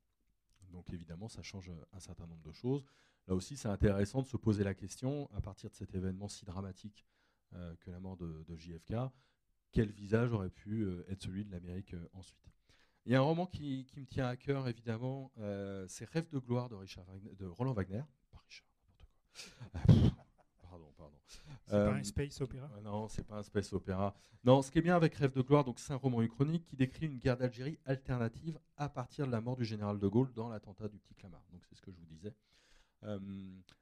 Donc 0.72 0.92
évidemment, 0.94 1.30
ça 1.30 1.42
change 1.42 1.72
un 1.94 2.00
certain 2.00 2.28
nombre 2.28 2.44
de 2.44 2.52
choses. 2.52 2.86
Là 3.28 3.34
aussi, 3.34 3.58
c'est 3.58 3.70
intéressant 3.70 4.22
de 4.22 4.28
se 4.28 4.38
poser 4.38 4.64
la 4.64 4.74
question, 4.74 5.30
à 5.34 5.42
partir 5.42 5.70
de 5.70 5.76
cet 5.76 5.96
événement 5.96 6.28
si 6.28 6.46
dramatique 6.46 7.06
euh, 7.54 7.76
que 7.80 7.90
la 7.90 8.00
mort 8.00 8.18
de, 8.18 8.46
JFK, 8.56 8.96
quel 9.72 9.92
visage 9.92 10.32
aurait 10.34 10.50
pu 10.50 10.84
euh, 10.84 11.06
être 11.10 11.24
celui 11.24 11.46
de 11.46 11.52
l'Amérique 11.52 11.94
euh, 11.94 12.10
ensuite? 12.14 12.52
Il 13.06 13.14
y 13.14 13.16
a 13.16 13.20
un 13.20 13.24
roman 13.24 13.46
qui, 13.46 13.88
me 13.96 14.06
tient 14.06 14.28
à 14.28 14.36
cœur, 14.36 14.68
évidemment, 14.68 15.32
c'est 15.88 16.10
Rêve 16.10 16.30
de 16.30 16.40
gloire 16.40 16.68
de, 16.68 16.76
de 17.36 17.46
Roland 17.46 17.72
Wagner. 17.72 18.04
Pas 18.32 18.40
Richard, 18.46 18.68
n'importe 19.74 20.12
quoi. 20.12 20.17
Pardon, 20.78 20.94
pardon. 20.98 21.18
C'est 21.66 21.72
pas 21.72 21.94
un 21.94 22.04
space 22.04 22.42
opéra 22.42 22.70
Non, 22.84 23.08
c'est 23.08 23.26
pas 23.26 23.38
un 23.38 23.44
space 23.44 23.74
opéra. 23.74 24.16
Non, 24.44 24.62
ce 24.62 24.72
qui 24.72 24.80
est 24.80 24.82
bien 24.82 24.96
avec 24.96 25.16
Rêve 25.16 25.34
de 25.34 25.42
gloire, 25.42 25.64
donc 25.64 25.80
c'est 25.80 25.94
un 25.94 25.98
roman 25.98 26.22
uchronique 26.22 26.66
qui 26.66 26.76
décrit 26.76 27.08
une 27.08 27.18
guerre 27.18 27.38
d'Algérie 27.38 27.78
alternative 27.86 28.60
à 28.78 28.90
partir 28.90 29.26
de 29.26 29.32
la 29.32 29.42
mort 29.42 29.58
du 29.58 29.66
général 29.66 30.00
de 30.00 30.08
Gaulle 30.08 30.32
dans 30.34 30.50
l'attentat 30.50 30.88
du 30.88 30.98
Petit 31.00 31.16
Clamart. 31.16 31.44
Donc 31.52 31.64
c'est 31.66 31.76
ce 31.76 31.82
que 31.82 31.92
je 31.92 31.98
vous 31.98 32.06
disais. 32.06 32.34
Euh, 33.04 33.20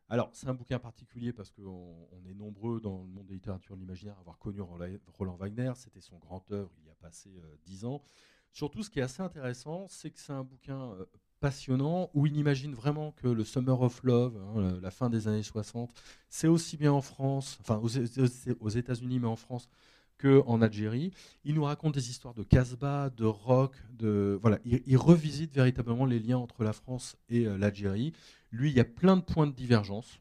alors, 0.10 0.29
c'est 0.34 0.47
un 0.47 0.53
bouquin 0.53 0.79
particulier 0.79 1.34
parce 1.34 1.51
qu'on 1.51 2.08
on 2.12 2.25
est 2.25 2.34
nombreux 2.34 2.79
dans 2.81 3.01
le 3.01 3.08
monde 3.08 3.27
des 3.27 3.36
littératures 3.36 3.75
de 3.75 3.81
l'imaginaire 3.81 4.17
à 4.17 4.19
avoir 4.19 4.38
connu 4.38 4.60
Roland 4.62 5.36
Wagner. 5.36 5.71
C'était 5.75 6.01
son 6.01 6.17
grand 6.17 6.51
œuvre 6.51 6.71
il 6.79 6.88
y 6.88 6.91
a 6.91 6.95
passé 6.95 7.29
euh, 7.38 7.55
dix 7.65 7.86
ans. 7.86 8.03
Surtout, 8.51 8.84
ce 8.84 8.89
qui 8.89 8.99
est 8.99 9.03
assez 9.03 9.21
intéressant, 9.21 9.88
c'est 9.89 10.12
que 10.12 10.19
c'est 10.19 10.34
un 10.34 10.43
bouquin 10.43 10.91
euh, 10.93 11.05
passionnant 11.45 12.10
où 12.15 12.25
il 12.25 12.38
imagine 12.38 12.73
vraiment 12.73 13.12
que 13.12 13.27
le 13.27 13.43
Summer 13.43 13.79
of 13.79 14.01
Love, 14.01 14.36
hein, 14.36 14.79
la 14.81 14.89
fin 14.89 15.12
des 15.12 15.27
années 15.27 15.43
60, 15.43 15.93
c'est 16.27 16.47
aussi 16.47 16.75
bien 16.75 16.91
en 16.91 17.03
France, 17.03 17.60
enfin 17.62 17.79
aux, 17.84 18.69
États-Unis, 18.69 19.19
mais 19.19 19.27
en 19.27 19.36
France, 19.36 19.69
qu'en 20.17 20.60
Algérie. 20.63 21.12
Il 21.43 21.53
nous 21.53 21.65
raconte 21.65 21.93
des 21.93 22.10
histoires 22.10 22.34
de 22.34 22.41
Casbah, 22.41 23.12
de 23.12 23.25
rock, 23.25 23.75
de 23.91 24.39
voilà. 24.41 24.58
Il, 24.65 24.97
revisite 24.97 25.53
véritablement 25.53 26.08
les 26.08 26.17
liens 26.17 26.39
entre 26.39 26.63
la 26.63 26.73
France 26.73 27.15
et 27.29 27.43
l'Algérie. 27.43 28.12
Lui, 28.51 28.71
il 28.71 28.75
y 28.75 28.79
a 28.79 28.84
plein 28.84 29.15
de 29.15 29.21
points 29.21 29.45
de 29.45 29.53
divergence 29.53 30.19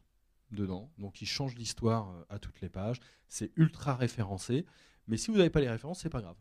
dedans, 0.51 0.91
donc 0.99 1.23
il 1.23 1.27
change 1.27 1.55
l'histoire 1.55 2.11
euh, 2.11 2.35
à 2.35 2.37
toutes 2.37 2.61
les 2.61 2.69
pages. 2.69 2.99
C'est 3.29 3.51
ultra 3.55 3.95
référencé, 3.95 4.67
mais 5.07 5.17
si 5.17 5.31
vous 5.31 5.37
n'avez 5.37 5.49
pas 5.49 5.61
les 5.61 5.71
références, 5.71 6.01
c'est 6.01 6.09
pas 6.09 6.21
grave. 6.21 6.37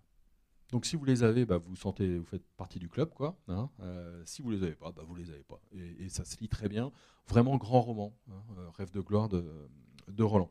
Donc 0.71 0.87
si 0.87 0.97
vous 0.97 1.05
les 1.05 1.23
avez, 1.23 1.45
bah, 1.45 1.59
vous 1.59 1.77
sentez, 1.77 2.19
vous 2.19 2.25
faites 2.25 2.45
partie 2.57 2.79
du 2.79 2.89
club, 2.89 3.11
quoi. 3.11 3.37
Hein. 3.49 3.71
Euh, 3.81 4.23
si 4.25 4.43
vous 4.43 4.51
les 4.51 4.63
avez 4.63 4.75
pas, 4.75 4.93
bah, 4.93 5.03
vous 5.07 5.15
les 5.15 5.31
avez 5.31 5.43
pas, 5.43 5.61
et, 5.73 6.09
ça 6.09 6.25
se 6.25 6.37
lit 6.39 6.49
très 6.49 6.69
bien. 6.69 6.91
Vraiment 7.29 7.57
grand 7.57 7.81
roman, 7.81 8.15
hein, 8.31 8.43
euh, 8.59 8.69
Rêve 8.77 8.91
de 8.91 9.01
gloire 9.01 9.29
de, 9.29 10.23
Roland. 10.23 10.51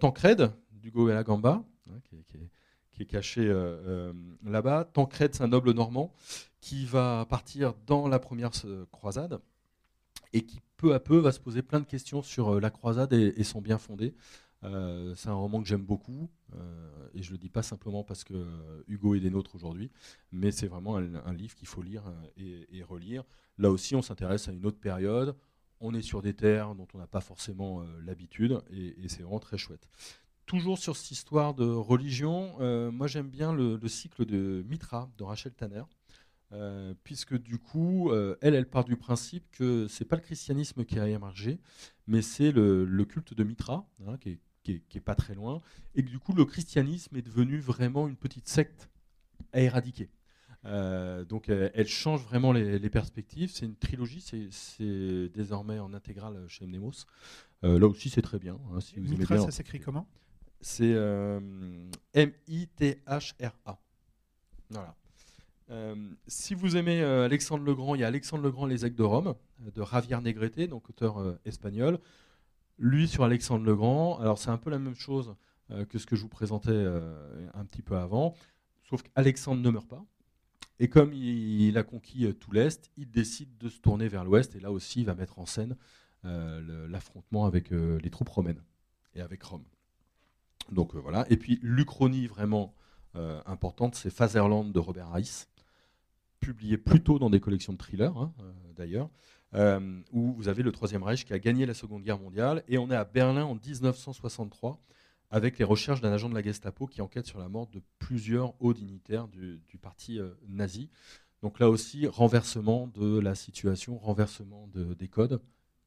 Tancred 0.00 0.50
d'Hugo 0.72 1.08
et 1.08 1.22
Gamba, 1.24 1.64
hein, 1.88 2.00
qui, 2.04 2.24
qui, 2.90 3.02
est 3.02 3.06
caché 3.06 3.46
là-bas. 4.44 4.84
Tancred, 4.92 5.34
c'est 5.34 5.44
un 5.44 5.48
noble 5.48 5.72
normand 5.72 6.12
qui 6.60 6.84
va 6.84 7.26
partir 7.28 7.74
dans 7.86 8.08
la 8.08 8.18
première 8.18 8.50
croisade 8.90 9.40
et 10.32 10.42
qui 10.44 10.60
peu 10.78 10.94
à 10.94 11.00
peu 11.00 11.18
va 11.18 11.32
se 11.32 11.40
poser 11.40 11.60
plein 11.60 11.80
de 11.80 11.84
questions 11.84 12.22
sur 12.22 12.54
euh, 12.54 12.60
la 12.60 12.70
croisade 12.70 13.12
et, 13.12 13.44
son 13.44 13.60
bien 13.60 13.76
fondé. 13.76 14.14
Euh, 14.64 15.14
c'est 15.16 15.28
un 15.28 15.34
roman 15.34 15.60
que 15.60 15.68
j'aime 15.68 15.84
beaucoup, 15.84 16.30
euh, 16.54 17.08
et 17.14 17.22
je 17.22 17.32
le 17.32 17.38
dis 17.38 17.48
pas 17.48 17.62
simplement 17.62 18.04
parce 18.04 18.24
que 18.24 18.46
Hugo 18.86 19.14
est 19.14 19.20
des 19.20 19.30
nôtres 19.30 19.54
aujourd'hui, 19.54 19.90
mais 20.32 20.50
c'est 20.50 20.66
vraiment 20.66 20.96
un, 20.96 21.32
livre 21.32 21.54
qu'il 21.54 21.68
faut 21.68 21.82
lire 21.82 22.04
et, 22.36 22.82
relire. 22.82 23.24
Là 23.58 23.70
aussi, 23.70 23.94
on 23.94 24.02
s'intéresse 24.02 24.48
à 24.48 24.52
une 24.52 24.64
autre 24.66 24.78
période, 24.78 25.36
on 25.80 25.94
est 25.94 26.02
sur 26.02 26.22
des 26.22 26.34
terres 26.34 26.74
dont 26.74 26.88
on 26.94 26.98
n'a 26.98 27.06
pas 27.06 27.20
forcément 27.20 27.82
l'habitude, 28.04 28.60
et, 28.70 29.08
c'est 29.08 29.22
vraiment 29.22 29.40
très 29.40 29.58
chouette. 29.58 29.88
Toujours 30.46 30.78
sur 30.78 30.96
cette 30.96 31.10
histoire 31.10 31.54
de 31.54 31.66
religion, 31.66 32.90
moi 32.90 33.06
j'aime 33.06 33.28
bien 33.28 33.52
le, 33.52 33.76
le, 33.76 33.88
cycle 33.88 34.24
de 34.24 34.64
Mitra 34.68 35.10
de 35.18 35.24
Rachel 35.24 35.52
Tanner. 35.52 35.82
Euh, 36.52 36.94
puisque 37.04 37.36
du 37.38 37.58
coup, 37.58 38.10
euh, 38.10 38.36
elle, 38.40 38.54
elle 38.54 38.68
part 38.68 38.84
du 38.84 38.96
principe 38.96 39.44
que 39.50 39.86
c'est 39.86 40.06
pas 40.06 40.16
le 40.16 40.22
christianisme 40.22 40.84
qui 40.84 40.98
a 40.98 41.06
émergé, 41.06 41.60
mais 42.06 42.22
c'est 42.22 42.52
le, 42.52 42.86
culte 43.04 43.34
de 43.34 43.44
Mitra, 43.44 43.86
hein, 44.06 44.16
qui, 44.16 44.30
est, 44.30 44.40
pas 45.04 45.14
très 45.14 45.34
loin, 45.34 45.62
et 45.94 46.02
que 46.02 46.08
du 46.08 46.18
coup, 46.18 46.32
le 46.32 46.44
christianisme 46.44 47.16
est 47.16 47.22
devenu 47.22 47.58
vraiment 47.58 48.08
une 48.08 48.16
petite 48.16 48.48
secte 48.48 48.90
à 49.52 49.60
éradiquer. 49.60 50.10
Euh, 50.64 51.24
donc, 51.24 51.48
elle, 51.48 51.86
change 51.86 52.22
vraiment 52.22 52.52
les, 52.52 52.90
perspectives. 52.90 53.50
C'est 53.50 53.64
une 53.66 53.76
trilogie, 53.76 54.20
c'est 54.20 55.28
désormais 55.28 55.78
en 55.78 55.94
intégrale 55.94 56.44
chez 56.48 56.66
Mnemos. 56.66 57.06
là 57.62 57.86
aussi, 57.86 58.10
c'est 58.10 58.22
très 58.22 58.38
bien. 58.38 58.58
Hein, 58.72 58.80
si 58.80 58.98
vous 59.00 59.16
Mitra, 59.16 59.38
ça 59.38 59.50
s'écrit 59.50 59.80
comment? 59.80 60.06
C'est 60.60 60.94
M-I-T-H-R-A. 62.14 63.78
Voilà. 64.70 64.96
Euh, 65.70 65.94
si 66.26 66.54
vous 66.54 66.76
aimez 66.76 67.02
euh, 67.02 67.24
Alexandre 67.24 67.64
Legrand, 67.64 67.94
il 67.94 68.00
y 68.00 68.04
a 68.04 68.06
Alexandre 68.06 68.42
Legrand, 68.42 68.66
Les 68.66 68.86
Aigles 68.86 68.96
de 68.96 69.02
Rome, 69.02 69.34
euh, 69.66 69.70
de 69.70 69.84
Javier 69.84 70.20
Negrete, 70.20 70.68
donc 70.68 70.88
auteur 70.88 71.38
espagnol. 71.44 71.98
Lui 72.78 73.08
sur 73.08 73.24
Alexandre 73.24 73.64
Legrand, 73.64 74.18
alors 74.18 74.38
c'est 74.38 74.50
un 74.50 74.58
peu 74.58 74.70
la 74.70 74.78
même 74.78 74.94
chose 74.94 75.34
que 75.90 75.98
ce 75.98 76.06
que 76.06 76.16
je 76.16 76.22
vous 76.22 76.28
présentais 76.28 76.86
un 77.54 77.64
petit 77.66 77.82
peu 77.82 77.96
avant, 77.96 78.34
sauf 78.88 79.02
qu'Alexandre 79.02 79.60
ne 79.60 79.70
meurt 79.70 79.86
pas. 79.86 80.04
Et 80.78 80.88
comme 80.88 81.12
il, 81.12 81.76
a 81.76 81.82
conquis 81.82 82.32
tout 82.34 82.52
l'Est, 82.52 82.90
il 82.96 83.10
décide 83.10 83.58
de 83.58 83.68
se 83.68 83.80
tourner 83.80 84.08
vers 84.08 84.24
l'Ouest, 84.24 84.56
et 84.56 84.60
là 84.60 84.72
aussi 84.72 85.00
il 85.00 85.06
va 85.06 85.14
mettre 85.14 85.38
en 85.38 85.46
scène 85.46 85.76
l'affrontement 86.22 87.44
avec 87.44 87.70
les 87.70 88.10
troupes 88.10 88.30
romaines 88.30 88.62
et 89.14 89.20
avec 89.20 89.42
Rome. 89.42 89.64
Donc 90.72 90.94
voilà. 90.94 91.26
Et 91.30 91.36
puis 91.36 91.58
l'Uchronie 91.62 92.26
vraiment 92.28 92.74
importante, 93.14 93.94
c'est 93.94 94.10
Fatherland 94.10 94.72
de 94.72 94.78
Robert 94.78 95.12
Rice 95.12 95.48
publié 96.40 96.78
plutôt 96.78 97.18
dans 97.18 97.30
des 97.30 97.40
collections 97.40 97.72
de 97.72 97.78
thrillers, 97.78 98.16
hein, 98.16 98.32
euh, 98.40 98.52
d'ailleurs, 98.76 99.10
euh, 99.54 100.00
où 100.12 100.32
vous 100.32 100.48
avez 100.48 100.62
le 100.62 100.72
Troisième 100.72 101.02
Reich 101.02 101.24
qui 101.24 101.32
a 101.32 101.38
gagné 101.38 101.66
la 101.66 101.74
Seconde 101.74 102.02
Guerre 102.02 102.18
mondiale, 102.18 102.62
et 102.68 102.78
on 102.78 102.90
est 102.90 102.96
à 102.96 103.04
Berlin 103.04 103.44
en 103.44 103.54
1963 103.54 104.80
avec 105.30 105.58
les 105.58 105.64
recherches 105.64 106.00
d'un 106.00 106.12
agent 106.12 106.28
de 106.28 106.34
la 106.34 106.42
Gestapo 106.42 106.86
qui 106.86 107.02
enquête 107.02 107.26
sur 107.26 107.38
la 107.38 107.48
mort 107.48 107.66
de 107.66 107.82
plusieurs 107.98 108.54
hauts 108.62 108.72
dignitaires 108.72 109.28
du, 109.28 109.60
parti 109.80 110.18
euh, 110.18 110.30
nazi. 110.48 110.88
Donc 111.42 111.58
là 111.60 111.68
aussi, 111.68 112.06
renversement 112.06 112.86
de 112.88 113.18
la 113.18 113.34
situation, 113.34 113.98
renversement 113.98 114.68
de, 114.68 114.94
des 114.94 115.08
codes 115.08 115.40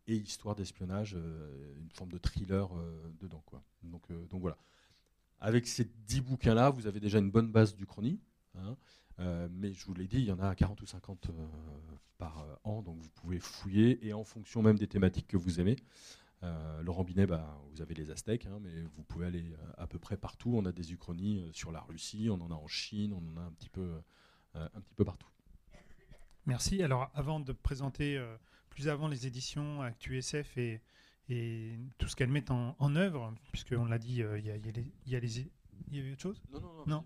et 0.07 0.15
histoire 0.15 0.55
d'espionnage, 0.55 1.13
une 1.13 1.91
forme 1.91 2.11
de 2.11 2.17
thriller 2.17 2.69
dedans. 3.19 3.43
Quoi. 3.45 3.61
Donc, 3.83 4.03
voilà. 4.31 4.57
Avec 5.39 5.67
ces 5.67 5.87
dix 6.07 6.21
bouquins-là, 6.21 6.69
vous 6.69 6.87
avez 6.87 6.99
déjà 6.99 7.19
une 7.19 7.31
bonne 7.31 7.51
base 7.51 7.75
du 7.75 7.85
chrony. 7.85 8.19
Hein, 8.55 8.75
euh, 9.21 9.47
mais 9.51 9.73
je 9.73 9.85
vous 9.85 9.93
l'ai 9.93 10.07
dit, 10.07 10.17
il 10.17 10.25
y 10.25 10.31
en 10.31 10.39
a 10.39 10.55
40 10.55 10.81
ou 10.81 10.85
50 10.85 11.29
euh, 11.29 11.47
par 12.17 12.39
euh, 12.39 12.55
an, 12.63 12.81
donc 12.81 12.99
vous 12.99 13.09
pouvez 13.09 13.39
fouiller 13.39 14.05
et 14.05 14.13
en 14.13 14.23
fonction 14.23 14.61
même 14.61 14.77
des 14.77 14.87
thématiques 14.87 15.27
que 15.27 15.37
vous 15.37 15.59
aimez. 15.59 15.77
Laurent 16.81 17.03
Binet, 17.03 17.27
bah, 17.27 17.55
vous 17.69 17.83
avez 17.83 17.93
les 17.93 18.09
Aztèques, 18.09 18.47
hein, 18.47 18.57
mais 18.61 18.81
vous 18.81 19.03
pouvez 19.03 19.27
aller 19.27 19.55
à 19.77 19.85
peu 19.85 19.99
près 19.99 20.17
partout. 20.17 20.53
On 20.55 20.65
a 20.65 20.71
des 20.71 20.91
uchronies 20.91 21.47
sur 21.53 21.71
la 21.71 21.81
Russie, 21.81 22.29
on 22.31 22.41
en 22.41 22.49
a 22.49 22.55
en 22.55 22.65
Chine, 22.65 23.13
on 23.13 23.21
en 23.31 23.37
a 23.39 23.45
un 23.45 23.51
petit 23.51 23.69
peu, 23.69 24.01
un 24.55 24.81
petit 24.81 24.95
peu 24.95 25.05
partout. 25.05 25.27
Merci. 26.47 26.81
Alors, 26.81 27.11
avant 27.13 27.39
de 27.39 27.51
présenter 27.53 28.19
plus 28.71 28.89
avant 28.89 29.07
les 29.07 29.27
éditions 29.27 29.83
ActuSF 29.83 30.57
et, 30.57 30.81
et 31.29 31.77
tout 31.99 32.07
ce 32.07 32.15
qu'elles 32.15 32.31
mettent 32.31 32.49
en, 32.49 32.75
en 32.79 32.95
œuvre, 32.95 33.35
puisqu'on 33.51 33.85
l'a 33.85 33.99
dit, 33.99 34.13
il 34.13 34.43
y, 34.43 34.49
a, 34.49 34.57
les, 34.57 34.91
il 35.05 35.11
y 35.11 35.15
a 35.15 35.19
les. 35.19 35.41
Il 35.91 35.97
y 35.97 35.99
avait 35.99 36.11
autre 36.13 36.23
chose? 36.23 36.41
Non, 36.51 36.59
non, 36.59 36.73
non. 36.73 36.85
non 36.87 37.05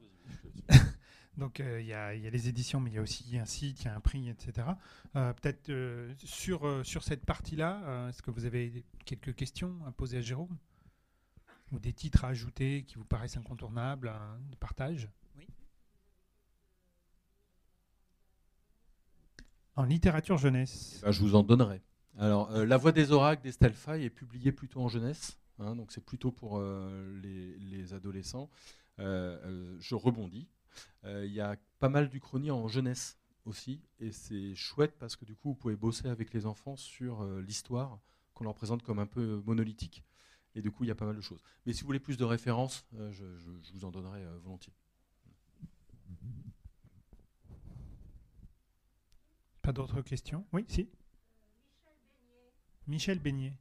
Donc 1.38 1.60
euh, 1.60 1.82
il 1.82 1.88
y, 1.88 1.94
a 1.94 2.14
les 2.14 2.48
éditions, 2.48 2.80
mais 2.80 2.92
il 2.92 2.94
y 2.94 2.98
a 2.98 3.02
aussi 3.02 3.38
un 3.38 3.46
site, 3.46 3.82
il 3.82 3.86
y 3.86 3.88
a 3.90 3.96
un 3.96 4.00
prix, 4.00 4.30
etc. 4.30 4.68
Euh, 5.16 5.34
peut-être 5.34 5.70
euh, 5.70 6.14
sur, 6.24 6.86
sur 6.86 7.04
cette 7.04 7.26
partie-là, 7.26 8.08
est-ce 8.10 8.22
que 8.22 8.32
vous 8.32 8.46
avez 8.46 8.86
quelques 9.06 9.36
questions 9.36 9.76
à 9.86 9.92
poser 9.92 10.18
à 10.18 10.22
Jérôme? 10.22 10.58
Ou 11.72 11.80
des 11.80 11.94
titres 11.94 12.24
à 12.24 12.30
ajouter 12.30 12.84
qui 12.84 12.96
vous 12.96 13.06
paraissent 13.06 13.38
incontournables, 13.38 14.14
de 14.50 14.56
partage? 14.56 15.10
Oui 15.38 15.48
En 19.76 19.84
littérature 19.84 20.38
jeunesse. 20.38 21.00
Eh 21.02 21.06
ben, 21.06 21.12
je 21.12 21.22
vous 21.22 21.36
en 21.36 21.44
donnerai. 21.44 21.82
Alors, 22.18 22.50
La 22.52 22.78
Voix 22.78 22.94
des 22.94 23.12
oracles 23.12 23.44
d'Estelle 23.44 23.74
Faye 23.74 24.06
est 24.06 24.10
publiée 24.10 24.54
plutôt 24.54 24.80
en 24.80 24.88
jeunesse, 24.88 25.38
hein, 25.60 25.76
donc 25.76 25.92
c'est 25.92 26.06
plutôt 26.06 26.32
pour 26.32 26.62
les, 26.62 27.94
adolescents. 27.94 28.50
je 28.98 29.96
rebondis. 29.96 30.48
Il 31.04 31.32
y 31.32 31.42
a 31.42 31.56
pas 31.80 31.90
mal 31.90 32.10
d'Uchronie 32.10 32.52
en 32.52 32.68
jeunesse 32.68 33.18
aussi, 33.46 33.82
et 34.00 34.12
c'est 34.12 34.56
chouette 34.56 34.96
parce 34.98 35.16
que 35.16 35.26
du 35.26 35.36
coup, 35.36 35.50
vous 35.50 35.56
pouvez 35.56 35.76
bosser 35.76 36.08
avec 36.08 36.34
les 36.34 36.46
enfants 36.46 36.76
sur 36.76 37.24
l'histoire 37.42 38.00
qu'on 38.34 38.44
leur 38.44 38.56
présente 38.56 38.82
comme 38.84 39.00
un 39.00 39.06
peu 39.06 39.42
monolithique. 39.46 40.04
Et 40.56 40.62
du 40.62 40.72
coup, 40.72 40.84
il 40.84 40.88
y 40.88 40.92
a 40.92 40.96
pas 40.96 41.06
mal 41.06 41.16
de 41.16 41.22
choses. 41.22 41.42
Mais 41.66 41.74
si 41.74 41.82
vous 41.82 41.88
voulez 41.88 42.00
plus 42.00 42.18
de 42.18 42.24
références, 42.24 42.86
je, 43.12 43.24
vous 43.74 43.86
en 43.86 43.92
donnerai 43.92 44.24
volontiers. 44.44 44.74
Pas 49.62 49.74
d'autres 49.74 50.02
questions? 50.02 50.46
Oui, 50.54 50.66
si. 50.68 50.90
Michel 52.88 53.20
Beignet. 53.20 53.58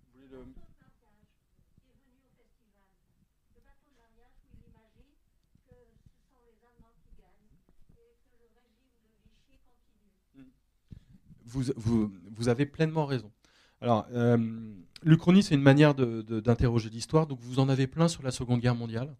Vous, 11.54 11.72
vous, 11.76 12.12
vous, 12.36 12.48
avez 12.48 12.66
pleinement 12.66 13.06
raison. 13.06 13.30
Alors, 13.80 14.06
euh, 14.12 14.36
l'Uchronie, 15.02 15.42
c'est 15.42 15.54
une 15.54 15.62
manière 15.62 15.94
d'interroger 15.94 16.90
l'histoire. 16.90 17.26
Donc, 17.26 17.38
vous 17.40 17.60
en 17.60 17.68
avez 17.68 17.86
plein 17.86 18.08
sur 18.08 18.22
la 18.22 18.32
Seconde 18.32 18.60
Guerre 18.60 18.74
mondiale. 18.74 19.14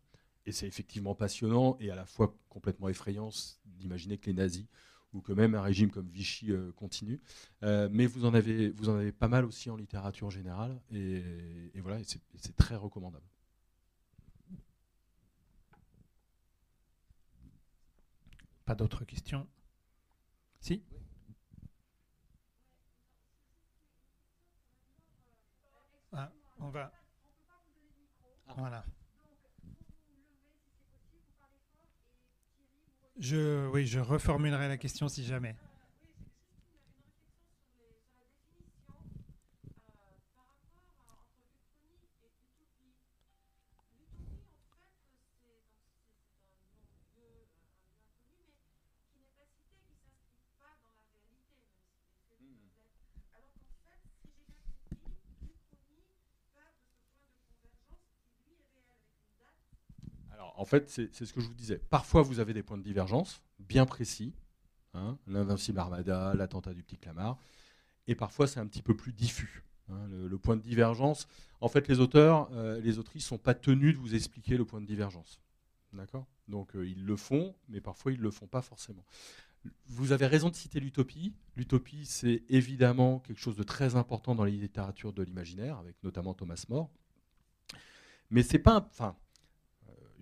Et 0.47 0.53
c'est 0.53 0.67
effectivement 0.67 1.15
passionnant 1.15 1.77
et 1.81 1.91
à 1.91 1.95
la 1.95 2.05
fois 2.05 2.37
complètement 2.49 2.89
effrayant 2.89 3.31
d'imaginer 3.65 4.19
que 4.19 4.27
les 4.27 4.35
nazis 4.35 4.67
ou 5.15 5.21
que 5.21 5.33
même 5.33 5.55
un 5.55 5.63
régime 5.63 5.91
comme 5.91 6.09
Vichy 6.09 6.51
euh, 6.51 6.73
continue. 6.73 7.21
Euh, 7.63 7.89
mais 7.91 8.07
vous 8.07 8.25
en, 8.27 8.35
avez, 8.35 8.71
vous 8.71 8.89
en 8.89 8.97
avez 8.97 9.13
pas 9.13 9.29
mal 9.29 9.45
aussi 9.45 9.71
en 9.71 9.77
littérature 9.77 10.31
générale, 10.31 10.79
et, 10.93 11.23
voilà, 11.81 12.01
c'est 12.05 12.57
très 12.57 12.75
recommandable. 12.75 13.25
Pas 18.65 18.75
d'autres 18.75 19.05
questions? 19.05 19.47
Si 20.61 20.83
ah, 26.13 26.33
On 26.65 26.71
va. 26.71 26.91
Voilà. 28.57 28.83
Je, 33.19 33.69
oui, 33.69 33.87
je 33.87 34.01
reformulerai 34.01 34.69
la 34.69 34.79
question 34.79 35.09
si 35.09 35.25
jamais. 35.25 35.57
En 60.57 60.65
fait, 60.65 60.89
c'est 60.89 61.13
ce 61.13 61.33
que 61.33 61.41
je 61.41 61.47
vous 61.47 61.55
disais. 61.55 61.81
Parfois, 61.91 62.23
vous 62.23 62.41
avez 62.41 62.53
des 62.53 62.63
points 62.63 62.79
de 62.79 62.83
divergence 62.83 63.43
bien 63.59 63.87
précis. 63.87 64.33
Hein, 64.95 65.19
L'invincible 65.27 65.79
Armada, 65.79 66.35
l'attentat 66.35 66.73
du 66.73 66.83
petit 66.83 66.97
Clamart. 66.97 67.37
Et 68.07 68.15
parfois, 68.15 68.47
c'est 68.47 68.61
un 68.61 68.67
petit 68.67 68.83
peu 68.83 68.97
plus 68.97 69.13
diffus. 69.13 69.65
Hein, 69.91 70.09
le, 70.09 70.39
point 70.39 70.57
de 70.57 70.63
divergence. 70.63 71.27
En 71.61 71.69
fait, 71.69 71.89
les 71.89 72.01
auteurs, 72.01 72.49
euh, 72.53 72.81
les 72.81 72.99
autrices 72.99 73.25
ne 73.25 73.29
sont 73.29 73.39
pas 73.39 73.55
tenus 73.55 73.95
de 73.95 73.99
vous 73.99 74.15
expliquer 74.15 74.57
le 74.57 74.65
point 74.65 74.81
de 74.81 74.87
divergence. 74.87 75.41
D'accord? 75.93 76.27
Donc, 76.49 76.75
euh, 76.75 76.87
ils 76.87 77.05
le 77.05 77.17
font, 77.17 77.55
mais 77.69 77.81
parfois, 77.81 78.13
ils 78.13 78.19
ne 78.19 78.23
le 78.23 78.31
font 78.31 78.47
pas 78.47 78.63
forcément. 78.63 79.05
Vous 79.87 80.13
avez 80.13 80.27
raison 80.27 80.51
de 80.51 80.55
citer 80.55 80.81
l'utopie. 80.81 81.35
L'utopie, 81.57 82.05
c'est 82.07 82.43
évidemment 82.49 83.19
quelque 83.21 83.41
chose 83.41 83.57
de 83.57 83.63
très 83.63 83.97
important 83.97 84.35
dans 84.35 84.45
la 84.45 84.51
littérature 84.51 85.13
de 85.13 85.23
l'imaginaire, 85.23 85.79
avec 85.79 85.97
notamment 86.03 86.35
Thomas 86.35 86.65
More. 86.69 86.91
Mais 88.31 88.43
c'est 88.43 88.59
pas, 88.59 88.87
enfin, 88.91 89.17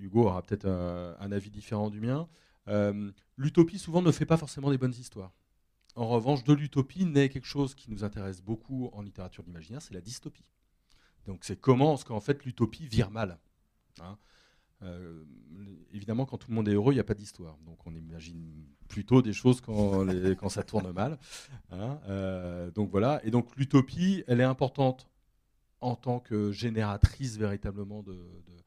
Hugo 0.02 0.24
aura 0.24 0.42
peut-être 0.42 0.66
un, 0.66 1.32
avis 1.32 1.50
différent 1.50 1.90
du 1.90 2.00
mien. 2.00 2.28
Euh, 2.68 3.10
l'utopie, 3.36 3.78
souvent, 3.78 4.02
ne 4.02 4.12
fait 4.12 4.26
pas 4.26 4.36
forcément 4.36 4.70
des 4.70 4.78
bonnes 4.78 4.94
histoires. 4.94 5.32
En 5.94 6.08
revanche, 6.08 6.44
de 6.44 6.52
l'utopie 6.52 7.04
naît 7.04 7.28
quelque 7.28 7.46
chose 7.46 7.74
qui 7.74 7.90
nous 7.90 8.04
intéresse 8.04 8.40
beaucoup 8.40 8.88
en 8.92 9.02
littérature 9.02 9.44
d'imaginaire, 9.44 9.82
c'est 9.82 9.94
la 9.94 10.00
dystopie. 10.00 10.44
Donc 11.26 11.44
c'est 11.44 11.60
comment 11.60 11.94
est-ce 11.94 12.04
qu'en 12.04 12.20
fait 12.20 12.44
l'utopie 12.44 12.86
vire 12.86 13.10
mal. 13.10 13.38
Hein. 14.00 14.18
Euh, 14.82 15.22
évidemment, 15.92 16.26
quand 16.26 16.38
tout 16.38 16.50
le 16.50 16.56
monde 16.56 16.68
est 16.68 16.74
heureux, 16.74 16.92
il 16.92 16.96
n'y 16.96 17.00
a 17.00 17.04
pas 17.04 17.14
d'histoire. 17.14 17.58
Donc 17.66 17.86
on 17.86 17.94
imagine 17.94 18.64
plutôt 18.88 19.22
des 19.22 19.32
choses 19.32 19.60
quand, 19.60 20.06
ça 20.48 20.62
tourne 20.62 20.90
mal. 20.92 21.18
Hein. 21.70 22.00
Euh, 22.08 22.70
donc 22.70 22.90
voilà. 22.90 23.20
Et 23.24 23.30
donc 23.30 23.54
l'utopie, 23.56 24.24
elle 24.26 24.40
est 24.40 24.44
importante 24.44 25.08
en 25.80 25.96
tant 25.96 26.20
que 26.20 26.52
génératrice 26.52 27.36
véritablement 27.36 28.02
de, 28.02 28.12
euh, 28.12 28.62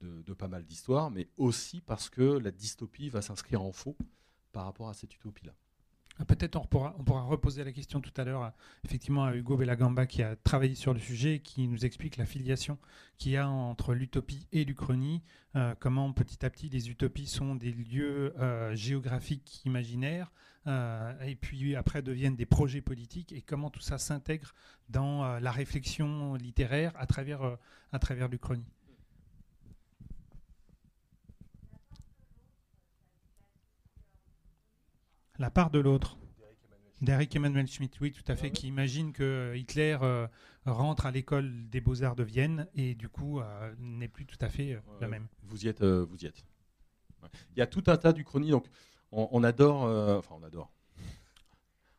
de, 0.00 0.32
pas 0.34 0.48
mal 0.48 0.64
d'histoires, 0.64 1.10
mais 1.10 1.28
aussi 1.36 1.80
parce 1.80 2.08
que 2.10 2.22
la 2.22 2.50
dystopie 2.50 3.08
va 3.08 3.22
s'inscrire 3.22 3.62
en 3.62 3.72
faux 3.72 3.96
par 4.52 4.64
rapport 4.64 4.88
à 4.88 4.94
cette 4.94 5.14
utopie-là. 5.14 5.52
Ah, 6.20 6.24
peut-être 6.24 6.54
on 6.54 6.64
pourra, 6.64 6.94
on 6.98 7.02
pourra 7.02 7.22
reposer 7.22 7.64
la 7.64 7.72
question 7.72 8.00
tout 8.00 8.12
à 8.16 8.22
l'heure, 8.22 8.52
effectivement, 8.84 9.24
à 9.24 9.34
Hugo 9.34 9.56
Bellagamba 9.56 10.06
qui 10.06 10.22
a 10.22 10.36
travaillé 10.36 10.76
sur 10.76 10.94
le 10.94 11.00
sujet, 11.00 11.40
qui 11.40 11.66
nous 11.66 11.84
explique 11.84 12.18
la 12.18 12.24
filiation 12.24 12.78
qu'il 13.18 13.32
y 13.32 13.36
a 13.36 13.48
entre 13.48 13.94
l'utopie 13.94 14.46
et 14.52 14.64
l'Uchronie, 14.64 15.22
euh, 15.56 15.74
comment 15.80 16.12
petit 16.12 16.46
à 16.46 16.50
petit 16.50 16.68
les 16.68 16.88
utopies 16.88 17.26
sont 17.26 17.56
des 17.56 17.72
lieux 17.72 18.32
euh, 18.38 18.76
géographiques 18.76 19.64
imaginaires, 19.64 20.30
et 20.66 21.36
puis 21.36 21.76
après 21.76 22.00
deviennent 22.00 22.36
des 22.36 22.46
projets 22.46 22.80
politiques, 22.80 23.32
et 23.32 23.42
comment 23.42 23.68
tout 23.68 23.82
ça 23.82 23.98
s'intègre 23.98 24.54
dans 24.88 25.38
la 25.38 25.50
réflexion 25.50 26.36
littéraire 26.36 26.92
à 26.96 27.06
travers, 27.06 27.58
à 27.92 27.98
travers 27.98 28.28
l'Uchronie. 28.28 28.64
La 35.38 35.50
part 35.50 35.70
de 35.70 35.80
l'autre. 35.80 36.16
D'Eric 37.00 37.34
Emmanuel 37.34 37.66
Schmitt, 37.66 37.98
oui, 38.00 38.12
tout 38.12 38.22
à 38.28 38.36
fait, 38.36 38.52
qui 38.52 38.68
imagine 38.68 39.12
que 39.12 39.24
euh, 39.24 39.56
Hitler 39.56 39.98
euh, 40.00 40.28
rentre 40.64 41.06
à 41.06 41.10
l'école 41.10 41.68
des 41.68 41.80
beaux-arts 41.80 42.14
de 42.14 42.22
Vienne 42.22 42.68
et 42.76 42.94
du 42.94 43.08
coup 43.08 43.40
euh, 43.40 43.74
n'est 43.78 44.08
plus 44.08 44.26
tout 44.26 44.38
à 44.40 44.48
fait 44.48 44.78
le 45.00 45.08
même. 45.08 45.26
Vous 45.42 45.64
y 45.64 45.68
êtes, 45.68 45.82
vous 45.82 46.16
y 46.22 46.26
êtes. 46.26 46.44
Il 47.56 47.58
y 47.58 47.62
a 47.62 47.66
tout 47.66 47.82
un 47.88 47.96
tas 47.96 48.12
d'uchronies, 48.12 48.50
donc 48.50 48.66
on, 49.10 49.42
adore, 49.42 49.82
enfin 50.18 50.36
on 50.40 50.44
adore, 50.44 50.70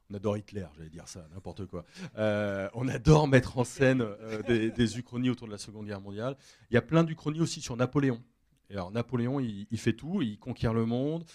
on 0.10 0.14
adore 0.14 0.38
Hitler, 0.38 0.68
j'allais 0.78 0.90
dire 0.90 1.08
ça, 1.08 1.28
n'importe 1.34 1.66
quoi. 1.66 1.84
on 2.16 2.88
adore 2.88 3.28
mettre 3.28 3.58
en 3.58 3.64
scène 3.64 4.06
des, 4.48 4.98
uchronies 4.98 5.30
autour 5.30 5.48
de 5.48 5.52
la 5.52 5.58
Seconde 5.58 5.88
Guerre 5.88 6.02
mondiale. 6.02 6.38
Il 6.70 6.76
y 6.76 6.78
a 6.78 6.82
plein 6.82 7.04
d'uchronies 7.04 7.42
aussi 7.42 7.60
sur 7.60 7.76
Napoléon. 7.76 8.24
Et 8.70 8.74
alors 8.74 8.92
Napoléon, 8.92 9.40
il, 9.40 9.68
il, 9.70 9.80
fait 9.80 9.94
tout, 9.94 10.22
il 10.22 10.40
conquiert 10.40 10.74
le 10.74 10.86
monde, 10.86 11.26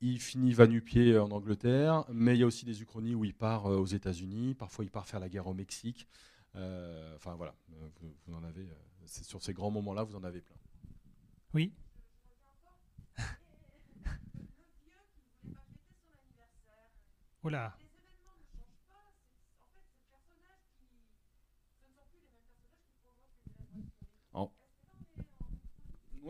il 0.00 0.20
finit 0.20 0.52
va-nu-pied 0.52 1.18
en 1.18 1.30
Angleterre, 1.30 2.04
mais 2.12 2.34
il 2.34 2.40
y 2.40 2.42
a 2.42 2.46
aussi 2.46 2.64
des 2.64 2.80
uchronies 2.82 3.14
où 3.14 3.24
il 3.24 3.34
part 3.34 3.66
euh, 3.66 3.76
aux 3.76 3.86
États-Unis. 3.86 4.54
Parfois, 4.54 4.84
il 4.84 4.90
part 4.90 5.06
faire 5.06 5.20
la 5.20 5.28
guerre 5.28 5.46
au 5.46 5.54
Mexique. 5.54 6.08
Euh, 6.56 7.14
enfin 7.16 7.34
voilà, 7.34 7.54
euh, 7.72 7.88
vous, 8.26 8.34
en 8.34 8.42
avez. 8.42 8.66
sur 9.06 9.42
ces 9.42 9.52
grands 9.52 9.70
moments-là, 9.70 10.02
vous 10.04 10.16
en 10.16 10.24
avez 10.24 10.40
plein. 10.40 10.56
Oui. 11.54 11.72
Oula. 17.44 17.76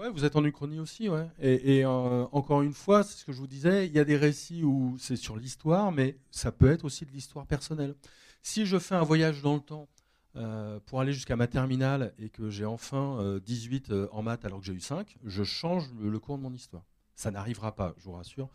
Ouais, 0.00 0.08
vous 0.08 0.24
êtes 0.24 0.34
en 0.34 0.44
Uchronie 0.46 0.78
aussi, 0.78 1.10
ouais. 1.10 1.28
Et, 1.40 1.84
euh, 1.84 2.24
encore 2.32 2.62
une 2.62 2.72
fois, 2.72 3.04
c'est 3.04 3.18
ce 3.18 3.24
que 3.26 3.32
je 3.32 3.36
vous 3.36 3.46
disais, 3.46 3.86
il 3.86 3.92
y 3.92 3.98
a 3.98 4.04
des 4.04 4.16
récits 4.16 4.64
où 4.64 4.96
c'est 4.98 5.14
sur 5.14 5.36
l'histoire, 5.36 5.92
mais 5.92 6.16
ça 6.30 6.52
peut 6.52 6.70
être 6.70 6.86
aussi 6.86 7.04
de 7.04 7.10
l'histoire 7.10 7.44
personnelle. 7.44 7.94
Si 8.42 8.64
je 8.64 8.78
fais 8.78 8.94
un 8.94 9.02
voyage 9.02 9.42
dans 9.42 9.52
le 9.52 9.60
temps 9.60 9.90
euh, 10.36 10.80
pour 10.86 11.02
aller 11.02 11.12
jusqu'à 11.12 11.36
ma 11.36 11.46
terminale 11.48 12.14
et 12.18 12.30
que 12.30 12.48
j'ai 12.48 12.64
enfin 12.64 13.38
18 13.44 13.90
euh, 13.90 14.08
en 14.12 14.22
maths 14.22 14.46
alors 14.46 14.60
que 14.60 14.64
j'ai 14.64 14.72
eu 14.72 14.80
5, 14.80 15.18
je 15.22 15.44
change 15.44 15.90
le, 16.00 16.18
cours 16.18 16.38
de 16.38 16.44
mon 16.44 16.54
histoire. 16.54 16.84
Ça 17.14 17.30
n'arrivera 17.30 17.76
pas, 17.76 17.94
je 17.98 18.04
vous 18.04 18.12
rassure. 18.12 18.48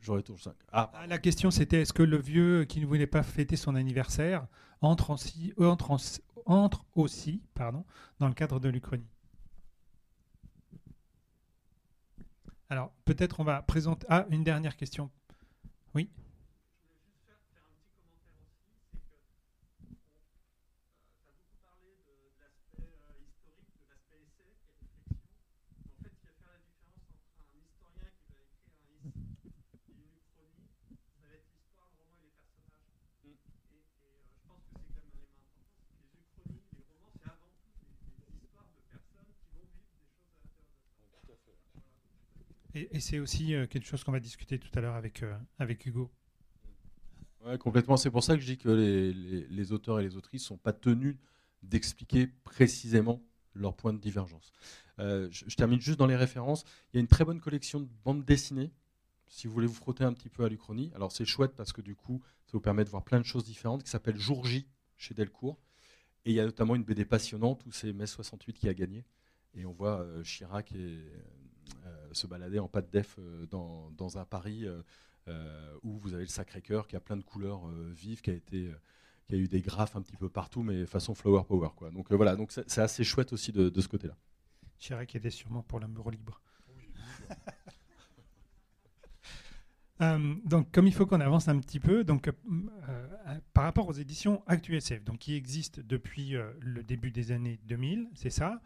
J'aurai 0.00 0.22
toujours 0.22 0.40
5. 0.40 0.54
Ah. 0.72 0.90
ah. 0.94 1.06
La 1.08 1.18
question 1.18 1.50
c'était 1.50 1.82
est-ce 1.82 1.92
que 1.92 2.02
le 2.02 2.16
vieux 2.16 2.64
qui 2.64 2.80
ne 2.80 2.86
voulait 2.86 3.06
pas 3.06 3.22
fêter 3.22 3.56
son 3.56 3.74
anniversaire 3.74 4.46
entre 4.80 5.10
aussi, 5.10 5.52
entre, 5.58 5.94
entre 6.46 6.86
aussi 6.94 7.42
pardon, 7.52 7.84
dans 8.18 8.28
le 8.28 8.34
cadre 8.34 8.60
de 8.60 8.70
l'Uchronie? 8.70 9.04
Alors, 12.70 12.92
peut-être 13.04 13.40
on 13.40 13.44
va 13.44 13.62
présenter. 13.62 14.06
Ah, 14.10 14.26
une 14.30 14.44
dernière 14.44 14.76
question. 14.76 15.10
Oui 15.94 16.10
Et, 42.92 43.00
c'est 43.00 43.18
aussi 43.18 43.48
quelque 43.70 43.86
chose 43.86 44.04
qu'on 44.04 44.12
va 44.12 44.20
discuter 44.20 44.58
tout 44.58 44.70
à 44.74 44.80
l'heure 44.80 44.94
avec, 44.94 45.24
avec 45.58 45.84
Hugo. 45.86 46.10
Ouais, 47.44 47.58
complètement. 47.58 47.96
C'est 47.96 48.10
pour 48.10 48.24
ça 48.24 48.34
que 48.34 48.40
je 48.40 48.46
dis 48.46 48.58
que 48.58 48.68
les, 49.48 49.72
auteurs 49.72 50.00
et 50.00 50.02
les 50.02 50.16
autrices 50.16 50.42
ne 50.42 50.48
sont 50.48 50.56
pas 50.58 50.72
tenus 50.72 51.16
d'expliquer 51.62 52.26
précisément 52.26 53.22
leur 53.54 53.74
point 53.74 53.92
de 53.92 53.98
divergence. 53.98 54.52
je, 54.98 55.28
je, 55.30 55.56
termine 55.56 55.80
juste 55.80 55.98
dans 55.98 56.06
les 56.06 56.16
références. 56.16 56.64
Il 56.92 56.96
y 56.96 56.98
a 56.98 57.00
une 57.00 57.08
très 57.08 57.24
bonne 57.24 57.40
collection 57.40 57.80
de 57.80 57.88
bandes 58.04 58.24
dessinées 58.24 58.70
si 59.28 59.46
vous 59.46 59.52
voulez 59.52 59.66
vous 59.66 59.74
frotter 59.74 60.04
un 60.04 60.12
petit 60.12 60.28
peu 60.28 60.44
à 60.44 60.48
l'Uchronie. 60.48 60.90
Alors 60.94 61.12
c'est 61.12 61.24
chouette 61.24 61.52
parce 61.54 61.72
que 61.72 61.80
du 61.80 61.94
coup, 61.94 62.20
ça 62.46 62.52
vous 62.54 62.60
permet 62.60 62.84
de 62.84 62.88
voir 62.88 63.04
plein 63.04 63.20
de 63.20 63.24
choses 63.24 63.44
différentes, 63.44 63.84
qui 63.84 63.90
s'appelle 63.90 64.16
Jour 64.16 64.44
J 64.44 64.66
chez 64.96 65.14
Delcourt. 65.14 65.58
Et 66.24 66.30
il 66.30 66.34
y 66.34 66.40
a 66.40 66.44
notamment 66.44 66.74
une 66.74 66.84
BD 66.84 67.04
passionnante 67.04 67.64
où 67.66 67.72
c'est 67.72 67.92
Mai 67.92 68.06
68 68.06 68.54
qui 68.54 68.68
a 68.68 68.74
gagné. 68.74 69.04
Et 69.54 69.64
on 69.64 69.72
voit 69.72 70.00
euh, 70.00 70.22
Chirac 70.22 70.72
et, 70.72 70.76
euh, 70.76 71.22
se 72.12 72.26
balader 72.26 72.58
en 72.58 72.68
pas 72.68 72.82
de 72.82 72.90
def 72.90 73.16
euh, 73.18 73.46
dans, 73.46 73.90
dans, 73.92 74.18
un 74.18 74.24
Paris 74.24 74.66
où 75.82 75.98
vous 75.98 76.14
avez 76.14 76.22
le 76.22 76.30
Sacré-Cœur 76.30 76.86
qui 76.86 76.96
a 76.96 77.00
plein 77.00 77.18
de 77.18 77.22
couleurs 77.22 77.68
vives, 77.90 78.22
qui 78.22 78.30
a 78.30 78.32
été 78.32 78.72
qui 79.28 79.34
a 79.34 79.36
eu 79.36 79.46
des 79.46 79.60
graphes 79.60 79.94
un 79.94 80.00
petit 80.00 80.16
peu 80.16 80.30
partout, 80.30 80.62
mais 80.62 80.86
façon 80.86 81.14
flower 81.14 81.42
power. 81.46 81.68
Quoi. 81.76 81.90
Donc 81.90 82.10
voilà, 82.10 82.34
donc 82.34 82.50
c'est 82.50 82.80
assez 82.80 83.04
chouette 83.04 83.34
aussi 83.34 83.52
de, 83.52 83.68
de 83.68 83.80
ce 83.82 83.88
côté-là. 83.88 84.16
Chirac 84.78 85.14
était 85.14 85.28
sûrement 85.28 85.62
pour 85.62 85.80
l'amour 85.80 86.10
libre. 86.10 86.40
Oui. 86.74 86.88
Euh, 90.00 90.34
donc, 90.44 90.70
comme 90.70 90.86
il 90.86 90.94
faut 90.94 91.06
qu'on 91.06 91.20
avance 91.20 91.48
un 91.48 91.58
petit 91.58 91.80
peu, 91.80 92.04
donc, 92.04 92.28
euh, 92.28 92.32
euh, 92.88 93.38
par 93.52 93.64
rapport 93.64 93.88
aux 93.88 93.92
éditions 93.92 94.42
ActuSF, 94.46 95.02
donc, 95.04 95.18
qui 95.18 95.34
existent 95.34 95.80
depuis 95.84 96.36
le 96.60 96.82
début 96.82 97.10
des 97.10 97.32
années 97.32 97.58
2000, 97.66 98.08
c'est 98.14 98.30
ça. 98.30 98.60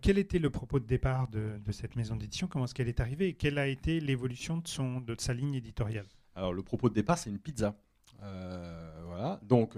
quel 0.00 0.18
était 0.18 0.38
le 0.38 0.50
propos 0.50 0.80
de 0.80 0.86
départ 0.86 1.28
de, 1.28 1.60
cette 1.70 1.96
maison 1.96 2.16
d'édition? 2.16 2.48
Comment 2.48 2.64
est-ce 2.64 2.74
qu'elle 2.74 2.88
est 2.88 3.00
arrivée? 3.00 3.28
Et 3.28 3.34
quelle 3.34 3.58
a 3.58 3.66
été 3.66 4.00
l'évolution 4.00 4.58
de, 4.58 4.68
son, 4.68 5.00
de 5.00 5.14
sa 5.18 5.34
ligne 5.34 5.54
éditoriale? 5.54 6.06
Alors, 6.34 6.52
le 6.52 6.62
propos 6.62 6.88
de 6.88 6.94
départ, 6.94 7.18
c'est 7.18 7.30
une 7.30 7.38
pizza. 7.38 7.74
voilà. 8.20 9.40
Donc, 9.42 9.76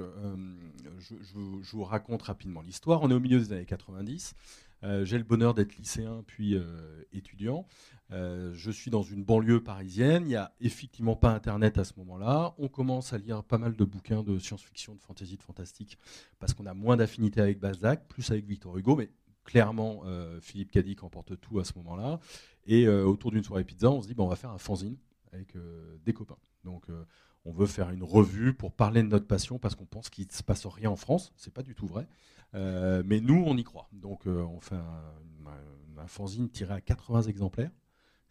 je, 0.98 1.14
je, 1.22 1.76
vous 1.76 1.84
raconte 1.84 2.22
rapidement 2.22 2.62
l'histoire. 2.62 3.02
On 3.02 3.10
est 3.10 3.14
au 3.14 3.20
milieu 3.20 3.38
des 3.38 3.52
années 3.52 3.66
90. 3.66 4.34
J'ai 5.02 5.18
le 5.18 5.24
bonheur 5.24 5.54
d'être 5.54 5.76
lycéen 5.76 6.22
puis 6.26 6.56
étudiant. 7.12 7.66
Euh, 8.12 8.52
je 8.54 8.70
suis 8.70 8.90
dans 8.90 9.02
une 9.02 9.24
banlieue 9.24 9.62
parisienne, 9.62 10.24
il 10.24 10.28
n'y 10.28 10.36
a 10.36 10.52
effectivement 10.60 11.16
pas 11.16 11.30
Internet 11.30 11.78
à 11.78 11.84
ce 11.84 11.94
moment-là. 11.98 12.54
On 12.58 12.68
commence 12.68 13.12
à 13.12 13.18
lire 13.18 13.42
pas 13.42 13.58
mal 13.58 13.74
de 13.74 13.84
bouquins 13.84 14.22
de 14.22 14.38
science-fiction, 14.38 14.94
de 14.94 15.00
fantasy, 15.00 15.36
de 15.36 15.42
fantastique, 15.42 15.98
parce 16.38 16.52
qu'on 16.52 16.66
a 16.66 16.74
moins 16.74 16.96
d'affinité 16.96 17.40
avec 17.40 17.58
Balzac, 17.58 18.06
plus 18.08 18.30
avec 18.30 18.44
Victor 18.44 18.76
Hugo, 18.76 18.96
mais 18.96 19.10
clairement, 19.44 20.02
euh, 20.04 20.38
Philippe 20.40 20.70
Cadic 20.70 21.02
emporte 21.02 21.40
tout 21.40 21.58
à 21.58 21.64
ce 21.64 21.72
moment-là. 21.78 22.20
Et 22.66 22.86
euh, 22.86 23.04
autour 23.04 23.30
d'une 23.30 23.42
soirée 23.42 23.64
pizza, 23.64 23.90
on 23.90 24.02
se 24.02 24.06
dit, 24.06 24.14
bon, 24.14 24.26
on 24.26 24.28
va 24.28 24.36
faire 24.36 24.50
un 24.50 24.58
fanzine 24.58 24.96
avec 25.32 25.54
des 26.04 26.12
copains. 26.12 26.38
Donc, 26.62 26.86
on 27.44 27.52
veut 27.52 27.66
faire 27.66 27.90
une 27.90 28.02
revue 28.02 28.54
pour 28.54 28.72
parler 28.72 29.02
de 29.02 29.08
notre 29.08 29.26
passion, 29.26 29.58
parce 29.58 29.74
qu'on 29.74 29.86
pense 29.86 30.10
qu'il 30.10 30.26
ne 30.26 30.32
se 30.32 30.42
passe 30.42 30.66
rien 30.66 30.90
en 30.90 30.96
France. 30.96 31.32
C'est 31.36 31.52
pas 31.52 31.62
du 31.62 31.74
tout 31.74 31.86
vrai. 31.86 32.06
mais 32.54 33.20
nous, 33.20 33.42
on 33.46 33.56
y 33.56 33.64
croit. 33.64 33.88
Donc, 33.92 34.26
on 34.26 34.60
fait 34.60 34.76
un, 34.76 36.06
fanzine 36.06 36.50
tiré 36.50 36.74
à 36.74 36.80
80 36.80 37.22
exemplaires 37.22 37.70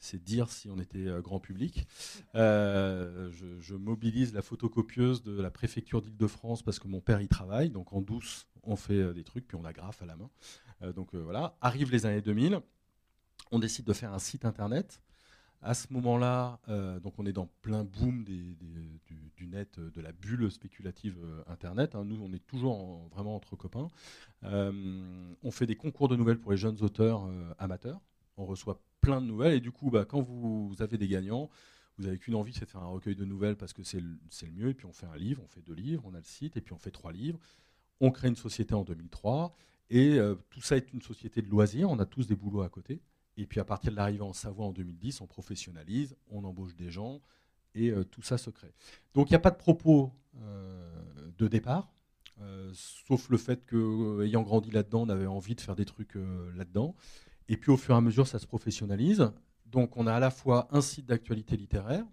c'est 0.03 0.21
dire 0.21 0.49
si 0.49 0.69
on 0.69 0.77
était 0.79 1.07
euh, 1.07 1.21
grand 1.21 1.39
public. 1.39 1.87
Euh, 2.35 3.31
je, 3.31 3.73
mobilise 3.73 4.33
la 4.33 4.41
photocopieuse 4.41 5.23
de 5.23 5.41
la 5.41 5.49
préfecture 5.49 6.01
d'Île-de-France 6.01 6.61
parce 6.61 6.77
que 6.77 6.89
mon 6.89 6.99
père 6.99 7.21
y 7.21 7.29
travaille, 7.29 7.69
donc 7.69 7.93
en 7.93 8.01
douce, 8.01 8.47
on 8.63 8.75
fait 8.75 8.99
euh, 8.99 9.13
des 9.13 9.23
trucs, 9.23 9.47
puis 9.47 9.55
on 9.55 9.63
agrafe 9.63 10.01
à 10.01 10.05
la 10.05 10.17
main. 10.17 10.29
donc 10.93 11.15
voilà, 11.15 11.55
arrivent 11.61 11.91
les 11.91 12.05
années 12.05 12.21
2000, 12.21 12.59
on 13.51 13.59
décide 13.59 13.85
de 13.85 13.93
faire 13.93 14.13
un 14.13 14.19
site 14.19 14.43
internet. 14.43 14.99
À 15.65 15.73
ce 15.73 15.91
moment-là, 15.93 16.59
donc 17.01 17.13
on 17.17 17.25
est 17.25 17.31
dans 17.31 17.47
plein 17.61 17.85
boom 17.85 18.23
du, 18.25 19.47
net, 19.47 19.79
de 19.79 20.01
la 20.01 20.11
bulle 20.11 20.51
spéculative 20.51 21.17
Internet. 21.47 21.95
Hein. 21.95 22.03
Nous, 22.03 22.21
on 22.21 22.33
est 22.33 22.45
toujours 22.45 23.07
vraiment 23.11 23.35
entre 23.35 23.55
copains. 23.55 23.87
on 24.43 25.51
fait 25.51 25.65
des 25.65 25.75
concours 25.75 26.09
de 26.09 26.17
nouvelles 26.17 26.39
pour 26.39 26.51
les 26.51 26.57
jeunes 26.57 26.81
auteurs 26.81 27.29
amateurs. 27.59 28.01
On 28.35 28.45
reçoit 28.45 28.81
plein 29.03 29.21
de 29.21 29.27
nouvelles. 29.27 29.53
Et 29.53 29.59
du 29.59 29.71
coup, 29.71 29.91
bah, 29.91 30.05
quand 30.05 30.21
vous, 30.21 30.73
avez 30.79 30.97
des 30.97 31.07
gagnants, 31.07 31.49
vous 31.97 32.05
n'avez 32.05 32.17
qu'une 32.17 32.35
envie, 32.35 32.53
c'est 32.53 32.65
de 32.65 32.69
faire 32.69 32.81
un 32.81 32.87
recueil 32.87 33.15
de 33.15 33.25
nouvelles 33.25 33.55
parce 33.55 33.73
que 33.73 33.83
c'est 33.83 33.99
le, 33.99 34.17
mieux. 34.51 34.69
Et 34.69 34.73
puis 34.73 34.87
on 34.87 34.93
fait 34.93 35.05
un 35.05 35.15
livre, 35.15 35.43
on 35.43 35.47
fait 35.47 35.61
deux 35.61 35.75
livres, 35.75 36.03
on 36.05 36.15
a 36.15 36.17
le 36.17 36.23
site, 36.23 36.57
et 36.57 36.61
puis 36.61 36.73
on 36.73 36.79
fait 36.79 36.91
trois 36.91 37.11
livres. 37.11 37.39
On 37.99 38.09
crée 38.09 38.29
une 38.29 38.35
société 38.35 38.73
en 38.73 38.83
2003. 38.83 39.55
Et 39.89 40.17
euh, 40.17 40.35
tout 40.49 40.61
ça 40.61 40.77
est 40.77 40.91
une 40.93 41.01
société 41.01 41.41
de 41.41 41.49
loisirs. 41.49 41.89
On 41.89 41.99
a 41.99 42.05
tous 42.05 42.25
des 42.25 42.35
boulots 42.35 42.63
à 42.63 42.69
côté. 42.69 43.01
Et 43.37 43.45
puis 43.45 43.59
à 43.59 43.65
partir 43.65 43.91
de 43.91 43.95
l'arrivée 43.95 44.21
en 44.21 44.33
Savoie 44.33 44.65
en 44.65 44.71
2010, 44.71 45.21
on 45.21 45.27
professionnalise, 45.27 46.15
on 46.29 46.43
embauche 46.43 46.75
des 46.75 46.91
gens. 46.91 47.21
Et 47.75 47.89
euh, 47.89 48.03
tout 48.03 48.21
ça 48.21 48.37
se 48.37 48.49
crée. 48.49 48.73
Donc 49.13 49.29
il 49.29 49.33
n'y 49.33 49.37
a 49.37 49.39
pas 49.39 49.51
de 49.51 49.57
propos 49.57 50.11
euh, 50.41 51.31
de 51.37 51.47
départ. 51.47 51.91
sauf 52.73 53.29
le 53.29 53.37
fait 53.37 53.65
que, 53.65 54.23
ayant 54.23 54.43
grandi 54.43 54.69
là-dedans, 54.71 55.03
on 55.03 55.09
avait 55.09 55.27
envie 55.27 55.55
de 55.55 55.61
faire 55.61 55.75
des 55.75 55.85
trucs 55.85 56.15
là-dedans. 56.55 56.95
Et 57.47 57.57
puis 57.57 57.71
au 57.71 57.77
fur 57.77 57.95
et 57.95 57.97
à 57.97 58.01
mesure, 58.01 58.27
ça 58.27 58.39
se 58.39 58.47
professionnalise. 58.47 59.31
Donc 59.65 59.97
on 59.97 60.07
a 60.07 60.13
à 60.13 60.19
la 60.19 60.29
fois 60.29 60.67
un 60.71 60.81
site 60.81 61.07
d'actualité 61.07 61.57
littéraire 61.57 62.05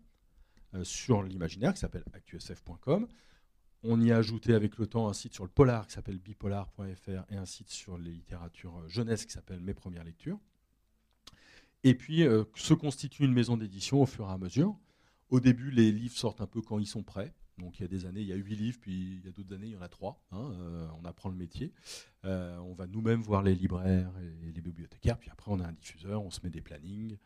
euh, 0.74 0.84
sur 0.84 1.22
l'imaginaire 1.22 1.74
qui 1.74 1.80
s'appelle 1.80 2.04
actusf.com. 2.12 3.06
On 3.82 4.00
y 4.00 4.12
a 4.12 4.16
ajouté 4.16 4.54
avec 4.54 4.78
le 4.78 4.86
temps 4.86 5.08
un 5.08 5.12
site 5.12 5.34
sur 5.34 5.44
le 5.44 5.50
polar 5.50 5.86
qui 5.86 5.94
s'appelle 5.94 6.18
bipolar.fr 6.18 7.24
et 7.30 7.36
un 7.36 7.44
site 7.44 7.70
sur 7.70 7.98
les 7.98 8.12
littératures 8.12 8.78
euh, 8.78 8.88
jeunesse 8.88 9.24
qui 9.24 9.32
s'appelle 9.32 9.60
Mes 9.60 9.74
premières 9.74 10.04
lectures. 10.04 10.38
Et 11.84 11.94
puis 11.94 12.22
euh, 12.22 12.44
se 12.54 12.74
constitue 12.74 13.24
une 13.24 13.32
maison 13.32 13.56
d'édition 13.56 14.02
au 14.02 14.06
fur 14.06 14.28
et 14.28 14.32
à 14.32 14.38
mesure. 14.38 14.76
Au 15.30 15.40
début, 15.40 15.70
les 15.70 15.92
livres 15.92 16.16
sortent 16.16 16.40
un 16.40 16.46
peu 16.46 16.60
quand 16.60 16.78
ils 16.78 16.86
sont 16.86 17.02
prêts. 17.02 17.32
Donc 17.58 17.78
il 17.78 17.82
y 17.82 17.84
a 17.84 17.88
des 17.88 18.06
années, 18.06 18.20
il 18.20 18.26
y 18.26 18.32
a 18.32 18.36
huit 18.36 18.56
livres, 18.56 18.78
puis 18.80 19.18
il 19.18 19.24
y 19.24 19.28
a 19.28 19.32
d'autres 19.32 19.54
années, 19.54 19.66
il 19.66 19.72
y 19.72 19.76
en 19.76 19.82
a 19.82 19.88
trois. 19.88 20.22
Hein, 20.32 20.52
euh, 20.60 20.88
on 21.00 21.04
apprend 21.04 21.28
le 21.28 21.36
métier. 21.36 21.72
Euh, 22.24 22.56
on 22.58 22.74
va 22.74 22.86
nous-mêmes 22.86 23.20
voir 23.20 23.42
les 23.42 23.54
libraires 23.54 24.12
et 24.18 24.52
les 24.52 24.60
bibliothécaires, 24.60 25.18
puis 25.18 25.30
après 25.30 25.50
on 25.50 25.60
a 25.60 25.66
un 25.66 25.72
diffuseur, 25.72 26.22
on 26.22 26.30
se 26.30 26.40
met 26.42 26.50
des 26.50 26.62
plannings. 26.62 27.18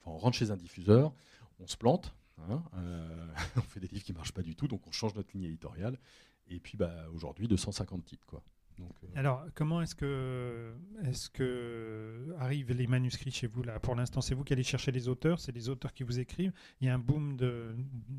Enfin, 0.00 0.12
on 0.12 0.18
rentre 0.18 0.36
chez 0.36 0.50
un 0.50 0.56
diffuseur, 0.56 1.12
on 1.58 1.66
se 1.66 1.76
plante, 1.76 2.14
hein, 2.38 2.62
on 3.56 3.60
fait 3.62 3.80
des 3.80 3.88
livres 3.88 4.04
qui 4.04 4.12
ne 4.12 4.18
marchent 4.18 4.32
pas 4.32 4.42
du 4.42 4.54
tout, 4.54 4.68
donc 4.68 4.86
on 4.86 4.92
change 4.92 5.14
notre 5.14 5.32
ligne 5.34 5.44
éditoriale. 5.44 5.98
Et 6.48 6.60
puis 6.60 6.76
bah, 6.76 7.08
aujourd'hui, 7.12 7.48
250 7.48 8.04
titres. 8.04 8.26
Quoi. 8.26 8.42
Euh, 8.80 8.84
Alors, 9.14 9.44
comment 9.54 9.82
est-ce 9.82 9.94
que, 9.94 10.74
est 11.04 11.32
que 11.32 12.34
arrivent 12.38 12.72
les 12.72 12.86
manuscrits 12.86 13.30
chez 13.30 13.46
vous 13.46 13.62
là? 13.62 13.78
Pour 13.80 13.94
l'instant, 13.94 14.20
c'est 14.20 14.34
vous 14.34 14.44
qui 14.44 14.52
allez 14.52 14.62
chercher 14.62 14.92
les 14.92 15.08
auteurs, 15.08 15.40
c'est 15.40 15.52
les 15.52 15.68
auteurs 15.68 15.92
qui 15.92 16.02
vous 16.02 16.18
écrivent. 16.18 16.52
Il 16.80 16.86
y 16.86 16.90
a 16.90 16.94
un 16.94 16.98
boom 16.98 17.36
de, 17.36 17.74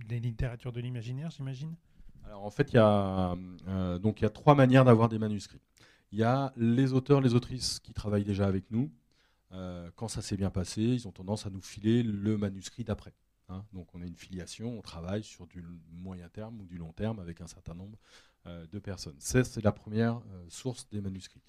des 0.07 0.19
littératures 0.19 0.71
de 0.71 0.81
l'imaginaire, 0.81 1.31
j'imagine? 1.31 1.75
Alors, 2.25 2.45
en 2.45 2.51
fait, 2.51 2.71
il 2.71 2.75
y, 2.75 2.79
a, 2.79 3.35
euh, 3.67 3.99
donc, 3.99 4.21
il 4.21 4.23
y 4.23 4.27
a 4.27 4.29
trois 4.29 4.55
manières 4.55 4.85
d'avoir 4.85 5.09
des 5.09 5.19
manuscrits. 5.19 5.61
Il 6.11 6.19
y 6.19 6.23
a 6.23 6.53
les 6.55 6.93
auteurs, 6.93 7.21
les 7.21 7.33
autrices 7.33 7.79
qui 7.79 7.93
travaillent 7.93 8.23
déjà 8.23 8.47
avec 8.47 8.69
nous. 8.71 8.91
Euh, 9.51 9.89
quand 9.95 10.07
ça 10.07 10.21
s'est 10.21 10.37
bien 10.37 10.49
passé, 10.49 10.81
ils 10.81 11.07
ont 11.07 11.11
tendance 11.11 11.45
à 11.45 11.49
nous 11.49 11.61
filer 11.61 12.03
le 12.03 12.37
manuscrit 12.37 12.83
d'après. 12.83 13.13
Hein. 13.49 13.65
donc 13.73 13.93
on 13.93 14.01
a 14.01 14.05
une 14.05 14.15
filiation, 14.15 14.77
on 14.77 14.81
travaille 14.81 15.21
sur 15.21 15.45
du 15.47 15.61
moyen 15.91 16.29
terme 16.29 16.61
ou 16.61 16.65
du 16.65 16.77
long 16.77 16.93
terme 16.93 17.19
avec 17.19 17.41
un 17.41 17.47
certain 17.47 17.73
nombre 17.73 17.99
de 18.45 18.79
personnes. 18.79 19.15
C'est 19.19 19.63
la 19.63 19.71
première 19.71 20.17
euh, 20.17 20.45
source 20.49 20.89
des 20.89 20.99
manuscrits. 20.99 21.41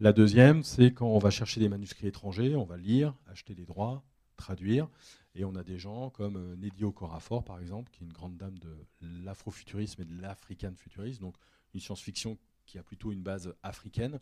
La 0.00 0.12
deuxième, 0.12 0.62
c'est 0.62 0.92
quand 0.92 1.06
on 1.06 1.18
va 1.18 1.30
chercher 1.30 1.60
des 1.60 1.68
manuscrits 1.68 2.08
étrangers, 2.08 2.56
on 2.56 2.64
va 2.64 2.76
lire, 2.76 3.14
acheter 3.26 3.54
des 3.54 3.64
droits, 3.64 4.04
traduire. 4.36 4.88
Et 5.34 5.46
on 5.46 5.54
a 5.54 5.62
des 5.62 5.78
gens 5.78 6.10
comme 6.10 6.36
euh, 6.36 6.56
Nedio 6.56 6.92
Corafor, 6.92 7.42
par 7.42 7.58
exemple, 7.58 7.90
qui 7.90 8.02
est 8.02 8.06
une 8.06 8.12
grande 8.12 8.36
dame 8.36 8.58
de 8.58 8.76
l'afrofuturisme 9.00 10.02
et 10.02 10.04
de 10.04 10.20
l'african 10.20 10.74
futurisme, 10.76 11.22
donc 11.22 11.36
une 11.72 11.80
science-fiction 11.80 12.36
qui 12.66 12.76
a 12.78 12.82
plutôt 12.82 13.12
une 13.12 13.22
base 13.22 13.54
africaine, 13.62 14.20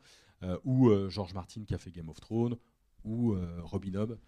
ou 0.64 0.90
George 1.10 1.34
Martin 1.34 1.64
qui 1.64 1.74
a 1.74 1.78
fait 1.78 1.90
Game 1.90 2.08
of 2.08 2.18
Thrones, 2.20 2.56
ou 3.04 3.36
Robin 3.58 3.94
Hobb 3.94 4.18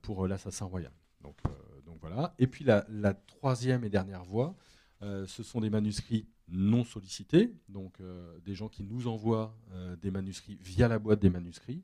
pour 0.00 0.26
L'Assassin 0.26 0.64
Royal. 0.64 0.92
Donc, 1.20 1.36
donc, 1.84 1.98
voilà. 2.00 2.34
Et 2.38 2.46
puis 2.46 2.64
la, 2.64 2.86
la, 2.88 3.12
troisième 3.12 3.84
et 3.84 3.90
dernière 3.90 4.24
voie, 4.24 4.56
ce 5.00 5.42
sont 5.42 5.60
des 5.60 5.70
manuscrits 5.70 6.26
non 6.50 6.84
sollicités, 6.84 7.54
donc 7.68 8.00
euh, 8.00 8.38
des 8.40 8.54
gens 8.54 8.68
qui 8.68 8.82
nous 8.82 9.06
envoient 9.06 9.56
euh, 9.72 9.96
des 9.96 10.10
manuscrits 10.10 10.58
via 10.60 10.88
la 10.88 10.98
boîte 10.98 11.20
des 11.20 11.30
manuscrits. 11.30 11.82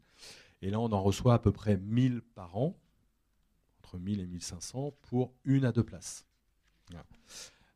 Et 0.62 0.71
là, 0.71 0.81
on 0.81 0.91
en 0.93 1.03
reçoit 1.03 1.35
à 1.35 1.39
peu 1.39 1.53
près 1.53 1.77
1000 1.77 2.23
par 2.35 2.57
an, 2.57 2.79
entre 3.79 3.99
1000 3.99 4.21
et 4.21 4.27
1500, 4.27 4.93
pour 5.03 5.35
une 5.45 5.64
à 5.64 5.73
deux 5.73 5.85
places. 5.85 6.27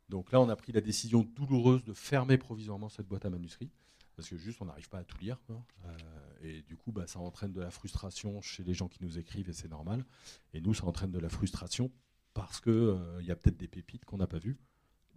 Donc 0.08 0.32
là, 0.32 0.40
on 0.40 0.48
a 0.48 0.56
pris 0.56 0.72
la 0.72 0.80
décision 0.80 1.22
douloureuse 1.22 1.84
de 1.84 1.92
fermer 1.92 2.36
provisoirement 2.36 2.88
cette 2.88 3.06
boîte 3.06 3.24
à 3.24 3.30
manuscrits, 3.30 3.70
parce 4.16 4.28
que 4.28 4.36
juste, 4.36 4.60
on 4.60 4.64
n'arrive 4.64 4.88
pas 4.88 4.98
à 4.98 5.04
tout 5.04 5.18
lire. 5.18 5.38
Euh, 5.50 5.96
et 6.42 6.62
du 6.62 6.76
coup, 6.76 6.90
bah, 6.90 7.06
ça 7.06 7.20
entraîne 7.20 7.52
de 7.52 7.60
la 7.60 7.70
frustration 7.70 8.40
chez 8.40 8.64
les 8.64 8.74
gens 8.74 8.88
qui 8.88 9.04
nous 9.04 9.18
écrivent, 9.18 9.48
et 9.48 9.52
c'est 9.52 9.70
normal. 9.70 10.04
Et 10.52 10.60
nous, 10.60 10.74
ça 10.74 10.86
entraîne 10.86 11.12
de 11.12 11.18
la 11.20 11.28
frustration 11.28 11.92
parce 12.34 12.60
qu'il 12.60 12.96
il 13.20 13.26
y 13.26 13.30
a 13.30 13.36
peut-être 13.36 13.56
des 13.56 13.68
pépites 13.68 14.04
qu'on 14.04 14.16
n'a 14.16 14.26
pas 14.26 14.38
vues. 14.38 14.58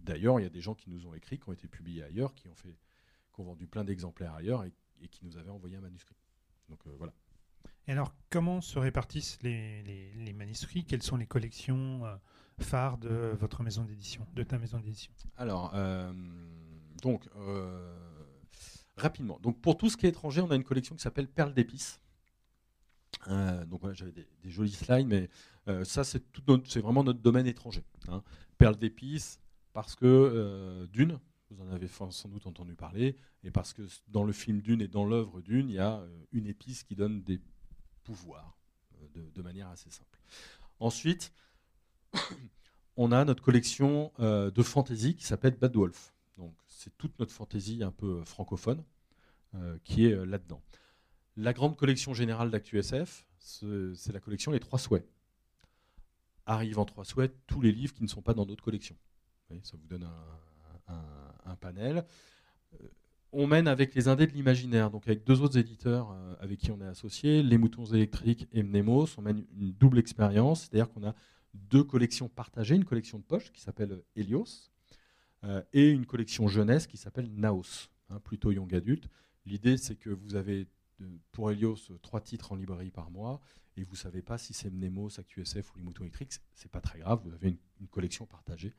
D'ailleurs, 0.04 0.38
il 0.38 0.42
y 0.42 0.46
a 0.46 0.50
des 0.50 0.60
gens 0.60 0.74
qui 0.74 0.90
nous 0.90 1.06
ont 1.06 1.14
écrit, 1.14 1.38
qui 1.38 1.48
ont 1.48 1.52
été 1.52 1.66
publiés 1.66 2.02
ailleurs, 2.02 2.34
qui 2.34 2.48
ont, 2.48 2.54
fait, 2.54 2.76
qui 3.34 3.40
ont 3.40 3.44
vendu 3.44 3.66
plein 3.66 3.84
d'exemplaires 3.84 4.34
ailleurs 4.34 4.64
et, 4.64 4.72
qui 5.08 5.24
nous 5.24 5.36
avaient 5.36 5.50
envoyé 5.50 5.76
un 5.76 5.80
manuscrit. 5.80 6.16
Donc 6.68 6.80
euh, 6.86 6.94
voilà. 6.96 7.12
Et 7.86 7.92
alors, 7.92 8.14
comment 8.30 8.60
se 8.60 8.78
répartissent 8.78 9.38
les, 9.42 9.82
les, 9.82 10.32
manuscrits? 10.32 10.84
Quelles 10.84 11.02
sont 11.02 11.16
les 11.16 11.26
collections 11.26 12.02
phares 12.58 12.96
de 12.96 13.36
votre 13.38 13.62
maison 13.62 13.84
d'édition, 13.84 14.26
de 14.32 14.42
ta 14.42 14.58
maison 14.58 14.78
d'édition? 14.78 15.12
Alors, 15.36 15.74
donc, 17.02 17.28
rapidement. 18.96 19.38
Donc, 19.42 19.60
pour 19.60 19.76
tout 19.76 19.90
ce 19.90 19.98
qui 19.98 20.06
est 20.06 20.08
étranger, 20.08 20.40
on 20.40 20.50
a 20.50 20.56
une 20.56 20.64
collection 20.64 20.94
qui 20.94 21.02
s'appelle 21.02 21.28
Perles 21.28 21.52
d'épices. 21.52 22.00
donc, 23.26 23.82
j'avais 23.92 24.12
des, 24.12 24.26
jolis 24.44 24.72
slides, 24.72 25.06
mais 25.06 25.28
ça, 25.84 26.04
c'est 26.04 26.22
vraiment 26.80 27.04
notre 27.04 27.20
domaine 27.20 27.46
étranger. 27.46 27.84
Hein. 28.08 28.22
Perles 28.56 28.78
d'épices, 28.78 29.40
parce 29.74 29.94
que 29.94 30.88
d'une, 30.90 31.18
vous 31.50 31.62
en 31.62 31.70
avez 31.70 31.88
sans 31.88 32.28
doute 32.28 32.46
entendu 32.46 32.74
parler, 32.74 33.16
et 33.42 33.50
parce 33.50 33.72
que 33.72 33.82
dans 34.08 34.24
le 34.24 34.32
film 34.32 34.60
Dune 34.60 34.80
et 34.80 34.88
dans 34.88 35.04
l'œuvre 35.04 35.40
Dune, 35.40 35.68
il 35.68 35.76
y 35.76 35.78
a 35.78 35.98
euh, 35.98 36.24
une 36.32 36.46
épice 36.46 36.82
qui 36.82 36.94
donne 36.94 37.22
des 37.22 37.40
pouvoirs 38.02 38.56
euh, 39.16 39.30
de, 39.34 39.42
manière 39.42 39.68
assez 39.68 39.90
simple. 39.90 40.18
Ensuite, 40.80 41.32
on 42.96 43.12
a 43.12 43.24
notre 43.24 43.42
collection 43.42 44.12
euh, 44.20 44.50
de 44.50 44.62
fantasy 44.62 45.14
qui 45.14 45.24
s'appelle 45.24 45.56
Bad 45.56 45.76
Wolf. 45.76 46.14
Donc, 46.36 46.54
c'est 46.66 46.96
toute 46.96 47.18
notre 47.18 47.32
fantasy 47.32 47.82
un 47.82 47.92
peu 47.92 48.24
francophone 48.24 48.82
qui 49.84 50.04
est 50.04 50.26
là-dedans. 50.26 50.60
La 51.36 51.52
grande 51.52 51.76
collection 51.76 52.12
générale 52.12 52.50
d'ActuSF, 52.50 53.24
c'est 53.38 54.12
la 54.12 54.18
collection 54.18 54.50
Les 54.50 54.58
Trois 54.58 54.80
Souhaits. 54.80 55.08
Arrivent 56.44 56.80
en 56.80 56.84
Trois 56.84 57.04
Souhaits 57.04 57.32
tous 57.46 57.60
les 57.60 57.70
livres 57.70 57.94
qui 57.94 58.02
ne 58.02 58.08
sont 58.08 58.20
pas 58.20 58.34
dans 58.34 58.46
d'autres 58.46 58.64
collections. 58.64 58.96
Ça 59.62 59.76
vous 59.76 59.86
donne 59.86 60.04
un, 60.04 60.44
un 61.46 61.56
panel. 61.56 62.04
Euh, 62.74 62.88
on 63.32 63.46
mène 63.46 63.66
avec 63.66 63.94
les 63.94 64.08
Indés 64.08 64.26
de 64.26 64.32
l'imaginaire, 64.32 64.90
donc 64.90 65.08
avec 65.08 65.24
deux 65.24 65.40
autres 65.40 65.58
éditeurs 65.58 66.12
euh, 66.12 66.34
avec 66.38 66.60
qui 66.60 66.70
on 66.70 66.80
est 66.80 66.86
associé, 66.86 67.42
Les 67.42 67.58
Moutons 67.58 67.84
électriques 67.86 68.46
et 68.52 68.62
Mnemos. 68.62 69.08
On 69.18 69.22
mène 69.22 69.44
une 69.58 69.72
double 69.72 69.98
expérience, 69.98 70.62
c'est-à-dire 70.62 70.90
qu'on 70.92 71.04
a 71.04 71.14
deux 71.54 71.84
collections 71.84 72.28
partagées, 72.28 72.76
une 72.76 72.84
collection 72.84 73.18
de 73.18 73.24
poche 73.24 73.52
qui 73.52 73.60
s'appelle 73.60 74.02
Helios 74.16 74.70
euh, 75.44 75.62
et 75.72 75.90
une 75.90 76.06
collection 76.06 76.48
jeunesse 76.48 76.86
qui 76.86 76.96
s'appelle 76.96 77.28
Naos, 77.32 77.88
hein, 78.10 78.20
plutôt 78.20 78.52
young 78.52 78.72
adulte. 78.74 79.08
L'idée, 79.46 79.76
c'est 79.76 79.96
que 79.96 80.10
vous 80.10 80.36
avez 80.36 80.66
pour 81.32 81.50
Helios 81.50 81.76
trois 82.02 82.20
titres 82.20 82.52
en 82.52 82.54
librairie 82.54 82.92
par 82.92 83.10
mois 83.10 83.40
et 83.76 83.82
vous 83.82 83.92
ne 83.92 83.98
savez 83.98 84.22
pas 84.22 84.38
si 84.38 84.54
c'est 84.54 84.70
Mnemos, 84.70 85.18
ActuSF 85.18 85.74
ou 85.74 85.78
les 85.78 85.82
moutons 85.82 86.04
électriques, 86.04 86.34
c'est 86.54 86.70
pas 86.70 86.80
très 86.80 87.00
grave, 87.00 87.20
vous 87.24 87.34
avez 87.34 87.58
une 87.80 87.88
collection 87.88 88.26
partagée. 88.26 88.72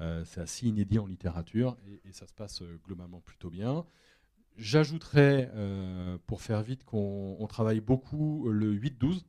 Euh, 0.00 0.24
c'est 0.24 0.40
assez 0.40 0.66
inédit 0.66 0.98
en 0.98 1.06
littérature 1.06 1.76
et, 1.86 2.12
ça 2.12 2.26
se 2.26 2.32
passe 2.32 2.62
euh, 2.62 2.80
globalement 2.84 3.20
plutôt 3.20 3.50
bien. 3.50 3.84
J'ajouterais, 4.56 5.50
euh, 5.54 6.18
pour 6.26 6.42
faire 6.42 6.62
vite, 6.62 6.84
qu'on 6.84 7.46
travaille 7.48 7.80
beaucoup 7.80 8.48
le 8.50 8.74
8-12, 8.74 9.22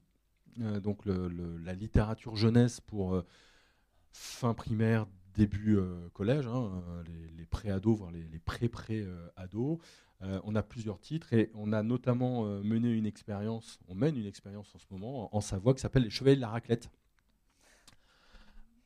donc 0.81 0.99
la 1.05 1.73
littérature 1.73 2.35
jeunesse 2.35 2.79
pour 2.81 3.23
fin 4.11 4.53
primaire, 4.53 5.07
début 5.33 5.79
collège, 6.11 6.45
hein, 6.45 6.83
les, 7.37 7.45
pré-ados, 7.45 7.97
voire 7.97 8.11
les, 8.11 8.39
pré-pré-ados. 8.39 9.79
on 10.21 10.55
a 10.55 10.61
plusieurs 10.61 10.99
titres 10.99 11.33
et 11.33 11.49
on 11.55 11.71
a 11.73 11.81
notamment 11.81 12.43
mené 12.61 12.91
une 12.91 13.07
expérience, 13.07 13.79
on 13.87 13.95
mène 13.95 14.15
une 14.17 14.27
expérience 14.27 14.75
en 14.75 14.77
ce 14.77 14.85
moment 14.91 15.35
en 15.35 15.41
Savoie 15.41 15.73
qui 15.73 15.79
s'appelle 15.79 16.03
Les 16.03 16.11
Chevaliers 16.11 16.35
de 16.35 16.41
la 16.41 16.49
Raclette. 16.49 16.91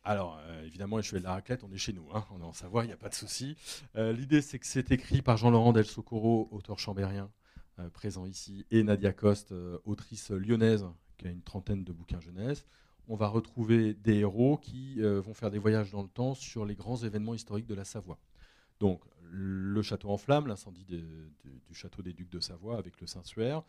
Alors, 0.08 0.39
euh, 0.47 0.64
évidemment, 0.64 0.95
les 0.95 1.03
Chevaliers 1.03 1.24
de 1.24 1.28
la 1.28 1.34
Raclette, 1.34 1.66
on 1.66 1.72
est 1.74 1.78
chez 1.78 1.91
nous, 1.91 2.08
hein. 2.14 2.24
on 2.32 2.39
est 2.39 2.45
en 2.45 2.53
Savoie, 2.53 2.86
il 2.86 2.88
n'y 2.88 2.93
a 2.93 2.97
pas 2.97 3.10
de 3.10 3.14
souci. 3.14 3.58
Euh, 3.97 4.14
l'idée, 4.14 4.41
c'est 4.41 4.58
que 4.58 4.66
c'est 4.66 4.89
écrit 4.93 5.22
par 5.22 5.36
Jean-Laurent 5.36 5.74
Del 5.74 5.86
Socorro, 5.86 6.47
auteur 6.51 6.80
chambérien, 6.80 7.30
euh, 7.80 7.89
présent 7.89 8.26
ici, 8.26 8.66
et 8.72 8.84
Nadia 8.84 9.12
Coste, 9.12 9.53
autrice 9.84 10.32
lyonnaise, 10.32 10.86
qui 11.18 11.28
a 11.28 11.30
une 11.30 11.41
trentaine 11.41 11.84
de 11.84 11.91
bouquins 11.91 12.22
jeunesse. 12.22 12.66
On 13.10 13.18
va 13.18 13.28
retrouver 13.28 13.95
des 13.95 14.20
héros 14.20 14.58
qui 14.58 15.01
vont 15.01 15.34
faire 15.34 15.51
des 15.51 15.60
voyages 15.60 15.91
dans 15.91 16.03
le 16.03 16.10
temps 16.10 16.36
sur 16.36 16.66
les 16.66 16.76
grands 16.76 17.03
événements 17.03 17.34
historiques 17.34 17.68
de 17.68 17.76
la 17.76 17.84
Savoie. 17.84 18.20
Donc, 18.80 19.01
le 19.30 19.82
château 19.82 20.10
en 20.10 20.18
flammes, 20.18 20.47
l'incendie 20.47 20.86
du 20.86 21.74
château 21.74 22.01
des 22.01 22.14
Ducs 22.14 22.32
de 22.32 22.39
Savoie 22.39 22.78
avec 22.78 23.01
le 23.01 23.08
Saint-Suaire. 23.08 23.64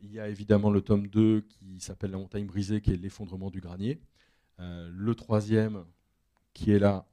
il 0.00 0.12
y 0.12 0.18
a 0.20 0.28
évidemment 0.28 0.70
le 0.70 0.80
tome 0.80 1.08
2 1.08 1.42
qui 1.42 1.80
s'appelle 1.80 2.12
La 2.12 2.18
montagne 2.18 2.46
brisée, 2.46 2.80
qui 2.80 2.92
est 2.92 2.96
l'effondrement 2.96 3.50
du 3.50 3.60
granier. 3.60 4.00
Euh, 4.60 4.90
le 4.92 5.14
troisième, 5.14 5.84
qui 6.52 6.72
est 6.72 6.78
là, 6.78 7.06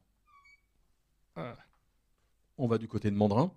on 2.57 2.67
va 2.67 2.77
du 2.77 2.87
côté 2.87 3.09
de 3.09 3.15
Mandrin. 3.15 3.53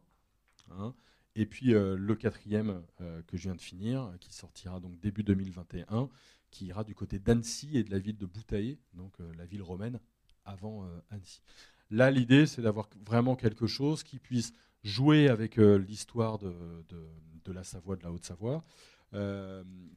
Hein. 0.71 0.95
et 1.35 1.45
puis 1.45 1.75
euh, 1.75 1.97
le 1.97 2.15
quatrième 2.15 2.83
euh, 3.01 3.21
que 3.25 3.37
je 3.37 3.43
viens 3.43 3.55
de 3.55 3.61
finir, 3.61 4.15
qui 4.21 4.33
sortira 4.33 4.81
donc 4.81 4.99
début 5.01 5.23
2021, 5.23 6.09
qui 6.51 6.67
ira 6.67 6.85
du 6.85 6.95
côté 6.95 7.19
d'Annecy 7.19 7.77
et 7.77 7.83
de 7.83 7.91
la 7.91 7.99
ville 7.99 8.17
de 8.17 8.25
Boutaillé, 8.25 8.79
donc 8.95 9.15
la 9.37 9.45
ville 9.45 9.63
romaine 9.63 9.99
avant 10.45 10.87
Annecy. 11.11 11.43
Là, 11.91 12.11
l'idée, 12.11 12.47
c'est 12.47 12.63
d'avoir 12.63 12.89
vraiment 13.05 13.37
quelque 13.37 13.67
chose 13.67 14.03
qui 14.03 14.19
puisse 14.19 14.53
jouer 14.83 15.29
avec 15.29 15.57
l'histoire 15.57 16.39
de, 16.39 16.55
de, 17.45 17.53
la 17.53 17.65
Savoie, 17.65 17.97
de 17.97 18.03
la 18.03 18.13
Haute-Savoie, 18.13 18.65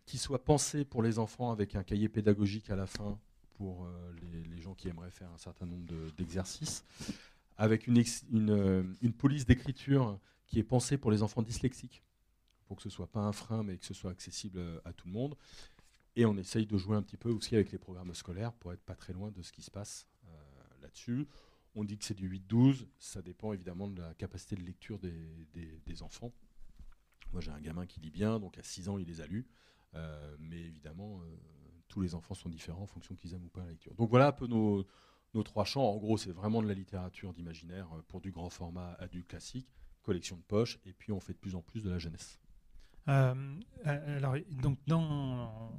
qui 0.05 0.17
soit 0.17 0.43
pensé 0.43 0.85
pour 0.85 1.03
les 1.03 1.19
enfants 1.19 1.51
avec 1.51 1.75
un 1.75 1.83
cahier 1.83 2.09
pédagogique 2.09 2.69
à 2.69 2.75
la 2.75 2.87
fin 2.87 3.19
pour 3.55 3.85
euh, 3.85 4.13
les, 4.21 4.61
gens 4.61 4.73
qui 4.73 4.87
aimeraient 4.87 5.11
faire 5.11 5.31
un 5.31 5.37
certain 5.37 5.65
nombre 5.65 5.85
d'exercices, 6.17 6.83
avec 7.57 7.87
une, 7.87 8.03
euh, 8.49 8.83
une, 9.01 9.13
police 9.13 9.45
d'écriture 9.45 10.19
qui 10.47 10.59
est 10.59 10.63
pensée 10.63 10.97
pour 10.97 11.11
les 11.11 11.23
enfants 11.23 11.41
dyslexiques, 11.41 12.03
pour 12.65 12.77
que 12.77 12.83
ce 12.83 12.87
ne 12.87 12.93
soit 12.93 13.11
pas 13.11 13.19
un 13.19 13.31
frein, 13.31 13.63
mais 13.63 13.77
que 13.77 13.85
ce 13.85 13.93
soit 13.93 14.11
accessible 14.11 14.59
euh, 14.59 14.79
à 14.85 14.93
tout 14.93 15.07
le 15.07 15.13
monde. 15.13 15.35
Et 16.15 16.25
on 16.25 16.35
essaye 16.37 16.65
de 16.65 16.77
jouer 16.77 16.95
un 16.95 17.01
petit 17.01 17.17
peu 17.17 17.29
aussi 17.29 17.55
avec 17.55 17.71
les 17.71 17.77
programmes 17.77 18.13
scolaires 18.13 18.53
pour 18.53 18.73
être 18.73 18.81
pas 18.81 18.95
très 18.95 19.13
loin 19.13 19.31
de 19.31 19.41
ce 19.41 19.51
qui 19.51 19.61
se 19.61 19.71
passe 19.71 20.07
là-dessus. 20.81 21.27
On 21.75 21.83
dit 21.83 21.97
que 21.97 22.05
c'est 22.05 22.13
du 22.13 22.29
8-12, 22.29 22.85
ça 22.99 23.21
dépend 23.21 23.51
évidemment 23.51 23.89
de 23.89 24.01
la 24.01 24.13
capacité 24.13 24.55
de 24.55 24.61
lecture 24.61 24.97
des, 24.97 25.11
des, 25.85 26.03
enfants. 26.03 26.31
Moi 27.33 27.41
j'ai 27.41 27.51
un 27.51 27.59
gamin 27.59 27.85
qui 27.85 27.99
lit 27.99 28.11
bien, 28.11 28.39
donc 28.39 28.57
à 28.57 28.63
6 28.63 28.87
ans 28.87 28.97
il 28.97 29.05
les 29.07 29.19
a 29.19 29.27
lus, 29.27 29.45
mais 30.39 30.61
évidemment 30.61 31.21
tous 31.87 32.01
les 32.01 32.15
enfants 32.15 32.33
sont 32.33 32.49
différents 32.49 32.83
en 32.83 32.87
fonction 32.87 33.15
qu'ils 33.15 33.33
aiment 33.33 33.45
ou 33.45 33.49
pas 33.49 33.61
la 33.61 33.71
lecture. 33.71 33.93
Donc 33.95 34.09
voilà 34.09 34.27
un 34.27 34.31
peu 34.31 34.47
nos, 34.47 34.85
trois 35.43 35.65
champs. 35.65 35.89
En 35.89 35.97
gros, 35.97 36.17
c'est 36.17 36.31
vraiment 36.31 36.61
de 36.61 36.67
la 36.67 36.73
littérature 36.73 37.33
d'imaginaire 37.33 37.87
euh, 37.93 38.01
pour 38.07 38.21
du 38.21 38.31
grand 38.31 38.49
format 38.49 38.93
adulte 38.99 39.27
classique, 39.27 39.67
collection 40.03 40.37
de 40.37 40.41
poches, 40.41 40.79
et 40.85 40.93
puis 40.93 41.11
on 41.11 41.19
fait 41.19 41.33
de 41.33 41.37
plus 41.37 41.55
en 41.55 41.61
plus 41.61 41.83
de 41.83 41.89
la 41.89 41.97
jeunesse. 41.97 42.39
Euh, 43.07 43.33
euh, 43.85 44.17
alors, 44.17 44.35
donc, 44.61 44.79
dans, 44.87 45.71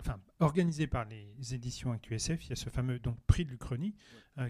enfin, 0.00 0.18
organisé 0.40 0.86
par 0.86 1.04
les 1.04 1.54
éditions 1.54 1.92
ActuSF, 1.92 2.44
il 2.44 2.50
y 2.50 2.52
a 2.52 2.56
ce 2.56 2.68
fameux 2.68 2.98
donc, 2.98 3.16
prix 3.26 3.44
de 3.44 3.50
l'Uchronie 3.50 3.94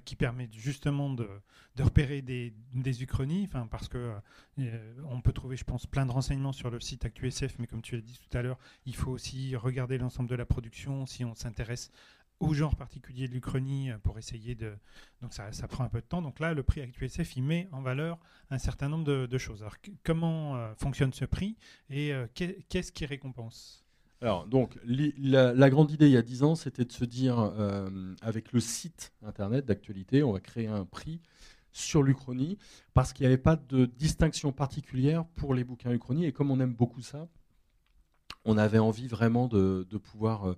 qui 0.05 0.17
permet 0.17 0.49
justement 0.51 1.11
de, 1.11 1.29
de 1.77 1.83
repérer 1.85 2.21
des, 2.21 2.53
des 2.75 3.03
uchronies, 3.05 3.45
enfin, 3.45 3.69
parce 3.69 3.87
que 3.87 4.15
on 5.09 5.21
peut 5.21 5.33
trouver, 5.33 5.57
je 5.57 5.63
pense, 5.63 5.87
plein 5.87 6.05
de 6.05 6.11
renseignements 6.11 6.53
sur 6.53 6.71
le 6.71 6.81
site 6.81 7.05
ActuSF, 7.05 7.61
mais 7.61 7.69
comme 7.69 7.83
tu 7.83 7.95
l'as 7.95 8.03
dit 8.03 8.19
tout 8.19 8.37
à 8.37 8.43
l'heure, 8.43 8.59
il 8.85 8.97
faut 8.97 9.13
aussi 9.13 9.55
regarder 9.55 9.97
l'ensemble 9.97 10.29
de 10.29 10.35
la 10.35 10.45
production 10.45 11.07
si 11.07 11.25
on 11.25 11.37
s'intéresse 11.37 11.93
au 12.41 12.53
genre 12.53 12.77
particulier 12.77 13.29
de 13.29 13.33
l'Uchronie 13.33 13.91
euh, 13.91 13.99
pour 13.99 14.19
essayer 14.19 14.55
de. 14.55 14.75
Donc 15.23 15.33
ça, 15.33 15.51
prend 15.69 15.85
un 15.85 15.89
peu 15.89 16.01
de 16.01 16.07
temps. 16.07 16.23
Donc 16.23 16.41
là, 16.41 16.55
le 16.55 16.63
prix 16.63 16.81
ActuSF, 16.81 17.37
il 17.37 17.43
met 17.43 17.69
en 17.73 17.83
valeur 17.83 18.19
un 18.51 18.59
certain 18.59 18.89
nombre 18.89 19.05
de, 19.05 19.39
choses. 19.39 19.63
Alors 19.63 19.77
comment 20.05 20.57
euh, 20.57 20.75
fonctionne 20.77 21.13
ce 21.13 21.25
prix 21.25 21.57
et 21.91 22.13
euh, 22.13 22.27
qu'est-ce 22.35 22.93
qui 22.93 23.07
récompense? 23.07 23.85
Alors, 24.23 24.47
donc, 24.47 24.79
la, 24.87 25.71
grande 25.71 25.91
idée 25.91 26.07
il 26.07 26.13
y 26.13 26.17
a 26.17 26.23
10 26.23 26.43
ans, 26.43 26.55
c'était 26.55 26.87
de 26.87 26.93
se 26.93 27.05
dire, 27.05 27.39
avec 28.23 28.53
le 28.53 28.61
site 28.61 29.13
internet 29.23 29.67
d'actualité, 29.67 30.23
on 30.23 30.33
va 30.33 30.41
créer 30.41 30.69
un 30.69 30.87
prix 30.87 31.21
sur 31.71 32.03
l'Uchronie, 32.03 32.57
parce 32.95 33.13
qu'il 33.13 33.25
n'y 33.25 33.27
avait 33.27 33.43
pas 33.43 33.57
de 33.57 33.85
distinction 33.85 34.53
particulière 34.53 35.27
pour 35.37 35.53
les 35.53 35.65
bouquins 35.65 35.93
Uchronie. 35.93 36.25
Et 36.25 36.33
comme 36.33 36.51
on 36.51 36.59
aime 36.61 36.73
beaucoup 36.73 37.03
ça, 37.03 37.29
on 38.47 38.57
avait 38.57 38.79
envie 38.79 39.07
vraiment 39.07 39.49
de, 39.49 39.85
pouvoir 39.99 40.57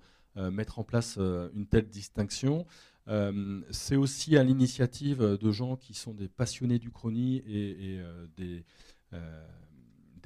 mettre 0.51 0.78
en 0.78 0.84
place 0.84 1.16
euh, 1.18 1.51
une 1.55 1.66
telle 1.66 1.89
distinction. 1.89 2.66
Euh, 3.09 3.62
c'est 3.70 3.97
aussi 3.97 4.36
à 4.36 4.45
l'initiative 4.45 5.20
de 5.20 5.51
gens 5.53 5.76
qui 5.76 5.95
sont 5.95 6.14
des 6.14 6.28
passionnés 6.28 6.78
du 6.78 6.91
chronie 6.91 7.43
et, 7.47 8.01
des, 8.36 8.64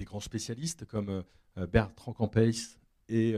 grands 0.05 0.21
spécialistes 0.21 0.85
comme 0.85 1.23
Bertrand 1.71 2.13
Campeis 2.13 2.77
et 3.09 3.37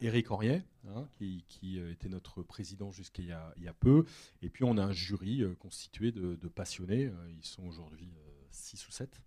Eric 0.00 0.30
Aurier, 0.30 0.62
hein, 0.88 1.06
qui, 1.12 1.78
était 1.78 2.08
notre 2.08 2.42
président 2.42 2.90
jusqu'à 2.90 3.22
il, 3.58 3.62
y 3.62 3.68
a 3.68 3.74
peu. 3.74 4.06
Et 4.40 4.48
puis 4.48 4.64
on 4.64 4.78
a 4.78 4.82
un 4.82 4.92
jury 4.92 5.44
constitué 5.58 6.10
de, 6.10 6.48
passionnés, 6.48 7.10
ils 7.36 7.44
sont 7.44 7.66
aujourd'hui 7.66 8.08
6 8.52 8.88
ou 8.88 8.90
7 8.90 9.20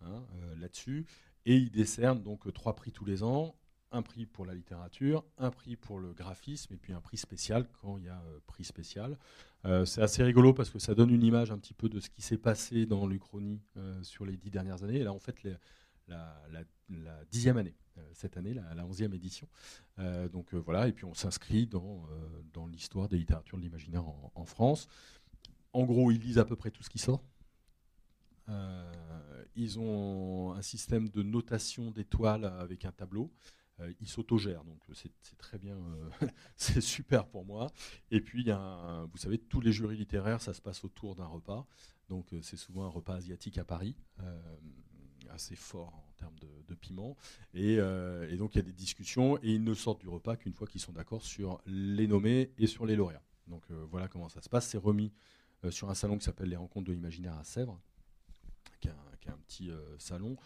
hein, 0.00 0.24
là-dessus. 0.58 1.06
Et 1.46 1.56
ils 1.56 1.70
décernent 1.70 2.24
donc 2.24 2.52
trois 2.52 2.74
prix 2.74 2.90
tous 2.90 3.04
les 3.04 3.22
ans 3.22 3.54
un 3.92 4.02
prix 4.02 4.26
pour 4.26 4.46
la 4.46 4.54
littérature, 4.54 5.24
un 5.38 5.50
prix 5.50 5.76
pour 5.76 5.98
le 5.98 6.12
graphisme 6.12 6.72
et 6.74 6.76
puis 6.76 6.92
un 6.92 7.00
prix 7.00 7.16
spécial 7.16 7.66
quand 7.80 7.98
il 7.98 8.04
y 8.04 8.08
a 8.08 8.20
euh, 8.20 8.40
prix 8.46 8.64
spécial. 8.64 9.18
Euh, 9.64 9.84
c'est 9.84 10.00
assez 10.00 10.22
rigolo 10.22 10.54
parce 10.54 10.70
que 10.70 10.78
ça 10.78 10.94
donne 10.94 11.10
une 11.10 11.24
image 11.24 11.50
un 11.50 11.58
petit 11.58 11.74
peu 11.74 11.88
de 11.88 11.98
ce 12.00 12.08
qui 12.08 12.22
s'est 12.22 12.38
passé 12.38 12.86
dans 12.86 13.06
l'Uchronie 13.06 13.60
euh, 13.76 14.02
sur 14.02 14.24
les 14.24 14.36
dix 14.36 14.50
dernières 14.50 14.84
années. 14.84 14.98
Et 14.98 15.04
là, 15.04 15.12
en 15.12 15.18
fait, 15.18 15.42
la, 16.08 16.64
dixième 17.30 17.56
année. 17.56 17.76
cette 18.12 18.36
année, 18.36 18.54
la, 18.54 18.84
11e 18.84 19.14
édition. 19.14 19.46
donc 20.32 20.54
voilà, 20.54 20.88
et 20.88 20.92
puis 20.92 21.04
on 21.04 21.14
s'inscrit 21.14 21.66
dans, 21.66 22.04
dans 22.52 22.66
l'histoire 22.66 23.08
des 23.08 23.16
littératures 23.16 23.58
de 23.58 23.62
l'imaginaire 23.62 24.04
en, 24.34 24.44
France. 24.44 24.88
En 25.72 25.84
gros, 25.84 26.10
ils 26.10 26.18
lisent 26.18 26.38
à 26.38 26.44
peu 26.44 26.56
près 26.56 26.72
tout 26.72 26.82
ce 26.82 26.90
qui 26.90 26.98
sort. 26.98 27.22
ils 29.54 29.78
ont 29.78 30.52
un 30.52 30.62
système 30.62 31.08
de 31.10 31.22
notation 31.22 31.92
d'étoiles 31.92 32.44
avec 32.44 32.84
un 32.84 32.92
tableau. 32.92 33.30
Euh, 33.80 33.92
il 34.00 34.08
s'autogère, 34.08 34.64
donc 34.64 34.78
euh, 34.88 34.94
c'est 34.94 35.38
très 35.38 35.58
bien, 35.58 35.76
euh, 35.76 36.10
c'est 36.56 36.80
super 36.80 37.26
pour 37.26 37.44
moi. 37.44 37.70
Et 38.10 38.20
puis, 38.20 38.44
vous 38.44 39.18
savez, 39.18 39.38
tous 39.38 39.60
les 39.60 39.72
jurys 39.72 39.96
littéraires, 39.96 40.40
ça 40.40 40.54
se 40.54 40.60
passe 40.60 40.84
autour 40.84 41.16
d'un 41.16 41.26
repas. 41.26 41.66
Donc, 42.08 42.34
c'est 42.42 42.56
souvent 42.56 42.84
un 42.84 42.88
repas 42.88 43.14
asiatique 43.14 43.56
à 43.58 43.64
Paris, 43.64 43.94
assez 45.28 45.54
fort 45.54 45.94
en 45.94 46.12
termes 46.16 46.36
de, 46.66 46.74
piment. 46.74 47.16
Et, 47.54 47.76
donc, 48.36 48.54
il 48.54 48.58
y 48.58 48.60
a 48.60 48.64
des 48.64 48.72
discussions 48.72 49.38
et 49.38 49.54
ils 49.54 49.62
ne 49.62 49.74
sortent 49.74 50.00
du 50.00 50.08
repas 50.08 50.36
qu'une 50.36 50.52
fois 50.52 50.66
qu'ils 50.66 50.80
sont 50.80 50.92
d'accord 50.92 51.22
sur 51.22 51.60
les 51.66 52.08
nommés 52.08 52.52
et 52.58 52.66
sur 52.66 52.84
les 52.84 52.96
lauréats. 52.96 53.22
Donc, 53.46 53.62
voilà 53.90 54.08
comment 54.08 54.28
ça 54.28 54.42
se 54.42 54.48
passe. 54.48 54.66
C'est 54.66 54.78
remis 54.78 55.12
sur 55.70 55.88
un 55.88 55.94
salon 55.94 56.18
qui 56.18 56.24
s'appelle 56.24 56.48
les 56.48 56.56
Rencontres 56.56 56.88
de 56.88 56.92
l'Imaginaire 56.92 57.38
à 57.38 57.44
Sèvres, 57.44 57.80
qui 58.80 58.88
est 58.88 58.92
un, 59.30 59.38
petit 59.46 59.70
salon. 59.98 60.36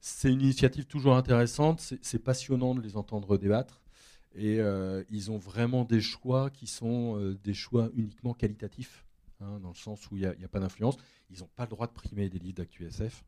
C'est 0.00 0.32
une 0.32 0.40
initiative 0.40 0.86
toujours 0.86 1.14
intéressante, 1.16 1.92
c'est 2.00 2.18
passionnant 2.18 2.74
de 2.74 2.80
les 2.80 2.96
entendre 2.96 3.36
débattre. 3.36 3.82
Et 4.34 4.60
euh, 4.60 5.02
ils 5.10 5.30
ont 5.30 5.38
vraiment 5.38 5.84
des 5.84 6.00
choix 6.00 6.50
qui 6.50 6.66
sont 6.66 7.18
euh, 7.18 7.36
des 7.42 7.54
choix 7.54 7.90
uniquement 7.94 8.32
qualitatifs, 8.32 9.04
hein, 9.40 9.58
dans 9.60 9.70
le 9.70 9.74
sens 9.74 10.10
où 10.10 10.16
il 10.16 10.20
n'y 10.38 10.44
a, 10.44 10.48
pas 10.48 10.60
d'influence. 10.60 10.96
Ils 11.30 11.40
n'ont 11.40 11.50
pas 11.56 11.64
le 11.64 11.70
droit 11.70 11.86
de 11.86 11.92
primer 11.92 12.28
des 12.28 12.38
livres 12.38 12.58
d'actu-SF, 12.58 13.24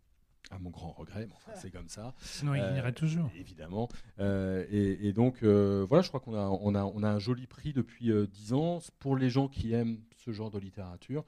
à 0.50 0.58
mon 0.58 0.70
grand 0.70 0.92
regret, 0.92 1.26
mais 1.26 1.34
enfin, 1.34 1.52
c'est 1.60 1.70
comme 1.70 1.88
ça. 1.88 2.14
Sinon, 2.20 2.54
ils 2.54 2.60
euh, 2.62 2.92
toujours. 2.92 3.30
Évidemment. 3.36 3.88
Et, 4.18 5.12
donc, 5.12 5.42
voilà, 5.42 6.02
je 6.02 6.08
crois 6.08 6.20
qu'on 6.20 6.34
a, 6.34 6.46
on 6.46 6.74
a, 6.74 6.84
on 6.84 7.02
a 7.02 7.10
un 7.10 7.18
joli 7.18 7.46
prix 7.46 7.72
depuis 7.72 8.12
10 8.28 8.52
ans. 8.54 8.78
Pour 8.98 9.16
les 9.16 9.28
gens 9.28 9.48
qui 9.48 9.72
aiment 9.72 9.98
ce 10.16 10.30
genre 10.30 10.50
de 10.50 10.58
littérature, 10.58 11.24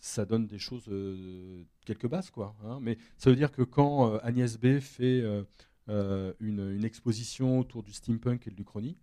ça 0.00 0.24
donne 0.24 0.46
des 0.46 0.58
choses, 0.58 0.86
euh, 0.88 1.64
quelques 1.84 2.08
bases, 2.08 2.30
quoi. 2.30 2.56
Hein. 2.64 2.78
Mais 2.80 2.98
ça 3.16 3.30
veut 3.30 3.36
dire 3.36 3.50
que 3.50 3.62
quand 3.62 4.12
euh, 4.12 4.18
Agnès 4.22 4.58
B 4.58 4.78
fait 4.78 5.22
euh, 5.88 6.32
une, 6.40 6.84
exposition 6.84 7.58
autour 7.58 7.82
du 7.82 7.92
steampunk 7.92 8.46
et 8.46 8.50
de 8.50 8.56
l'Uchronie, 8.56 8.98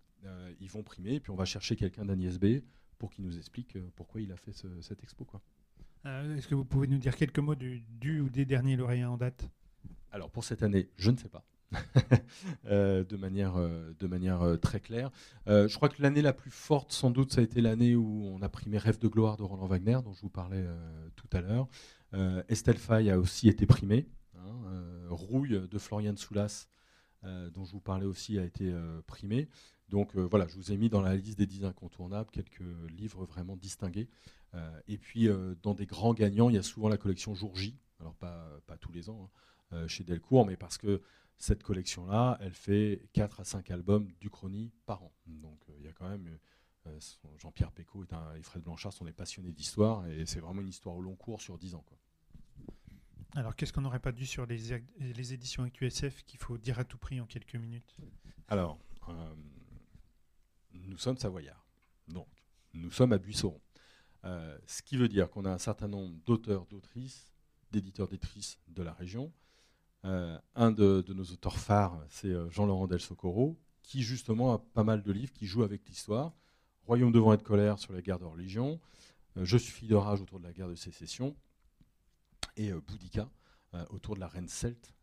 ils 0.58 0.70
vont 0.70 0.82
primer, 0.82 1.16
et 1.16 1.20
puis 1.20 1.30
on 1.30 1.36
va 1.36 1.44
chercher 1.44 1.76
quelqu'un 1.76 2.06
d'Agnès 2.06 2.38
B 2.38 2.62
pour 2.96 3.10
qu'il 3.10 3.26
nous 3.26 3.36
explique 3.36 3.76
pourquoi 3.94 4.22
il 4.22 4.32
a 4.32 4.36
fait 4.36 4.52
cette 4.80 5.02
expo, 5.02 5.26
quoi. 5.26 5.42
Est-ce 6.06 6.48
que 6.48 6.54
vous 6.54 6.64
pouvez 6.64 6.86
nous 6.86 6.96
dire 6.96 7.14
quelques 7.14 7.38
mots 7.38 7.54
du, 7.54 7.80
du 7.80 8.20
ou 8.20 8.30
des 8.30 8.46
derniers 8.46 8.76
lauréats 8.76 9.10
en 9.10 9.18
date? 9.18 9.50
Alors 10.12 10.30
pour 10.30 10.44
cette 10.44 10.62
année, 10.62 10.88
je 10.96 11.10
ne 11.10 11.16
sais 11.18 11.28
pas. 11.28 11.44
Euh, 12.66 13.04
de 13.04 13.16
manière, 13.16 13.56
euh, 13.56 13.92
euh, 14.02 14.56
très 14.56 14.80
claire. 14.80 15.10
je 15.46 15.74
crois 15.74 15.88
que 15.88 16.02
l'année 16.02 16.22
la 16.22 16.32
plus 16.32 16.50
forte, 16.50 16.92
sans 16.92 17.10
doute, 17.10 17.32
ça 17.32 17.40
a 17.40 17.44
été 17.44 17.60
l'année 17.60 17.94
où 17.94 18.26
on 18.34 18.42
a 18.42 18.48
primé 18.48 18.78
Rêve 18.78 18.98
de 18.98 19.08
gloire 19.08 19.36
de 19.36 19.42
Roland 19.42 19.66
Wagner, 19.66 19.98
dont 20.04 20.12
je 20.12 20.22
vous 20.22 20.30
parlais 20.30 20.64
tout 21.16 21.28
à 21.32 21.40
l'heure. 21.40 21.68
Estelle 22.48 22.78
Faye 22.78 23.10
a 23.10 23.18
aussi 23.18 23.48
été 23.48 23.66
primée. 23.66 24.06
Hein, 24.36 25.08
Rouille 25.10 25.60
de 25.68 25.78
Florian 25.78 26.16
Soulas, 26.16 26.68
dont 27.22 27.64
je 27.64 27.72
vous 27.72 27.80
parlais 27.80 28.06
aussi, 28.06 28.38
a 28.38 28.44
été 28.44 28.72
primée. 29.06 29.48
Donc 29.90 30.16
voilà, 30.16 30.46
je 30.48 30.56
vous 30.56 30.72
ai 30.72 30.76
mis 30.76 30.88
dans 30.88 31.02
la 31.02 31.14
liste 31.14 31.38
des 31.38 31.46
10 31.46 31.64
incontournables 31.64 32.30
quelques 32.30 32.62
livres 32.98 33.24
vraiment 33.24 33.56
distingués. 33.56 34.08
et 34.88 34.98
puis, 34.98 35.28
dans 35.62 35.74
des 35.74 35.86
grands 35.86 36.14
gagnants, 36.14 36.48
il 36.48 36.56
y 36.56 36.58
a 36.58 36.62
souvent 36.62 36.88
la 36.88 36.96
collection 36.96 37.34
Jour 37.34 37.54
J. 37.56 37.76
Alors, 38.04 38.14
pas, 38.16 38.60
pas 38.66 38.76
tous 38.76 38.92
les 38.92 39.08
ans, 39.08 39.30
hein, 39.70 39.88
chez 39.88 40.04
Delcourt, 40.04 40.46
mais 40.46 40.56
parce 40.56 40.78
que 40.78 41.02
cette 41.36 41.62
collection-là, 41.62 42.38
elle 42.40 42.54
fait 42.54 43.08
4 43.12 43.40
à 43.40 43.44
5 43.44 43.70
albums 43.70 44.06
du 44.06 44.14
d'Uchronie 44.20 44.72
par 44.86 45.02
an. 45.02 45.12
Donc 45.26 45.60
euh, 45.68 45.74
il 45.78 45.84
y 45.84 45.88
a 45.88 45.92
quand 45.92 46.08
même. 46.08 46.38
Euh, 46.86 46.98
Jean-Pierre 47.38 47.72
Pécaud 47.72 48.04
et 48.04 48.42
Fred 48.42 48.62
Blanchard 48.62 48.92
sont 48.92 49.06
des 49.06 49.12
passionnés 49.14 49.52
d'histoire 49.52 50.06
et 50.06 50.26
c'est 50.26 50.40
vraiment 50.40 50.60
une 50.60 50.68
histoire 50.68 50.94
au 50.94 51.00
long 51.00 51.16
cours 51.16 51.40
sur 51.40 51.56
10 51.56 51.74
ans. 51.76 51.84
Quoi. 51.86 51.98
Alors 53.36 53.56
qu'est-ce 53.56 53.72
qu'on 53.72 53.80
n'aurait 53.80 54.00
pas 54.00 54.12
dû 54.12 54.26
sur 54.26 54.44
les, 54.44 54.82
les 55.00 55.32
éditions 55.32 55.62
AQSF 55.62 56.24
qu'il 56.24 56.38
faut 56.38 56.58
dire 56.58 56.78
à 56.78 56.84
tout 56.84 56.98
prix 56.98 57.22
en 57.22 57.26
quelques 57.26 57.56
minutes? 57.56 57.96
Alors, 58.48 58.78
euh, 59.08 59.34
nous 60.72 60.98
sommes 60.98 61.16
savoyards. 61.16 61.66
Donc, 62.06 62.28
nous 62.74 62.90
sommes 62.90 63.14
à 63.14 63.18
Buisson. 63.18 63.58
ce 64.22 64.82
qui 64.82 64.98
veut 64.98 65.08
dire 65.08 65.30
qu'on 65.30 65.46
a 65.46 65.52
un 65.52 65.58
certain 65.58 65.88
nombre 65.88 66.14
d'auteurs, 66.26 66.66
d'autrices, 66.66 67.33
d'éditeurs, 67.74 68.08
d'éditrices 68.08 68.58
de 68.68 68.82
la 68.82 68.92
région 68.92 69.32
euh, 70.04 70.38
un 70.54 70.70
de, 70.70 71.02
nos 71.14 71.24
auteurs 71.24 71.58
phares, 71.58 71.98
c'est 72.10 72.28
euh, 72.28 72.50
Jean-Laurent 72.50 72.86
Del 72.86 73.00
Socorro, 73.00 73.56
qui 73.82 74.02
justement 74.02 74.52
a 74.52 74.58
pas 74.58 74.84
mal 74.84 75.02
de 75.02 75.12
livres 75.12 75.32
qui 75.32 75.46
jouent 75.46 75.62
avec 75.62 75.88
l'histoire. 75.88 76.34
Royaume 76.86 77.12
de 77.12 77.18
vent 77.18 77.32
et 77.32 77.38
de 77.38 77.42
colère 77.42 77.78
sur 77.78 77.94
la 77.94 78.02
guerre 78.02 78.18
de 78.18 78.26
religion, 78.26 78.78
euh, 79.38 79.44
Je 79.44 79.56
suis 79.56 79.86
de 79.86 79.94
rage 79.94 80.20
autour 80.20 80.40
de 80.40 80.44
la 80.44 80.52
guerre 80.52 80.68
de 80.68 80.74
sécession, 80.74 81.34
et 82.56 82.72
Boudica 82.72 83.28
autour 83.90 84.14
de 84.14 84.20
la 84.20 84.28
reine 84.28 84.46
celte 84.46 84.94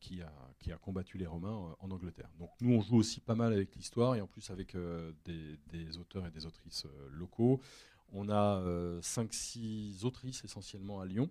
qui, 0.00 0.20
a, 0.20 0.32
qui, 0.58 0.72
a, 0.72 0.78
combattu 0.78 1.18
les 1.18 1.26
Romains 1.26 1.76
en 1.78 1.90
Angleterre. 1.92 2.28
Donc 2.40 2.50
nous, 2.60 2.74
on 2.74 2.80
joue 2.80 2.96
aussi 2.96 3.20
pas 3.20 3.36
mal 3.36 3.52
avec 3.52 3.76
l'histoire 3.76 4.16
et 4.16 4.20
en 4.20 4.26
plus 4.26 4.50
avec 4.50 4.76
des, 5.24 5.98
auteurs 5.98 6.26
et 6.26 6.30
des 6.32 6.44
autrices 6.44 6.86
locaux. 7.12 7.60
On 8.12 8.28
a 8.28 8.60
5-6 9.00 10.04
autrices 10.04 10.42
essentiellement 10.42 11.00
à 11.00 11.06
Lyon, 11.06 11.30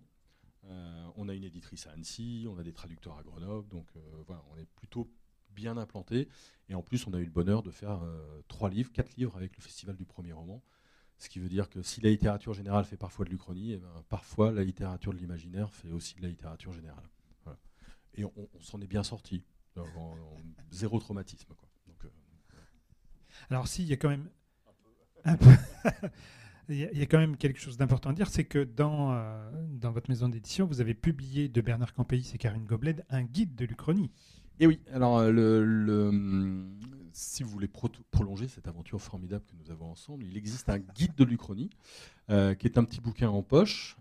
euh, 0.70 1.08
on 1.16 1.30
a 1.30 1.34
une 1.34 1.44
éditrice 1.44 1.88
à 1.88 1.92
Annecy, 1.92 2.46
on 2.50 2.58
a 2.58 2.64
des 2.64 2.74
traducteurs 2.74 3.18
à 3.18 3.24
Grenoble, 3.24 3.68
donc 3.70 3.88
euh, 3.96 4.00
voilà, 4.26 4.44
on 4.52 4.58
est 4.58 4.68
plutôt 4.76 5.10
bien 5.52 5.78
implanté. 5.78 6.28
Et 6.70 6.76
en 6.76 6.82
plus, 6.82 7.08
on 7.08 7.14
a 7.14 7.20
eu 7.20 7.26
le 7.26 7.32
bonheur 7.32 7.64
de 7.64 7.72
faire 7.72 8.04
euh, 8.04 8.42
trois 8.48 8.70
livres, 8.70 8.92
quatre 8.92 9.16
livres 9.16 9.36
avec 9.38 9.56
le 9.56 9.62
Festival 9.62 9.96
du 9.96 10.06
premier 10.06 10.34
roman. 10.34 10.62
Ce 11.18 11.30
qui 11.30 11.40
veut 11.40 11.50
dire 11.50 11.70
que 11.70 11.82
si 11.82 12.02
la 12.02 12.10
littérature 12.10 12.54
générale 12.54 12.86
fait 12.86 12.98
parfois 12.98 13.26
de 13.26 13.32
l'Uchronie, 13.32 13.74
eh 13.74 13.78
ben, 13.78 14.04
parfois 14.10 14.52
la 14.52 14.64
littérature 14.64 15.14
de 15.14 15.18
l'imaginaire 15.18 15.74
fait 15.74 15.92
aussi 15.92 16.16
de 16.16 16.22
la 16.22 16.28
littérature 16.28 16.74
générale. 16.74 17.10
Et 18.14 18.24
on, 18.26 18.50
s'en 18.62 18.82
est 18.82 18.88
bien 18.88 19.04
sorti, 19.04 19.44
zéro 20.72 21.00
traumatisme. 21.00 21.54
Alors 23.52 23.68
si, 23.68 23.84
il 23.84 23.90
y 23.90 23.94
a 23.94 23.98
quand 23.98 24.10
même 24.10 24.28
un 25.24 25.38
peu, 25.38 25.52
Il 26.70 26.76
y, 26.76 27.02
a 27.02 27.06
quand 27.06 27.20
même 27.20 27.38
quelque 27.38 27.60
chose 27.60 27.78
d'important 27.78 28.10
à 28.10 28.14
dire, 28.14 28.28
c'est 28.28 28.44
que 28.44 28.64
dans, 28.64 29.14
euh, 29.14 29.52
dans 29.72 29.92
votre 29.92 30.10
maison 30.10 30.28
d'édition, 30.28 30.66
vous 30.66 30.82
avez 30.82 30.94
publié 30.94 31.48
de 31.48 31.62
Bernard 31.62 31.94
Campeis 31.94 32.32
et 32.34 32.38
Karine 32.38 32.66
Gobled 32.66 33.06
un 33.10 33.24
guide 33.24 33.56
de 33.56 33.64
l'Uchronie. 33.64 34.12
Et 34.60 34.68
oui, 34.68 34.82
alors 34.92 35.20
euh, 35.20 35.32
le, 35.32 36.68
si 37.14 37.44
vous 37.44 37.50
voulez 37.50 37.70
prolonger 38.12 38.50
cette 38.50 38.68
aventure 38.68 39.02
formidable 39.02 39.46
que 39.46 39.56
nous 39.56 39.72
avons 39.72 39.92
ensemble, 39.92 40.26
il 40.26 40.36
existe 40.36 40.68
un 40.68 40.80
guide 40.80 41.16
de 41.16 41.24
l'Uchronie, 41.24 41.70
euh, 42.30 42.54
qui 42.54 42.68
est 42.68 42.78
un 42.78 42.84
petit 42.84 43.00
bouquin 43.00 43.30
en 43.30 43.44
poche, 43.44 43.96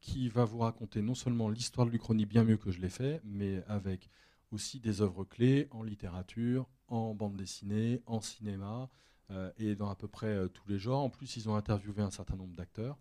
qui 0.00 0.28
va 0.28 0.44
vous 0.44 0.58
raconter 0.58 1.02
non 1.02 1.14
seulement 1.14 1.48
l'histoire 1.48 1.86
de 1.86 1.92
l'Uchronie 1.92 2.26
bien 2.26 2.42
mieux 2.42 2.56
que 2.56 2.72
je 2.72 2.80
l'ai 2.80 2.88
fait, 2.88 3.20
mais 3.24 3.62
avec 3.68 4.10
aussi 4.50 4.80
des 4.80 5.02
œuvres 5.02 5.24
clés 5.24 5.68
en 5.70 5.84
littérature, 5.84 6.66
en 6.88 7.14
bande 7.14 7.36
dessinée, 7.36 8.02
en 8.06 8.20
cinéma, 8.20 8.88
et 9.58 9.74
dans 9.74 9.90
à 9.90 9.94
peu 9.94 10.08
près 10.08 10.28
euh, 10.28 10.48
tous 10.48 10.66
les 10.68 10.78
genres. 10.78 11.04
En 11.04 11.10
plus, 11.10 11.36
ils 11.36 11.48
ont 11.48 11.56
interviewé 11.56 12.02
un 12.02 12.10
certain 12.10 12.36
nombre 12.36 12.54
d'acteurs. 12.54 12.98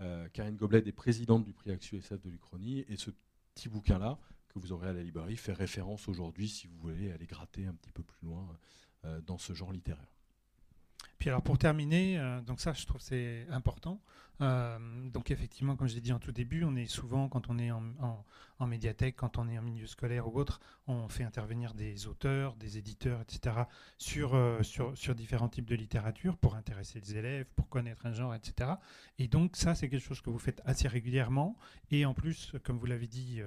Euh, 0.00 0.28
Karine 0.32 0.56
Goblet 0.56 0.82
est 0.86 0.92
présidente 0.92 1.44
du 1.44 1.52
prix 1.52 1.70
Axu 1.70 1.96
SF 1.96 2.20
de 2.22 2.30
l'Uchronie, 2.30 2.84
et 2.88 2.96
ce 2.96 3.10
petit 3.54 3.68
bouquin-là, 3.68 4.18
que 4.48 4.58
vous 4.58 4.72
aurez 4.72 4.88
à 4.88 4.92
la 4.92 5.02
librairie, 5.02 5.36
fait 5.36 5.52
référence 5.52 6.08
aujourd'hui 6.08 6.48
si 6.48 6.66
vous 6.66 6.78
voulez 6.78 7.10
aller 7.10 7.26
gratter 7.26 7.66
un 7.66 7.74
petit 7.74 7.92
peu 7.92 8.02
plus 8.02 8.26
loin 8.26 8.48
dans 9.26 9.38
ce 9.38 9.52
genre 9.52 9.72
littéraire. 9.72 10.17
Puis 11.18 11.28
alors 11.30 11.42
pour 11.42 11.58
terminer, 11.58 12.20
donc 12.46 12.60
ça 12.60 12.72
je 12.72 12.86
trouve 12.86 13.00
c'est 13.00 13.46
important. 13.50 14.00
donc 14.40 15.30
effectivement, 15.30 15.74
comme 15.74 15.88
je 15.88 15.94
l'ai 15.94 16.00
dit 16.00 16.12
en 16.12 16.20
tout 16.20 16.30
début, 16.30 16.62
on 16.64 16.76
est 16.76 16.86
souvent 16.86 17.28
quand 17.28 17.50
on 17.50 17.58
est 17.58 17.70
en, 17.70 18.66
médiathèque, 18.66 19.16
quand 19.16 19.38
on 19.38 19.48
est 19.48 19.58
en 19.58 19.62
milieu 19.62 19.86
scolaire 19.86 20.28
ou 20.28 20.38
autre, 20.38 20.60
on 20.86 21.08
fait 21.08 21.24
intervenir 21.24 21.74
des 21.74 22.06
auteurs, 22.06 22.54
des 22.56 22.78
éditeurs, 22.78 23.20
etc. 23.20 23.56
sur, 23.98 24.38
sur, 24.62 24.96
sur 24.96 25.14
différents 25.14 25.48
types 25.48 25.68
de 25.68 25.74
littérature 25.74 26.36
pour 26.36 26.54
intéresser 26.54 27.00
les 27.00 27.16
élèves, 27.16 27.46
pour 27.56 27.68
connaître 27.68 28.06
un 28.06 28.12
genre, 28.12 28.34
etc. 28.34 28.74
Et 29.18 29.26
donc 29.26 29.56
ça 29.56 29.74
c'est 29.74 29.88
quelque 29.88 30.04
chose 30.04 30.20
que 30.20 30.30
vous 30.30 30.38
faites 30.38 30.62
assez 30.64 30.86
régulièrement. 30.86 31.56
Et 31.90 32.06
en 32.06 32.14
plus, 32.14 32.52
comme 32.62 32.78
vous 32.78 32.86
l'avez 32.86 33.08
dit, 33.08 33.42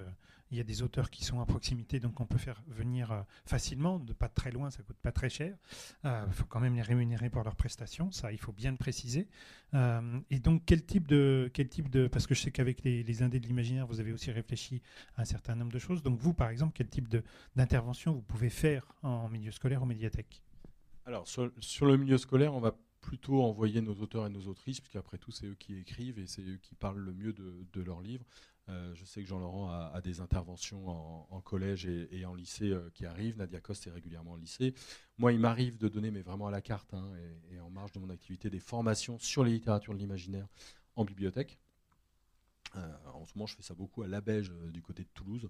il 0.52 0.58
y 0.58 0.62
a 0.62 0.64
des 0.66 0.82
auteurs 0.82 1.10
qui 1.10 1.24
sont 1.24 1.40
à 1.40 1.46
proximité, 1.46 2.00
donc 2.00 2.20
on 2.20 2.26
peut 2.26 2.38
faire 2.38 2.62
venir 2.68 3.12
euh, 3.12 3.22
facilement, 3.46 4.00
de 4.00 4.12
pas 4.12 4.28
très 4.28 4.52
loin, 4.52 4.70
ça 4.70 4.84
coûte 4.84 4.98
pas 5.02 5.14
très 5.14 5.30
cher. 5.30 5.56
Il 6.04 6.08
euh, 6.08 6.30
faut 6.32 6.46
quand 6.46 6.60
même 6.60 6.76
les 6.76 6.82
rémunérer 6.82 7.30
pour 7.30 7.44
leurs 7.44 7.56
prestations, 7.56 8.12
ça 8.12 8.34
il 8.34 8.38
faut 8.38 8.52
bien 8.52 8.72
le 8.72 8.78
préciser. 8.78 9.30
Euh, 9.74 10.20
et 10.30 10.40
donc 10.40 10.64
quel 10.66 10.86
type 10.86 11.08
de, 11.08 11.50
quel 11.54 11.70
type 11.70 11.90
de, 11.90 12.08
parce 12.08 12.28
que 12.28 12.36
je 12.36 12.42
sais 12.42 12.52
qu'avec 12.52 12.84
les, 12.84 13.24
indés 13.24 13.40
de 13.40 13.48
l'imaginaire, 13.48 13.88
vous 13.88 14.02
avez 14.02 14.12
aussi 14.12 14.32
réfléchi 14.32 14.82
à 15.16 15.22
un 15.22 15.26
certain 15.26 15.56
nombre 15.56 15.72
de 15.72 15.80
choses. 15.80 16.04
Donc 16.04 16.20
vous, 16.20 16.34
par 16.34 16.50
exemple, 16.50 16.74
quel 16.76 16.90
type 16.90 17.08
d'intervention 17.56 18.14
vous 18.14 18.22
pouvez 18.22 18.50
faire 18.50 18.86
en 19.04 19.30
milieu 19.30 19.52
scolaire 19.52 19.82
ou 19.82 19.86
médiathèque? 19.86 20.44
Alors 21.06 21.28
sur, 21.28 21.86
le 21.86 21.98
milieu 21.98 22.18
scolaire, 22.18 22.54
on 22.54 22.60
va 22.60 22.76
plutôt 23.00 23.42
envoyer 23.42 23.82
nos 23.82 23.96
auteurs 23.96 24.28
et 24.28 24.30
nos 24.30 24.48
autrices, 24.48 24.82
puisqu'après 24.82 25.18
tout, 25.18 25.32
c'est 25.32 25.48
eux 25.48 25.56
qui 25.58 25.78
écrivent 25.78 26.20
et 26.20 26.28
c'est 26.28 26.42
eux 26.42 26.60
qui 26.62 26.76
parlent 26.76 27.00
le 27.00 27.14
mieux 27.14 27.34
de 27.34 27.82
leurs 27.82 28.02
livres, 28.02 28.26
je 28.68 29.06
sais 29.06 29.22
que 29.22 29.28
Jean-Laurent 29.28 29.70
a, 29.70 30.00
des 30.02 30.22
interventions 30.22 30.88
en, 30.88 31.42
collège 31.42 31.86
et, 31.86 32.26
en 32.26 32.34
lycée 32.34 32.74
qui 32.94 33.06
arrivent. 33.06 33.38
Nadia 33.38 33.60
Coste 33.60 33.88
est 33.88 33.92
régulièrement 33.92 34.32
en 34.32 34.36
lycée. 34.38 34.74
Moi, 35.18 35.34
il 35.34 35.40
m'arrive 35.40 35.78
de 35.78 35.88
donner, 35.88 36.10
mais 36.10 36.22
vraiment 36.22 36.48
à 36.48 36.52
la 36.52 36.62
carte 36.62 36.94
hein, 36.94 37.12
et, 37.52 37.60
en 37.60 37.70
marge 37.70 37.92
de 37.92 38.00
mon 38.00 38.10
activité, 38.10 38.50
des 38.50 38.60
formations 38.60 39.20
sur 39.20 39.44
les 39.44 39.52
littératures 39.52 39.94
de 39.94 40.00
l'imaginaire 40.00 40.48
en 40.96 41.04
bibliothèque. 41.04 41.60
en 42.76 43.26
ce 43.26 43.38
moment, 43.38 43.46
je 43.46 43.56
fais 43.56 43.64
ça 43.64 43.74
beaucoup 43.74 44.04
à 44.04 44.08
La 44.08 44.22
Beige, 44.22 44.52
du 44.72 44.82
côté 44.82 45.04
de 45.04 45.10
Toulouse, 45.14 45.50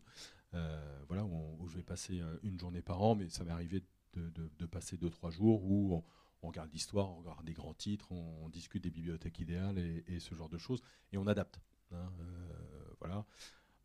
voilà, 1.07 1.23
où, 1.25 1.67
je 1.67 1.77
vais 1.77 1.83
passer 1.83 2.21
une 2.43 2.59
journée 2.59 2.81
par 2.81 3.01
an, 3.01 3.15
mais 3.15 3.29
ça 3.29 3.43
m'est 3.43 3.51
arrivé 3.51 3.83
de, 4.13 4.65
passer 4.65 4.97
deux, 4.97 5.09
trois 5.09 5.31
jours 5.31 5.63
où 5.63 6.03
on, 6.41 6.47
regarde 6.47 6.71
l'histoire, 6.71 7.11
on 7.11 7.19
regarde 7.19 7.45
des 7.45 7.53
grands 7.53 7.73
titres, 7.73 8.11
on, 8.11 8.49
discute 8.49 8.83
des 8.83 8.89
bibliothèques 8.89 9.39
idéales 9.39 9.77
et, 10.07 10.19
ce 10.19 10.35
genre 10.35 10.49
de 10.49 10.57
choses, 10.57 10.81
et 11.11 11.17
on 11.17 11.27
adapte. 11.27 11.59
Hein, 11.93 12.11
euh, 12.19 12.93
voilà. 12.99 13.25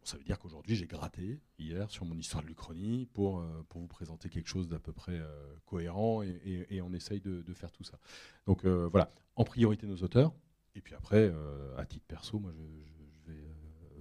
ça 0.02 0.16
veut 0.16 0.24
dire 0.24 0.38
qu'aujourd'hui, 0.38 0.76
j'ai 0.76 0.86
gratté 0.86 1.40
hier 1.58 1.90
sur 1.90 2.04
mon 2.04 2.16
histoire 2.16 2.42
de 2.42 2.48
l'Uchronie 2.48 3.06
pour, 3.06 3.40
euh, 3.40 3.64
pour 3.68 3.80
vous 3.80 3.88
présenter 3.88 4.28
quelque 4.28 4.48
chose 4.48 4.68
d'à 4.68 4.78
peu 4.78 4.92
près 4.92 5.18
euh, 5.18 5.56
cohérent 5.64 6.22
et, 6.22 6.80
on 6.80 6.92
essaye 6.92 7.20
de, 7.20 7.54
faire 7.54 7.72
tout 7.72 7.84
ça. 7.84 7.98
Donc 8.46 8.64
voilà, 8.64 9.12
en 9.34 9.44
priorité 9.44 9.86
nos 9.86 9.96
auteurs, 9.96 10.34
et 10.74 10.80
puis 10.80 10.94
après, 10.94 11.32
à 11.76 11.86
titre 11.86 12.04
perso, 12.06 12.38
moi 12.38 12.52
je, 12.52 13.32
vais 13.32 13.40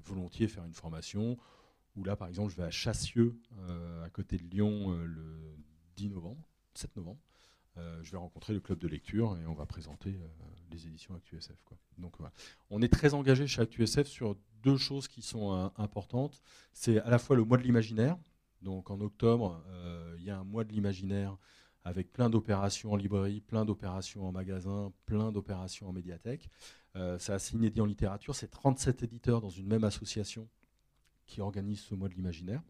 volontiers 0.03 0.47
faire 0.47 0.66
une 0.66 0.74
formation 0.74 1.38
où 1.95 2.03
là, 2.03 2.16
par 2.16 2.28
exemple, 2.28 2.51
je 2.51 2.58
vais 2.58 2.64
à 2.64 2.72
Chassieux, 2.72 3.39
à 4.03 4.10
côté 4.10 4.38
de 4.38 4.43
Lyon, 4.43 4.91
le 4.91 5.58
10 5.95 6.10
novembre, 6.10 6.47
7 6.76 6.95
novembre. 6.97 7.20
Euh, 7.78 8.00
je 8.04 8.12
vais 8.12 8.18
rencontrer 8.18 8.54
le 8.54 8.60
club 8.60 8.80
de 8.80 8.88
lecture 8.88 9.38
et 9.38 9.46
on 9.46 9.54
va 9.54 9.66
présenter 9.66 10.10
euh, 10.10 10.28
les 10.72 10.88
éditions 10.88 11.14
ActuSF. 11.16 11.58
Donc 11.98 12.14
On 12.70 12.82
est 12.82 12.92
très 12.92 13.14
engagé 13.14 13.48
chez 13.48 13.62
ActuSF 13.62 14.08
sur 14.08 14.38
deux 14.64 14.78
choses 14.78 15.08
qui 15.08 15.22
sont 15.22 15.54
euh, 15.54 15.68
importantes. 15.78 16.42
C'est 16.72 17.00
à 17.00 17.10
la 17.10 17.20
fois 17.20 17.36
le 17.36 17.44
mois 17.44 17.58
de 17.58 17.64
l'imaginaire. 17.64 18.18
Donc 18.62 18.90
en 18.90 19.00
octobre, 19.02 19.64
il 20.18 20.24
y 20.24 20.32
a 20.32 20.40
un 20.40 20.44
mois 20.44 20.64
de 20.64 20.72
l'imaginaire 20.72 21.38
avec 21.84 22.12
plein 22.12 22.32
d'opérations 22.32 22.94
en 22.94 22.96
librairie, 22.96 23.42
plein 23.42 23.64
d'opérations 23.64 24.28
en 24.28 24.32
magasin, 24.32 24.92
plein 25.06 25.32
d'opérations 25.32 25.88
en 25.88 25.94
médiathèque. 25.94 26.50
c'est 27.20 27.34
assez 27.34 27.56
inédit 27.56 27.82
en 27.82 27.86
littérature. 27.86 28.34
C'est 28.34 28.48
37 28.48 29.04
éditeurs 29.04 29.40
dans 29.40 29.52
une 29.52 29.68
même 29.68 29.84
association 29.84 30.50
qui 31.28 31.42
organisent 31.42 31.82
ce 31.82 31.94
mois 31.94 32.10
de 32.10 32.16
l'imaginaire. 32.16 32.64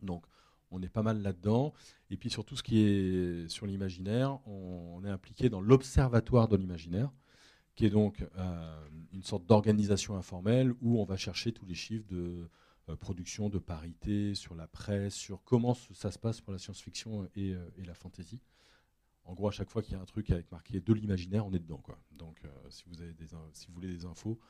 Donc 0.00 0.24
on 0.70 0.82
est 0.82 0.88
pas 0.88 1.02
mal 1.02 1.22
là-dedans. 1.22 1.72
Et 2.10 2.16
puis 2.16 2.30
sur 2.30 2.44
tout 2.44 2.56
ce 2.56 2.62
qui 2.62 2.80
est 2.80 3.48
sur 3.48 3.66
l'imaginaire, 3.66 4.38
on, 4.46 5.02
est 5.04 5.10
impliqué 5.10 5.48
dans 5.48 5.60
l'Observatoire 5.60 6.48
de 6.48 6.56
l'imaginaire, 6.56 7.10
qui 7.74 7.86
est 7.86 7.90
donc 7.90 8.24
euh, 8.36 8.88
une 9.12 9.22
sorte 9.22 9.46
d'organisation 9.46 10.16
informelle 10.16 10.72
où 10.80 11.00
on 11.00 11.04
va 11.04 11.16
chercher 11.16 11.52
tous 11.52 11.66
les 11.66 11.74
chiffres 11.74 12.06
de 12.08 12.48
euh, 12.88 12.96
production, 12.96 13.48
de 13.48 13.58
parité, 13.58 14.34
sur 14.34 14.54
la 14.54 14.66
presse, 14.66 15.14
sur 15.14 15.42
comment 15.44 15.74
ça 15.74 16.10
se 16.10 16.18
passe 16.18 16.40
pour 16.40 16.52
la 16.52 16.58
science-fiction 16.58 17.28
et, 17.36 17.52
euh, 17.52 17.68
la 17.84 17.94
fantasy. 17.94 18.40
En 19.24 19.34
gros, 19.34 19.48
à 19.48 19.52
chaque 19.52 19.70
fois 19.70 19.82
qu'il 19.82 19.92
y 19.92 19.96
a 19.96 20.00
un 20.00 20.06
truc 20.06 20.30
avec 20.30 20.50
marqué 20.50 20.80
de 20.80 20.92
l'imaginaire, 20.92 21.46
on 21.46 21.52
est 21.52 21.60
dedans. 21.60 21.82
Donc, 22.10 22.40
si, 22.68 22.84
vous 22.88 23.00
avez 23.00 23.12
des, 23.12 23.26
si 23.52 23.68
vous 23.68 23.74
voulez 23.74 23.92
des 23.92 24.04
infos, 24.04 24.40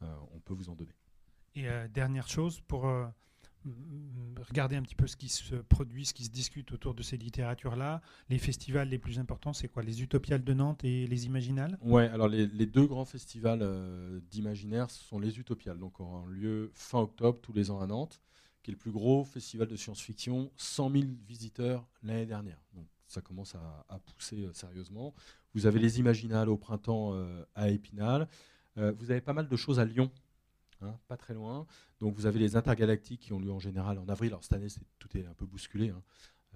on 0.00 0.38
peut 0.44 0.54
vous 0.54 0.68
en 0.68 0.76
donner. 0.76 0.94
Et 1.56 1.66
dernière 1.88 2.28
chose, 2.28 2.60
pour 2.60 2.86
regarder 4.48 4.76
un 4.76 4.82
petit 4.82 4.94
peu 4.94 5.06
ce 5.06 5.16
qui 5.16 5.28
se 5.28 5.56
produit, 5.56 6.06
ce 6.06 6.14
qui 6.14 6.24
se 6.24 6.30
discute 6.30 6.72
autour 6.72 6.94
de 6.94 7.02
ces 7.02 7.16
littératures-là. 7.16 8.00
Les 8.28 8.38
festivals 8.38 8.88
les 8.88 8.98
plus 8.98 9.18
importants, 9.18 9.52
c'est 9.52 9.68
quoi? 9.68 9.82
Les 9.82 10.02
Utopiales 10.02 10.44
de 10.44 10.54
Nantes 10.54 10.84
et 10.84 11.06
les 11.06 11.26
Imaginales? 11.26 11.78
Ouais, 11.82 12.08
alors 12.08 12.28
les, 12.28 12.46
deux 12.66 12.86
grands 12.86 13.04
festivals 13.04 13.60
euh, 13.62 14.20
d'imaginaire 14.30 14.90
sont 14.90 15.18
les 15.18 15.38
Utopiales, 15.38 15.78
donc 15.78 16.00
auront 16.00 16.26
lieu 16.26 16.70
fin 16.74 17.00
octobre 17.00 17.38
tous 17.40 17.52
les 17.52 17.70
ans 17.70 17.80
à 17.80 17.86
Nantes, 17.86 18.20
qui 18.62 18.70
est 18.70 18.72
le 18.72 18.78
plus 18.78 18.92
gros 18.92 19.24
festival 19.24 19.68
de 19.68 19.76
science-fiction, 19.76 20.50
100 20.56 20.90
000 20.90 21.04
visiteurs 21.26 21.86
l'année 22.02 22.26
dernière. 22.26 22.60
Donc 22.74 22.86
ça 23.06 23.20
commence 23.20 23.54
à, 23.54 23.98
pousser 23.98 24.44
euh, 24.44 24.52
sérieusement. 24.52 25.14
Vous 25.54 25.66
avez 25.66 25.78
les 25.78 25.98
Imaginales 25.98 26.48
au 26.48 26.56
printemps 26.56 27.14
euh, 27.14 27.42
à 27.54 27.70
Épinal. 27.70 28.28
vous 28.76 29.10
avez 29.10 29.20
pas 29.20 29.32
mal 29.32 29.48
de 29.48 29.56
choses 29.56 29.80
à 29.80 29.84
Lyon 29.84 30.10
Hein, 30.80 30.96
pas 31.08 31.16
très 31.16 31.34
loin. 31.34 31.66
Donc 31.98 32.14
vous 32.14 32.26
avez 32.26 32.38
les 32.38 32.54
intergalactiques 32.54 33.20
qui 33.20 33.32
ont 33.32 33.40
lieu 33.40 33.50
en 33.50 33.58
général 33.58 33.98
en 33.98 34.08
avril. 34.08 34.30
Alors 34.30 34.44
cette 34.44 34.52
année, 34.52 34.68
tout 34.98 35.16
est 35.16 35.26
un 35.26 35.34
peu 35.34 35.44
bousculé, 35.44 35.88
hein, 35.88 36.02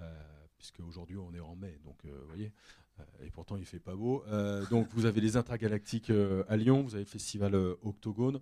euh, 0.00 0.24
puisque 0.56 0.78
aujourd'hui 0.80 1.16
on 1.16 1.34
est 1.34 1.40
en 1.40 1.56
mai, 1.56 1.80
donc 1.84 2.04
euh, 2.04 2.22
voyez. 2.28 2.52
Euh, 3.00 3.02
et 3.24 3.30
pourtant 3.30 3.56
il 3.56 3.64
fait 3.64 3.80
pas 3.80 3.96
beau. 3.96 4.22
donc 4.70 4.88
vous 4.90 5.06
avez 5.06 5.20
les 5.20 5.36
intergalactiques 5.36 6.12
à 6.48 6.56
Lyon, 6.56 6.82
vous 6.82 6.94
avez 6.94 7.04
le 7.04 7.10
festival 7.10 7.54
Octogone, 7.82 8.40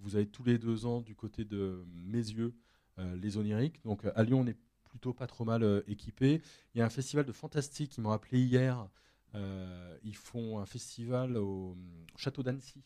vous 0.00 0.16
avez 0.16 0.26
tous 0.26 0.42
les 0.42 0.58
deux 0.58 0.84
ans 0.86 1.00
du 1.00 1.14
côté 1.14 1.44
de 1.44 1.84
mes 1.86 2.18
yeux 2.18 2.54
les 2.98 3.36
oniriques. 3.36 3.82
Donc 3.84 4.04
à 4.04 4.22
Lyon 4.24 4.40
on 4.40 4.46
est 4.46 4.58
plutôt 4.84 5.12
pas 5.12 5.26
trop 5.26 5.44
mal 5.44 5.84
équipé. 5.86 6.42
Il 6.74 6.78
y 6.78 6.80
a 6.82 6.86
un 6.86 6.90
festival 6.90 7.24
de 7.24 7.32
fantastique 7.32 7.90
qui 7.90 8.00
m'ont 8.00 8.10
appelé 8.10 8.40
hier. 8.40 8.88
ils 9.34 10.16
font 10.16 10.58
un 10.58 10.66
festival 10.66 11.36
au 11.36 11.76
château 12.16 12.42
d'Annecy 12.42 12.82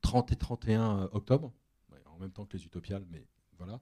30 0.00 0.32
et 0.32 0.36
31 0.36 0.80
euh, 0.80 1.08
octobre, 1.12 1.52
en 2.06 2.18
même 2.18 2.30
temps 2.30 2.44
que 2.46 2.56
les 2.56 2.64
Utopiales, 2.64 3.04
mais 3.10 3.26
voilà. 3.58 3.80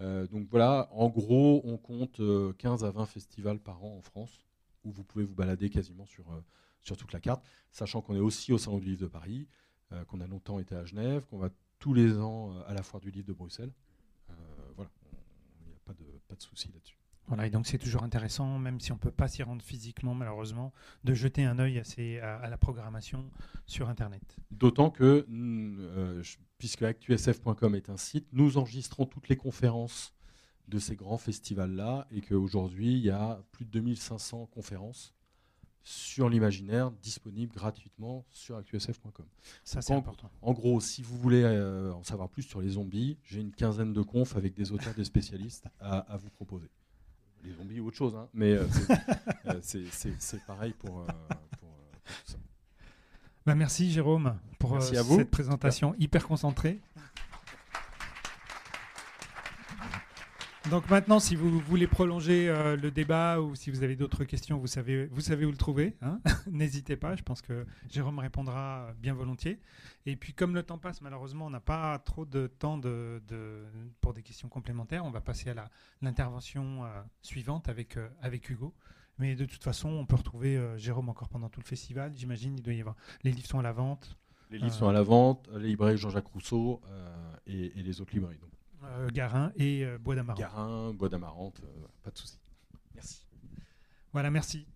Euh, 0.00 0.26
donc 0.26 0.46
voilà, 0.50 0.88
en 0.92 1.08
gros, 1.08 1.62
on 1.64 1.78
compte 1.78 2.20
15 2.58 2.84
euh, 2.84 2.86
à 2.86 2.90
20 2.90 3.06
festivals 3.06 3.58
par 3.58 3.82
an 3.84 3.96
en 3.96 4.02
France, 4.02 4.46
où 4.84 4.90
vous 4.90 5.04
pouvez 5.04 5.24
vous 5.24 5.34
balader 5.34 5.70
quasiment 5.70 6.06
sur, 6.06 6.24
sur 6.80 6.96
toute 6.96 7.12
la 7.12 7.20
carte, 7.20 7.44
sachant 7.72 8.02
qu'on 8.02 8.14
est 8.14 8.20
aussi 8.20 8.52
au 8.52 8.58
Salon 8.58 8.78
du 8.78 8.86
Livre 8.86 9.02
de 9.02 9.06
Paris, 9.06 9.48
qu'on 10.08 10.20
a 10.20 10.26
longtemps 10.26 10.58
été 10.58 10.74
à 10.74 10.84
Genève, 10.84 11.24
qu'on 11.26 11.38
va 11.38 11.50
tous 11.78 11.94
les 11.94 12.18
ans 12.18 12.60
à 12.66 12.74
la 12.74 12.82
Foire 12.82 13.00
du 13.00 13.10
Livre 13.10 13.26
de 13.26 13.32
Bruxelles. 13.32 13.72
voilà, 14.76 14.90
il 15.60 15.68
n'y 15.68 15.72
a 15.72 15.78
pas 15.84 15.94
de, 15.94 16.04
pas 16.28 16.34
de 16.34 16.42
souci 16.42 16.70
là-dessus. 16.72 16.98
Voilà, 17.28 17.46
et 17.46 17.50
donc 17.50 17.66
c'est 17.66 17.78
toujours 17.78 18.04
intéressant, 18.04 18.58
même 18.58 18.80
si 18.80 18.92
on 18.92 18.94
ne 18.94 19.00
peut 19.00 19.10
pas 19.10 19.26
s'y 19.26 19.42
rendre 19.42 19.62
physiquement 19.62 20.14
malheureusement, 20.14 20.72
de 21.02 21.12
jeter 21.12 21.44
un 21.44 21.58
œil 21.58 21.82
à, 22.22 22.36
à, 22.36 22.48
la 22.48 22.56
programmation 22.56 23.28
sur 23.66 23.88
Internet. 23.88 24.36
D'autant 24.52 24.90
que, 24.90 25.26
euh, 25.28 26.22
puisque 26.58 26.82
actusf.com 26.82 27.74
est 27.74 27.90
un 27.90 27.96
site, 27.96 28.28
nous 28.32 28.58
enregistrons 28.58 29.06
toutes 29.06 29.28
les 29.28 29.36
conférences 29.36 30.14
de 30.68 30.78
ces 30.78 30.94
grands 30.94 31.18
festivals-là, 31.18 32.06
et 32.10 32.20
qu'aujourd'hui, 32.20 32.92
il 32.92 33.04
y 33.04 33.10
a 33.10 33.42
plus 33.52 33.64
de 33.64 33.70
2500 33.70 34.46
conférences 34.46 35.12
sur 35.82 36.28
l'imaginaire 36.28 36.90
disponibles 36.90 37.54
gratuitement 37.54 38.24
sur 38.30 38.56
actusf.com. 38.56 39.26
Ça, 39.62 39.82
c'est 39.82 39.94
important. 39.94 40.30
En 40.42 40.52
gros, 40.52 40.80
si 40.80 41.02
vous 41.02 41.16
voulez 41.16 41.42
euh, 41.44 41.92
en 41.92 42.02
savoir 42.02 42.28
plus 42.28 42.42
sur 42.42 42.60
les 42.60 42.70
zombies, 42.70 43.18
j'ai 43.22 43.40
une 43.40 43.52
quinzaine 43.52 43.92
de 43.92 44.02
confs 44.02 44.36
avec 44.36 44.54
des 44.54 44.72
auteurs, 44.72 44.94
des 44.94 45.04
spécialistes 45.04 45.68
à 45.78 46.16
vous 46.16 46.30
proposer 46.30 46.68
les 47.44 47.52
zombies 47.52 47.80
ou 47.80 47.88
autre 47.88 47.96
chose, 47.96 48.14
hein. 48.16 48.28
mais 48.34 48.52
euh, 48.52 48.64
euh, 49.46 49.60
c'est 49.62 50.44
pareil 50.46 50.72
pour, 50.78 51.00
euh, 51.00 51.06
pour, 51.60 51.68
tout 52.04 52.32
ça. 52.32 52.38
Bah, 53.44 53.54
merci 53.54 53.90
Jérôme 53.90 54.36
pour 54.58 54.82
cette 54.82 55.30
présentation 55.30 55.94
hyper 55.98 56.26
concentrée. 56.26 56.80
Donc 60.70 60.90
maintenant, 60.90 61.20
si 61.20 61.36
vous 61.36 61.60
voulez 61.60 61.86
prolonger 61.86 62.48
euh, 62.48 62.76
le 62.76 62.90
débat 62.90 63.40
ou 63.40 63.54
si 63.54 63.70
vous 63.70 63.84
avez 63.84 63.94
d'autres 63.94 64.24
questions, 64.24 64.58
vous 64.58 64.66
savez, 64.66 65.06
vous 65.06 65.20
savez 65.20 65.46
où 65.46 65.50
le 65.52 65.56
trouver. 65.56 65.96
Hein. 66.02 66.18
N'hésitez 66.50 66.96
pas, 66.96 67.14
je 67.14 67.22
pense 67.22 67.40
que 67.40 67.64
Jérôme 67.88 68.18
répondra 68.18 68.88
bien 68.98 69.14
volontiers. 69.14 69.60
Et 70.06 70.16
puis 70.16 70.32
comme 70.32 70.56
le 70.56 70.64
temps 70.64 70.78
passe, 70.78 71.02
malheureusement, 71.02 71.46
on 71.46 71.50
n'a 71.50 71.60
pas 71.60 71.96
trop 72.00 72.24
de 72.24 72.48
temps 72.48 72.78
de, 72.78 73.22
pour 74.00 74.12
des 74.12 74.22
questions 74.22 74.48
complémentaires. 74.48 75.04
On 75.04 75.10
va 75.10 75.20
passer 75.20 75.50
à 75.50 75.70
l'intervention 76.02 76.84
euh, 76.84 76.88
suivante 77.22 77.68
avec, 77.68 77.96
euh, 77.96 78.08
avec 78.20 78.50
Hugo. 78.50 78.74
Mais 79.18 79.36
de 79.36 79.44
toute 79.44 79.62
façon, 79.62 79.88
on 79.88 80.04
peut 80.04 80.16
retrouver 80.16 80.60
Jérôme 80.76 81.08
encore 81.08 81.28
pendant 81.28 81.48
tout 81.48 81.60
le 81.60 81.66
festival. 81.66 82.12
J'imagine, 82.16 82.56
il 82.56 82.62
doit 82.62 82.74
y 82.74 82.80
avoir. 82.80 82.96
Les 83.22 83.30
livres 83.30 83.48
sont 83.48 83.60
à 83.60 83.62
la 83.62 83.72
vente. 83.72 84.18
Les 84.50 84.58
livres 84.58 84.74
sont 84.74 84.88
à 84.88 84.92
la 84.92 85.02
vente, 85.02 85.48
les 85.54 85.68
librairies 85.68 85.96
Jean-Jacques 85.96 86.26
Rousseau 86.26 86.82
et, 87.46 87.78
et, 87.78 87.82
les 87.82 88.00
autres 88.00 88.12
librairies. 88.12 88.38
Donc. 88.38 88.50
Euh, 88.86 89.08
Garin 89.12 89.52
et 89.56 89.84
euh, 89.84 89.98
Bois 89.98 90.14
d'Amarante. 90.14 90.38
Garin, 90.40 90.92
Bois 90.94 91.08
d'Amarante, 91.08 91.60
euh, 91.64 91.86
pas 92.02 92.10
de 92.10 92.18
souci. 92.18 92.38
Merci. 92.94 93.26
Voilà, 94.12 94.30
merci. 94.30 94.66